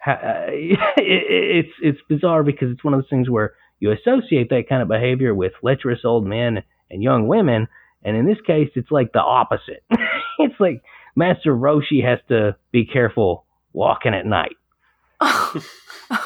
ha- 0.00 0.20
uh, 0.22 0.46
it, 0.48 0.78
it's 0.96 1.72
it's 1.82 1.98
bizarre 2.08 2.42
because 2.42 2.70
it's 2.70 2.82
one 2.82 2.94
of 2.94 3.00
those 3.00 3.10
things 3.10 3.28
where 3.28 3.52
you 3.80 3.92
associate 3.92 4.48
that 4.48 4.68
kind 4.68 4.80
of 4.80 4.88
behavior 4.88 5.34
with 5.34 5.52
lecherous 5.62 6.00
old 6.04 6.26
men 6.26 6.62
and 6.90 7.02
young 7.02 7.28
women, 7.28 7.68
and 8.02 8.16
in 8.16 8.26
this 8.26 8.40
case, 8.46 8.70
it's 8.76 8.90
like 8.90 9.12
the 9.12 9.20
opposite. 9.20 9.84
it's 10.38 10.58
like 10.58 10.82
Master 11.14 11.54
Roshi 11.54 12.02
has 12.02 12.18
to 12.28 12.56
be 12.70 12.86
careful 12.86 13.44
walking 13.74 14.14
at 14.14 14.24
night. 14.24 14.56
oh 15.20 15.62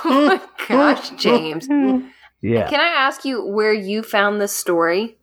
my 0.05 0.41
gosh, 0.69 1.11
James. 1.11 1.69
Yeah. 2.43 2.69
Can 2.69 2.81
I 2.81 2.89
ask 2.89 3.25
you 3.25 3.45
where 3.47 3.73
you 3.73 4.03
found 4.03 4.41
this 4.41 4.53
story? 4.53 5.17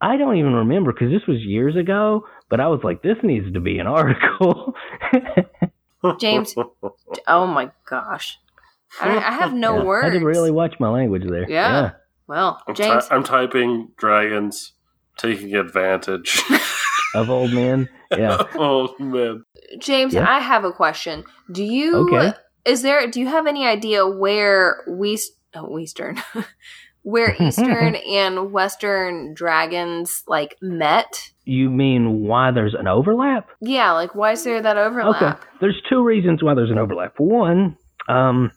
I 0.00 0.16
don't 0.16 0.36
even 0.36 0.52
remember 0.54 0.92
because 0.92 1.10
this 1.10 1.26
was 1.26 1.38
years 1.40 1.74
ago, 1.76 2.24
but 2.48 2.60
I 2.60 2.68
was 2.68 2.80
like, 2.84 3.02
this 3.02 3.16
needs 3.22 3.52
to 3.52 3.60
be 3.60 3.78
an 3.78 3.86
article. 3.98 4.74
James? 6.20 6.54
Oh 7.26 7.46
my 7.46 7.70
gosh. 7.88 8.38
I, 9.00 9.16
I 9.16 9.30
have 9.32 9.52
no 9.52 9.78
Yeah, 9.78 9.84
words. 9.84 10.06
I 10.06 10.10
had 10.12 10.18
to 10.20 10.24
really 10.24 10.50
watch 10.50 10.74
my 10.78 10.88
language 10.88 11.24
there. 11.28 11.50
Yeah. 11.50 11.92
Well, 12.26 12.62
I'm, 12.66 12.74
ty- 12.74 12.84
James. 12.88 13.08
I'm 13.10 13.22
typing 13.24 13.90
dragons 13.96 14.72
taking 15.18 15.54
advantage. 15.54 16.40
Of 17.14 17.28
old 17.30 17.52
men. 17.52 17.88
Yeah. 18.16 18.42
oh 18.54 18.94
man. 18.98 19.44
James, 19.78 20.14
Yeah. 20.14 20.26
I 20.30 20.38
have 20.38 20.64
a 20.64 20.72
question. 20.72 21.24
Do 21.52 21.64
you 21.64 22.08
Okay. 22.14 22.32
is 22.64 22.82
there 22.82 23.06
do 23.10 23.20
you 23.20 23.26
have 23.26 23.46
any 23.46 23.66
idea 23.66 24.06
where 24.06 24.84
we 24.88 25.18
oh, 25.54 25.78
Eastern 25.78 26.20
where 27.02 27.34
Eastern 27.40 27.94
and 28.08 28.52
Western 28.52 29.34
dragons 29.34 30.22
like 30.26 30.56
met? 30.60 31.30
You 31.44 31.70
mean 31.70 32.20
why 32.20 32.50
there's 32.50 32.74
an 32.78 32.86
overlap? 32.86 33.48
Yeah, 33.60 33.92
like 33.92 34.14
why 34.14 34.32
is 34.32 34.44
there 34.44 34.60
that 34.60 34.76
overlap? 34.76 35.22
Okay. 35.22 35.48
There's 35.60 35.80
two 35.88 36.04
reasons 36.04 36.42
why 36.42 36.54
there's 36.54 36.70
an 36.70 36.78
overlap. 36.78 37.14
One, 37.18 37.76
um, 38.08 38.52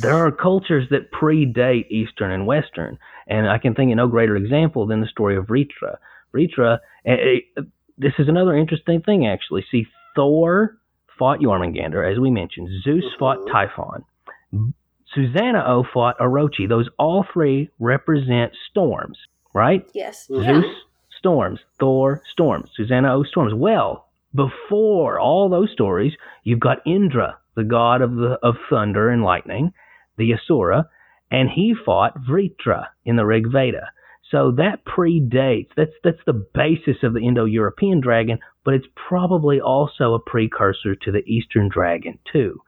there 0.00 0.14
are 0.14 0.30
cultures 0.30 0.88
that 0.90 1.10
predate 1.10 1.90
Eastern 1.90 2.30
and 2.30 2.46
Western, 2.46 2.98
and 3.26 3.48
I 3.48 3.58
can 3.58 3.74
think 3.74 3.90
of 3.90 3.96
no 3.96 4.06
greater 4.06 4.36
example 4.36 4.86
than 4.86 5.00
the 5.00 5.08
story 5.08 5.36
of 5.36 5.46
Vritra. 5.46 5.96
Vritra, 6.32 6.78
eh, 7.04 7.12
eh, 7.56 7.62
this 7.98 8.12
is 8.18 8.28
another 8.28 8.56
interesting 8.56 9.02
thing 9.02 9.26
actually. 9.26 9.64
See, 9.70 9.86
Thor 10.14 10.76
fought 11.18 11.40
Jormungandr, 11.40 12.10
as 12.10 12.20
we 12.20 12.30
mentioned. 12.30 12.68
Zeus 12.84 13.04
fought 13.18 13.38
Typhon. 13.50 14.04
Susanoo 15.16 15.84
fought 15.92 16.18
Orochi. 16.18 16.68
Those 16.68 16.88
all 16.98 17.24
three 17.32 17.70
represent 17.78 18.52
storms, 18.70 19.18
right? 19.54 19.88
Yes. 19.94 20.26
Yeah. 20.28 20.60
Zeus, 20.60 20.74
storms. 21.18 21.60
Thor, 21.78 22.22
storms. 22.30 22.70
Susanoo, 22.78 23.26
storms. 23.26 23.54
Well, 23.54 24.06
before 24.34 25.18
all 25.18 25.48
those 25.48 25.70
stories, 25.72 26.12
you've 26.44 26.60
got 26.60 26.86
Indra, 26.86 27.38
the 27.54 27.64
god 27.64 28.02
of 28.02 28.16
the 28.16 28.38
of 28.42 28.56
thunder 28.68 29.08
and 29.08 29.22
lightning, 29.22 29.72
the 30.18 30.34
Asura, 30.34 30.88
and 31.30 31.48
he 31.50 31.74
fought 31.84 32.18
Vritra 32.28 32.86
in 33.04 33.16
the 33.16 33.26
Rig 33.26 33.50
Veda. 33.50 33.90
So 34.30 34.50
that 34.52 34.84
predates. 34.84 35.70
That's 35.76 35.92
that's 36.02 36.24
the 36.26 36.46
basis 36.54 37.02
of 37.02 37.14
the 37.14 37.20
Indo-European 37.20 38.00
dragon, 38.00 38.38
but 38.64 38.74
it's 38.74 38.86
probably 39.08 39.60
also 39.60 40.14
a 40.14 40.18
precursor 40.20 40.96
to 40.96 41.12
the 41.12 41.24
Eastern 41.26 41.68
dragon 41.68 42.18
too. 42.30 42.60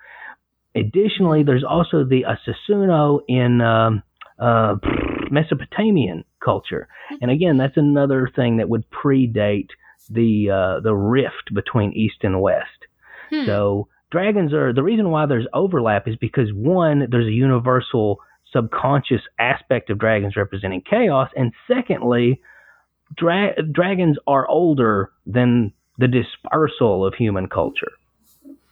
Additionally, 0.75 1.43
there's 1.43 1.65
also 1.65 2.05
the 2.05 2.25
Asasuno 2.25 3.21
in 3.29 3.61
um, 3.61 4.03
uh, 4.39 4.77
Mesopotamian 5.31 6.25
culture, 6.45 6.89
and 7.21 7.31
again, 7.31 7.57
that's 7.57 7.77
another 7.77 8.31
thing 8.35 8.59
that 8.59 8.69
would 8.69 8.85
predate 8.91 9.69
the 10.11 10.51
uh, 10.51 10.81
the 10.81 10.95
rift 10.95 11.55
between 11.55 11.93
East 11.93 12.19
and 12.23 12.41
West. 12.41 12.87
Hmm. 13.31 13.47
So 13.47 13.89
dragons 14.11 14.53
are 14.53 14.73
the 14.73 14.83
reason 14.83 15.11
why 15.11 15.27
there's 15.27 15.47
overlap 15.53 16.09
is 16.09 16.17
because 16.17 16.53
one, 16.53 17.09
there's 17.11 17.27
a 17.27 17.33
universal 17.33 18.21
subconscious 18.53 19.21
aspect 19.39 19.91
of 19.91 19.99
dragons 19.99 20.37
representing 20.37 20.83
chaos, 20.89 21.29
and 21.37 21.53
secondly, 21.67 22.41
dra- 23.17 23.55
dragons 23.73 24.17
are 24.27 24.49
older 24.49 25.13
than 25.27 25.73
the 25.99 26.09
dispersal 26.09 27.05
of 27.05 27.15
human 27.15 27.49
culture. 27.49 27.93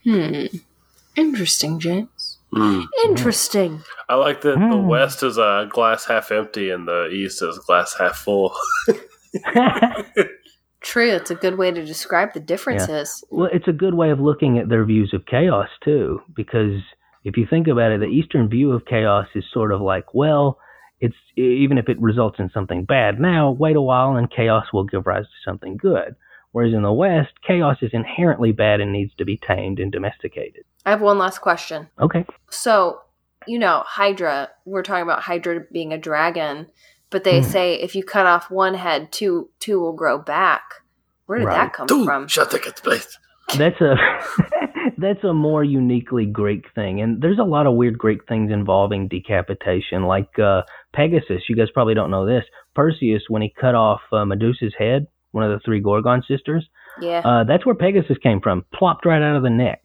Hmm. 0.03 0.45
Interesting, 1.17 1.79
James. 1.79 2.37
Mm. 2.53 2.85
Interesting. 3.05 3.81
I 4.07 4.15
like 4.15 4.39
that 4.41 4.57
the 4.57 4.77
Hmm. 4.77 4.87
West 4.87 5.21
is 5.21 5.37
a 5.37 5.67
glass 5.69 6.05
half 6.05 6.31
empty 6.31 6.69
and 6.69 6.87
the 6.87 7.07
East 7.09 7.41
is 7.41 7.57
glass 7.59 7.93
half 7.99 8.15
full. 8.19 8.55
True. 10.81 11.09
It's 11.11 11.31
a 11.31 11.35
good 11.35 11.57
way 11.57 11.71
to 11.71 11.83
describe 11.83 12.33
the 12.33 12.39
differences. 12.39 13.23
Well, 13.29 13.49
it's 13.51 13.67
a 13.67 13.73
good 13.73 13.95
way 13.95 14.11
of 14.11 14.21
looking 14.21 14.57
at 14.57 14.69
their 14.69 14.85
views 14.85 15.13
of 15.13 15.25
chaos 15.25 15.67
too, 15.83 16.21
because 16.33 16.79
if 17.25 17.35
you 17.35 17.45
think 17.49 17.67
about 17.67 17.91
it, 17.91 17.99
the 17.99 18.05
Eastern 18.05 18.47
view 18.47 18.71
of 18.71 18.85
chaos 18.85 19.27
is 19.35 19.43
sort 19.51 19.73
of 19.73 19.81
like, 19.81 20.13
well, 20.13 20.59
it's 21.01 21.15
even 21.35 21.77
if 21.77 21.89
it 21.89 21.99
results 22.01 22.39
in 22.39 22.49
something 22.53 22.85
bad 22.85 23.19
now, 23.19 23.51
wait 23.51 23.75
a 23.75 23.81
while 23.81 24.15
and 24.15 24.31
chaos 24.31 24.65
will 24.71 24.85
give 24.85 25.05
rise 25.05 25.25
to 25.25 25.49
something 25.51 25.75
good. 25.75 26.15
Whereas 26.53 26.73
in 26.73 26.81
the 26.83 26.93
West, 26.93 27.33
chaos 27.45 27.77
is 27.81 27.91
inherently 27.93 28.51
bad 28.53 28.79
and 28.79 28.93
needs 28.93 29.13
to 29.15 29.25
be 29.25 29.37
tamed 29.45 29.79
and 29.79 29.91
domesticated. 29.91 30.63
I 30.87 30.91
have 30.91 31.01
one 31.01 31.17
last 31.17 31.39
question. 31.39 31.89
Okay. 31.99 32.25
So, 32.49 33.01
you 33.45 33.59
know, 33.59 33.83
Hydra, 33.85 34.49
we're 34.65 34.83
talking 34.83 35.03
about 35.03 35.21
Hydra 35.23 35.65
being 35.71 35.91
a 35.91 35.97
dragon, 35.97 36.67
but 37.09 37.23
they 37.25 37.39
Hmm. 37.41 37.45
say 37.45 37.73
if 37.75 37.93
you 37.93 38.03
cut 38.03 38.25
off 38.25 38.49
one 38.49 38.73
head, 38.73 39.11
two 39.11 39.49
two 39.59 39.79
will 39.81 39.93
grow 39.93 40.17
back. 40.17 40.63
Where 41.25 41.39
did 41.39 41.45
Right. 41.45 41.55
that 41.55 41.73
come 41.73 41.87
Dude, 41.87 42.05
from? 42.05 42.27
shut 42.27 42.51
the 42.51 42.59
cat, 42.59 42.79
please. 42.83 43.19
That's 43.57 43.79
a 43.81 43.95
that's 44.97 45.23
a 45.25 45.33
more 45.33 45.63
uniquely 45.63 46.25
Greek 46.25 46.65
thing, 46.73 47.01
and 47.01 47.21
there's 47.21 47.39
a 47.39 47.43
lot 47.43 47.67
of 47.67 47.73
weird 47.75 47.97
Greek 47.97 48.25
things 48.27 48.51
involving 48.51 49.07
decapitation, 49.09 50.03
like 50.03 50.39
uh, 50.39 50.61
Pegasus. 50.93 51.43
You 51.49 51.55
guys 51.57 51.69
probably 51.73 51.93
don't 51.95 52.11
know 52.11 52.25
this. 52.25 52.45
Perseus, 52.75 53.23
when 53.29 53.41
he 53.41 53.53
cut 53.59 53.75
off 53.75 54.01
uh, 54.13 54.23
Medusa's 54.25 54.73
head, 54.77 55.07
one 55.31 55.43
of 55.43 55.51
the 55.51 55.59
three 55.65 55.79
Gorgon 55.81 56.23
sisters, 56.27 56.67
Yeah. 57.01 57.19
uh, 57.25 57.43
that's 57.43 57.65
where 57.65 57.75
Pegasus 57.75 58.17
came 58.19 58.39
from, 58.41 58.65
plopped 58.73 59.05
right 59.05 59.21
out 59.21 59.35
of 59.35 59.43
the 59.43 59.49
neck. 59.49 59.81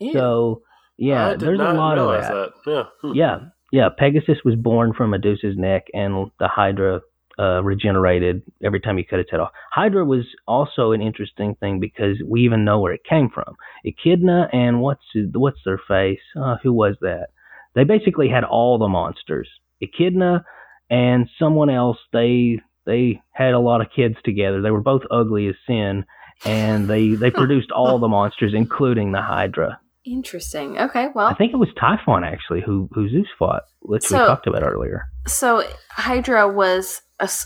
Ew. 0.00 0.12
So 0.12 0.62
yeah, 0.98 1.34
there's 1.34 1.60
a 1.60 1.72
lot 1.72 1.98
of 1.98 2.08
realize 2.08 2.28
that. 2.28 2.50
Yeah. 2.66 2.82
Hmm. 3.00 3.12
Yeah, 3.14 3.38
yeah. 3.72 3.88
Pegasus 3.96 4.38
was 4.44 4.54
born 4.56 4.92
from 4.92 5.10
Medusa's 5.10 5.56
neck, 5.56 5.86
and 5.94 6.30
the 6.38 6.48
Hydra 6.48 7.00
uh, 7.38 7.62
regenerated 7.62 8.42
every 8.62 8.80
time 8.80 8.98
you 8.98 9.04
cut 9.04 9.18
its 9.18 9.30
head 9.30 9.40
off. 9.40 9.50
Hydra 9.72 10.04
was 10.04 10.26
also 10.46 10.92
an 10.92 11.00
interesting 11.00 11.54
thing 11.54 11.80
because 11.80 12.16
we 12.26 12.42
even 12.42 12.64
know 12.64 12.80
where 12.80 12.92
it 12.92 13.04
came 13.08 13.30
from. 13.30 13.56
Echidna 13.84 14.48
and 14.52 14.80
what's 14.80 15.04
what's 15.14 15.60
their 15.64 15.80
face? 15.88 16.20
Uh, 16.36 16.56
who 16.62 16.72
was 16.72 16.96
that? 17.00 17.28
They 17.74 17.84
basically 17.84 18.28
had 18.28 18.44
all 18.44 18.78
the 18.78 18.88
monsters. 18.88 19.48
Echidna 19.80 20.44
and 20.90 21.30
someone 21.38 21.70
else. 21.70 21.96
They 22.12 22.60
they 22.84 23.22
had 23.32 23.54
a 23.54 23.58
lot 23.58 23.80
of 23.80 23.92
kids 23.94 24.16
together. 24.24 24.60
They 24.60 24.70
were 24.70 24.82
both 24.82 25.02
ugly 25.10 25.48
as 25.48 25.54
sin, 25.66 26.04
and 26.44 26.88
they 26.88 27.10
they 27.14 27.30
produced 27.30 27.70
all 27.70 27.98
the 27.98 28.08
monsters, 28.08 28.52
including 28.54 29.12
the 29.12 29.22
Hydra. 29.22 29.80
Interesting. 30.04 30.78
Okay, 30.78 31.08
Well, 31.14 31.26
I 31.26 31.34
think 31.34 31.52
it 31.52 31.56
was 31.56 31.68
Typhon 31.78 32.24
actually 32.24 32.62
who 32.64 32.88
who 32.92 33.08
Zeus 33.10 33.26
fought, 33.38 33.62
which 33.80 34.10
we 34.10 34.16
talked 34.16 34.46
about 34.46 34.62
earlier. 34.62 35.04
so 35.26 35.62
Hydra 35.90 36.48
was 36.48 37.02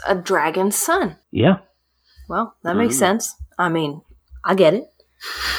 a 0.06 0.14
dragon's 0.14 0.76
son. 0.76 1.16
Yeah, 1.32 1.56
Well, 2.28 2.54
that 2.62 2.76
makes 2.76 2.94
Mhm. 2.94 2.98
sense. 2.98 3.34
I 3.58 3.68
mean, 3.68 4.02
I 4.44 4.54
get 4.54 4.74
it. 4.74 4.84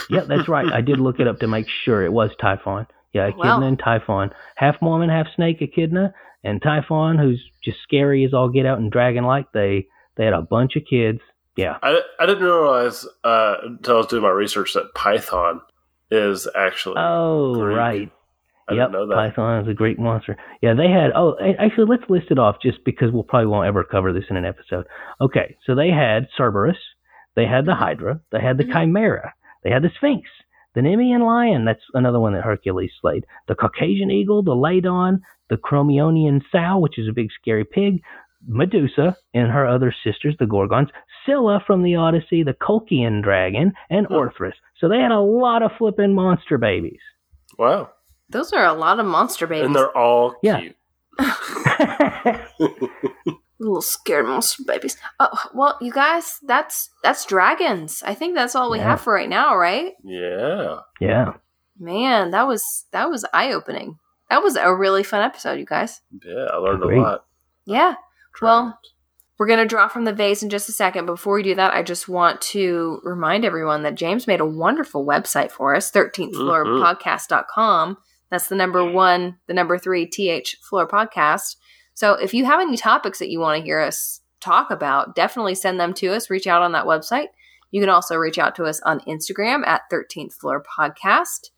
yeah, 0.09 0.21
that's 0.21 0.47
right. 0.47 0.71
I 0.71 0.81
did 0.81 0.99
look 0.99 1.19
it 1.19 1.27
up 1.27 1.39
to 1.39 1.47
make 1.47 1.67
sure 1.83 2.03
it 2.05 2.13
was 2.13 2.31
Typhon. 2.39 2.87
Yeah, 3.13 3.27
Echidna 3.27 3.59
Wow. 3.59 3.67
and 3.67 3.77
Typhon, 3.79 4.31
half 4.55 4.81
Mormon, 4.81 5.09
half 5.09 5.27
snake. 5.35 5.61
Echidna 5.61 6.13
and 6.43 6.61
Typhon, 6.61 7.17
who's 7.17 7.41
just 7.63 7.81
scary 7.83 8.23
as 8.25 8.33
all 8.33 8.49
get 8.49 8.65
out 8.65 8.77
and 8.79 8.91
dragon 8.91 9.25
like. 9.25 9.51
They 9.51 9.87
they 10.15 10.23
had 10.25 10.33
a 10.33 10.41
bunch 10.41 10.75
of 10.77 10.83
kids. 10.89 11.19
Yeah, 11.57 11.77
I, 11.83 12.01
I 12.19 12.25
didn't 12.25 12.43
realize 12.43 13.05
uh, 13.25 13.55
until 13.63 13.95
I 13.95 13.97
was 13.97 14.07
doing 14.07 14.23
my 14.23 14.29
research 14.29 14.73
that 14.73 14.93
Python 14.95 15.59
is 16.11 16.47
actually. 16.55 16.95
Oh, 16.97 17.55
Greek. 17.55 17.77
right. 17.77 18.11
I 18.67 18.73
yep, 18.73 18.87
didn't 18.87 18.91
know 18.93 19.07
that. 19.07 19.15
Python 19.15 19.63
is 19.63 19.69
a 19.69 19.73
Greek 19.75 19.99
monster. 19.99 20.37
Yeah, 20.61 20.73
they 20.73 20.89
had. 20.89 21.11
Oh, 21.15 21.35
actually, 21.59 21.85
let's 21.87 22.09
list 22.09 22.27
it 22.31 22.39
off 22.39 22.55
just 22.61 22.83
because 22.83 23.11
we'll 23.11 23.23
probably 23.23 23.47
won't 23.47 23.67
ever 23.67 23.83
cover 23.83 24.11
this 24.11 24.23
in 24.29 24.37
an 24.37 24.45
episode. 24.45 24.85
Okay, 25.21 25.55
so 25.65 25.75
they 25.75 25.89
had 25.89 26.27
Cerberus, 26.35 26.77
they 27.35 27.45
had 27.45 27.65
the 27.65 27.73
Mhm. 27.73 27.77
Hydra, 27.77 28.19
they 28.31 28.39
had 28.41 28.57
the 28.57 28.63
Mhm. 28.63 28.73
Chimera, 28.73 29.33
they 29.63 29.69
had 29.69 29.83
the 29.83 29.91
Sphinx, 29.95 30.27
the 30.73 30.81
Nemean 30.81 31.23
lion. 31.23 31.63
That's 31.65 31.83
another 31.93 32.19
one 32.19 32.33
that 32.33 32.43
Hercules 32.43 32.91
slayed. 32.99 33.25
The 33.47 33.53
Caucasian 33.55 34.09
eagle, 34.09 34.41
the 34.41 34.55
Ladon, 34.55 35.19
the 35.49 35.57
Crommyonian 35.57 36.41
sow, 36.51 36.79
which 36.79 36.97
is 36.97 37.07
a 37.07 37.13
big 37.13 37.31
scary 37.39 37.65
pig. 37.65 38.01
Medusa 38.47 39.15
and 39.33 39.51
her 39.51 39.67
other 39.67 39.93
sisters, 40.03 40.35
the 40.39 40.45
Gorgons, 40.45 40.89
Scylla 41.25 41.63
from 41.65 41.83
the 41.83 41.95
Odyssey, 41.95 42.43
the 42.43 42.53
Colchian 42.53 43.21
dragon, 43.21 43.73
and. 43.89 44.07
Orthrus. 44.07 44.53
So 44.79 44.87
they 44.89 44.99
had 44.99 45.11
a 45.11 45.19
lot 45.19 45.63
of 45.63 45.71
flippin' 45.77 46.13
monster 46.13 46.57
babies. 46.57 46.99
Wow. 47.57 47.89
Those 48.29 48.51
are 48.53 48.65
a 48.65 48.73
lot 48.73 48.99
of 48.99 49.05
monster 49.05 49.47
babies. 49.47 49.65
And 49.67 49.75
they're 49.75 49.95
all 49.97 50.35
Yeah. 50.43 50.59
cute. 50.59 50.75
little 53.59 53.81
scared 53.81 54.25
monster 54.25 54.63
babies. 54.65 54.97
Oh, 55.19 55.29
well, 55.53 55.77
you 55.81 55.91
guys, 55.91 56.39
that's 56.43 56.89
that's 57.03 57.25
dragons. 57.25 58.03
I 58.05 58.13
think 58.13 58.35
that's 58.35 58.55
all 58.55 58.69
we 58.71 58.79
Yeah. 58.79 58.89
have 58.91 59.01
for 59.01 59.13
right 59.13 59.29
now, 59.29 59.55
right? 59.55 59.93
Yeah. 60.03 60.79
yeah. 60.99 61.33
Man, 61.79 62.31
that 62.31 62.47
was 62.47 62.85
that 62.91 63.09
was 63.09 63.25
eye 63.33 63.51
opening. 63.51 63.97
That 64.29 64.43
was 64.43 64.55
a 64.55 64.73
really 64.73 65.03
fun 65.03 65.21
episode, 65.21 65.59
you 65.59 65.65
guys. 65.65 66.01
Yeah, 66.25 66.45
I 66.51 66.57
learned 66.57 66.83
Agreed. 66.83 66.97
a 66.99 67.01
lot. 67.01 67.25
Yeah. 67.65 67.95
Well, 68.41 68.79
we're 69.37 69.47
going 69.47 69.59
to 69.59 69.65
draw 69.65 69.87
from 69.87 70.05
the 70.05 70.13
vase 70.13 70.43
in 70.43 70.49
just 70.49 70.69
a 70.69 70.71
second. 70.71 71.05
Before 71.05 71.35
we 71.35 71.43
do 71.43 71.55
that, 71.55 71.73
I 71.73 71.83
just 71.83 72.07
want 72.07 72.39
to 72.41 72.99
remind 73.03 73.43
everyone 73.43 73.83
that 73.83 73.95
James 73.95 74.27
made 74.27 74.39
a 74.39 74.45
wonderful 74.45 75.05
website 75.05 75.51
for 75.51 75.75
us, 75.75 75.91
13th 75.91 76.35
floor 76.35 76.65
Mhm. 76.65 76.81
podcast.com. 76.83 77.97
That's 78.31 78.47
the 78.47 78.55
number 78.55 78.83
one, 78.83 79.37
the 79.47 79.53
number 79.53 79.77
three 79.77 80.05
TH 80.05 80.57
floor 80.61 80.87
podcast. 80.87 81.57
So 81.93 82.13
if 82.13 82.33
you 82.33 82.45
have 82.45 82.59
any 82.61 82.77
topics 82.77 83.19
that 83.19 83.29
you 83.29 83.39
want 83.39 83.59
to 83.59 83.63
hear 83.63 83.79
us 83.79 84.21
talk 84.41 84.71
about, 84.71 85.15
definitely 85.15 85.55
send 85.55 85.79
them 85.79 85.93
to 85.95 86.07
us. 86.13 86.29
Reach 86.29 86.47
out 86.47 86.61
on 86.61 86.71
that 86.73 86.85
website. 86.85 87.27
You 87.71 87.81
can 87.81 87.89
also 87.89 88.15
reach 88.15 88.37
out 88.39 88.55
to 88.55 88.65
us 88.65 88.79
on 88.81 88.99
Instagram 89.01 89.65
at 89.67 89.81
13th 89.91 90.33
floor 90.33 90.63
podcast. 90.63 91.49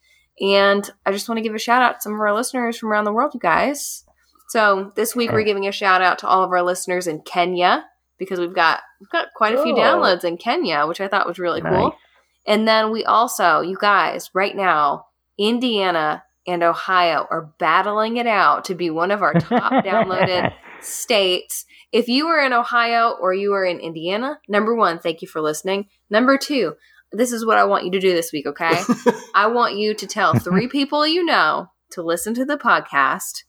And 0.41 0.89
I 1.05 1.11
just 1.11 1.27
want 1.29 1.37
to 1.37 1.43
give 1.43 1.55
a 1.55 1.59
shout 1.59 1.81
out 1.81 1.95
to 1.95 2.01
some 2.01 2.13
of 2.13 2.19
our 2.19 2.33
listeners 2.33 2.77
from 2.77 2.89
around 2.89 3.05
the 3.05 3.13
world, 3.13 3.33
you 3.33 3.39
guys. 3.39 4.03
So 4.47 4.91
this 4.95 5.15
week 5.15 5.31
we're 5.31 5.41
oh. 5.41 5.45
giving 5.45 5.67
a 5.67 5.71
shout 5.71 6.01
out 6.01 6.19
to 6.19 6.27
all 6.27 6.43
of 6.43 6.51
our 6.51 6.63
listeners 6.63 7.07
in 7.07 7.21
Kenya 7.21 7.85
because 8.17 8.39
we've 8.39 8.55
got 8.55 8.81
we've 8.99 9.09
got 9.09 9.27
quite 9.35 9.53
a 9.53 9.61
few 9.61 9.75
Oh. 9.75 9.77
downloads 9.77 10.23
in 10.23 10.37
Kenya, 10.37 10.85
which 10.87 11.01
I 11.01 11.07
thought 11.07 11.27
was 11.27 11.39
really 11.39 11.61
cool. 11.61 11.95
And 12.45 12.65
then 12.67 12.91
we 12.91 13.03
also, 13.03 13.59
you 13.59 13.77
guys, 13.79 14.29
right 14.33 14.55
now, 14.55 15.07
Indiana 15.37 16.23
and 16.47 16.63
Ohio 16.63 17.27
are 17.29 17.53
battling 17.59 18.17
it 18.17 18.25
out 18.25 18.65
to 18.65 18.75
be 18.75 18.89
one 18.89 19.11
of 19.11 19.21
our 19.21 19.33
top 19.33 19.71
downloaded 19.85 20.53
states. 20.79 21.65
If 21.91 22.07
you 22.07 22.27
are 22.27 22.43
in 22.45 22.53
Ohio 22.53 23.17
or 23.21 23.33
you 23.33 23.53
are 23.53 23.65
in 23.65 23.79
Indiana, 23.79 24.39
number 24.47 24.73
one, 24.73 24.99
thank 24.99 25.21
you 25.21 25.27
for 25.27 25.41
listening. 25.41 25.87
Number 26.09 26.37
two, 26.37 26.75
this 27.11 27.33
is 27.33 27.45
what 27.45 27.57
I 27.57 27.65
want 27.65 27.83
you 27.85 27.91
to 27.91 27.99
do 27.99 28.13
this 28.13 28.31
week, 28.31 28.45
okay? 28.47 28.81
I 29.35 29.47
want 29.47 29.75
you 29.75 29.93
to 29.93 30.07
tell 30.07 30.33
three 30.33 30.67
people 30.69 31.05
you 31.05 31.25
know 31.25 31.69
to 31.91 32.01
listen 32.01 32.33
to 32.35 32.45
the 32.45 32.57
podcast. 32.57 33.43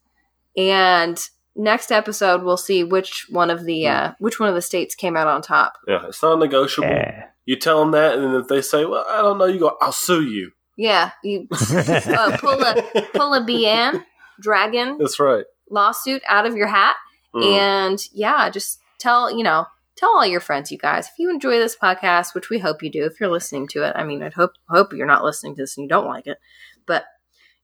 And 0.58 1.18
next 1.54 1.92
episode, 1.92 2.42
we'll 2.42 2.56
see 2.56 2.82
which 2.84 3.26
one 3.30 3.48
of 3.48 3.64
the 3.64 3.86
uh, 3.86 4.12
which 4.18 4.40
one 4.40 4.48
of 4.48 4.54
the 4.56 4.60
states 4.62 4.94
came 4.96 5.16
out 5.16 5.28
on 5.28 5.40
top. 5.40 5.74
Yeah, 5.86 6.06
it's 6.08 6.22
not 6.22 6.38
negotiable. 6.40 6.88
Yeah. 6.90 7.26
You 7.46 7.56
tell 7.56 7.78
them 7.80 7.92
that, 7.92 8.18
and 8.18 8.34
if 8.34 8.48
they 8.48 8.60
say, 8.60 8.84
"Well, 8.84 9.06
I 9.08 9.22
don't 9.22 9.38
know," 9.38 9.46
you 9.46 9.60
go, 9.60 9.76
"I'll 9.80 9.92
sue 9.92 10.22
you." 10.22 10.50
Yeah, 10.76 11.12
you 11.24 11.46
uh, 11.52 12.36
pull 12.40 12.60
a 12.60 12.82
pull 13.14 13.34
a 13.34 13.40
BN 13.40 14.04
dragon 14.40 14.98
That's 14.98 15.18
right. 15.18 15.44
lawsuit 15.70 16.22
out 16.28 16.44
of 16.46 16.56
your 16.56 16.68
hat, 16.68 16.96
Mm. 17.34 17.44
and 17.58 17.98
yeah, 18.12 18.48
just 18.50 18.78
tell 18.98 19.30
you 19.34 19.44
know 19.44 19.66
tell 19.96 20.10
all 20.10 20.26
your 20.26 20.40
friends, 20.40 20.70
you 20.72 20.78
guys. 20.78 21.06
If 21.08 21.14
you 21.18 21.30
enjoy 21.30 21.58
this 21.58 21.76
podcast, 21.76 22.34
which 22.34 22.50
we 22.50 22.58
hope 22.58 22.82
you 22.82 22.90
do, 22.90 23.04
if 23.04 23.18
you're 23.20 23.30
listening 23.30 23.66
to 23.68 23.82
it, 23.84 23.92
I 23.96 24.04
mean, 24.04 24.22
I 24.22 24.30
hope 24.30 24.52
hope 24.68 24.92
you're 24.92 25.06
not 25.06 25.24
listening 25.24 25.54
to 25.56 25.62
this 25.62 25.76
and 25.76 25.84
you 25.84 25.88
don't 25.88 26.06
like 26.06 26.26
it, 26.26 26.38
but 26.86 27.04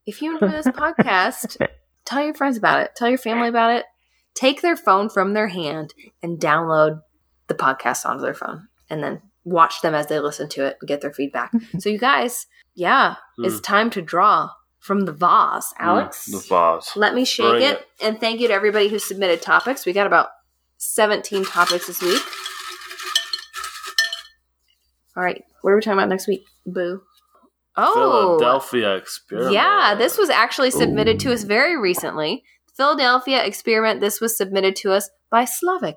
if 0.06 0.20
you 0.22 0.32
enjoy 0.34 0.48
this 0.50 0.66
podcast, 0.82 1.56
tell 2.04 2.22
your 2.22 2.34
friends 2.34 2.56
about 2.56 2.80
it, 2.80 2.90
tell 2.96 3.08
your 3.08 3.18
family 3.18 3.48
about 3.48 3.70
it. 3.72 3.84
take 4.34 4.62
their 4.62 4.76
phone 4.76 5.08
from 5.08 5.32
their 5.32 5.46
hand 5.48 5.94
and 6.22 6.40
download 6.40 7.00
the 7.46 7.54
podcast 7.54 8.04
onto 8.04 8.20
their 8.22 8.34
phone 8.34 8.66
and 8.90 9.00
then 9.02 9.22
watch 9.44 9.80
them 9.80 9.94
as 9.94 10.06
they 10.08 10.18
listen 10.18 10.48
to 10.48 10.64
it 10.64 10.76
and 10.80 10.88
get 10.88 11.00
their 11.00 11.12
feedback. 11.12 11.52
so, 11.78 11.88
you 11.88 11.98
guys, 11.98 12.46
yeah, 12.74 13.14
it's 13.38 13.60
Mm. 13.60 13.62
time 13.62 13.90
to 13.90 14.02
draw 14.02 14.50
from 14.80 15.02
the 15.02 15.12
vase. 15.12 15.72
Alex, 15.78 16.28
Mm, 16.28 16.32
the 16.32 16.48
vase. 16.48 16.96
let 16.96 17.14
me 17.14 17.24
shake 17.24 17.62
it. 17.62 17.78
it. 17.78 17.86
And 18.02 18.18
thank 18.18 18.40
you 18.40 18.48
to 18.48 18.54
everybody 18.54 18.88
who 18.88 18.98
submitted 18.98 19.40
topics. 19.40 19.86
We 19.86 19.92
got 19.92 20.06
about 20.08 20.30
17 20.78 21.44
topics 21.44 21.86
this 21.86 22.02
week. 22.02 22.20
All 25.16 25.22
right, 25.22 25.44
what 25.62 25.70
are 25.70 25.76
we 25.76 25.80
talking 25.80 25.96
about 25.98 26.08
next 26.08 26.26
week? 26.26 26.44
Boo. 26.66 27.02
Oh, 27.76 28.38
Philadelphia 28.38 28.94
experiment. 28.96 29.52
yeah, 29.52 29.94
this 29.96 30.16
was 30.16 30.30
actually 30.30 30.70
submitted 30.70 31.18
to 31.20 31.32
us 31.32 31.42
very 31.42 31.76
recently. 31.78 32.44
Philadelphia 32.76 33.44
experiment. 33.44 34.00
This 34.00 34.20
was 34.20 34.36
submitted 34.36 34.76
to 34.76 34.92
us 34.92 35.10
by 35.30 35.44
Slavic. 35.44 35.96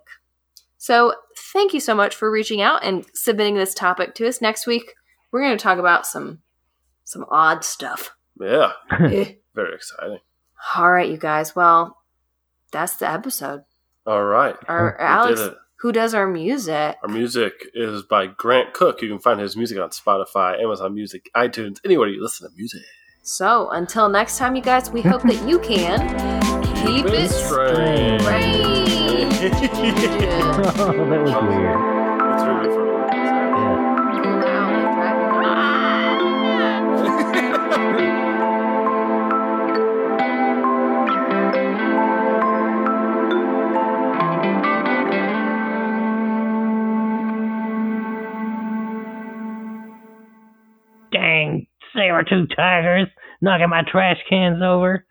So 0.78 1.13
thank 1.53 1.73
you 1.73 1.80
so 1.80 1.93
much 1.95 2.15
for 2.15 2.30
reaching 2.32 2.61
out 2.61 2.84
and 2.84 3.05
submitting 3.13 3.55
this 3.55 3.73
topic 3.73 4.15
to 4.15 4.28
us. 4.28 4.41
Next 4.41 4.65
week 4.67 4.93
we're 5.32 5.41
going 5.41 5.57
to 5.57 5.61
talk 5.63 5.78
about 5.80 6.05
some 6.07 6.39
some 7.03 7.25
odd 7.30 7.63
stuff. 7.63 8.15
Yeah, 8.39 8.71
Eh. 8.91 9.34
very 9.55 9.73
exciting. 9.75 10.19
All 10.75 10.91
right, 10.91 11.09
you 11.09 11.17
guys. 11.17 11.55
Well, 11.55 11.97
that's 12.71 12.97
the 12.97 13.09
episode. 13.09 13.61
All 14.05 14.23
right. 14.23 14.55
Our 14.67 14.99
Alex, 14.99 15.39
did 15.41 15.51
it. 15.53 15.57
Who 15.80 15.91
does 15.91 16.13
our 16.13 16.28
music? 16.28 16.97
Our 17.03 17.09
music 17.09 17.67
is 17.73 18.01
by 18.01 18.28
Grant 18.28 18.73
Cook. 18.73 19.01
You 19.01 19.09
can 19.09 19.19
find 19.19 19.39
his 19.39 19.55
music 19.55 19.78
on 19.78 19.89
Spotify, 19.89 20.59
Amazon 20.61 20.95
Music, 20.95 21.30
iTunes, 21.36 21.78
anywhere 21.86 22.07
you 22.07 22.21
listen 22.21 22.49
to 22.49 22.55
music. 22.55 22.82
So 23.21 23.69
until 23.69 24.09
next 24.09 24.38
time, 24.38 24.55
you 24.55 24.61
guys, 24.61 24.89
we 24.89 25.01
hope 25.01 25.21
that 25.23 25.47
you 25.47 25.59
can 25.59 25.99
keep 26.84 27.05
it 27.05 27.30
strange. 27.30 28.21
strange. 28.21 29.53
oh, 30.80 31.09
that 31.09 31.21
was 31.21 31.34
weird. 31.43 31.96
Dang, 52.07 52.23
saber 52.23 52.23
tooth 52.23 52.49
tigers 52.55 53.07
knocking 53.41 53.69
my 53.69 53.83
trash 53.83 54.17
cans 54.29 54.61
over. 54.63 55.05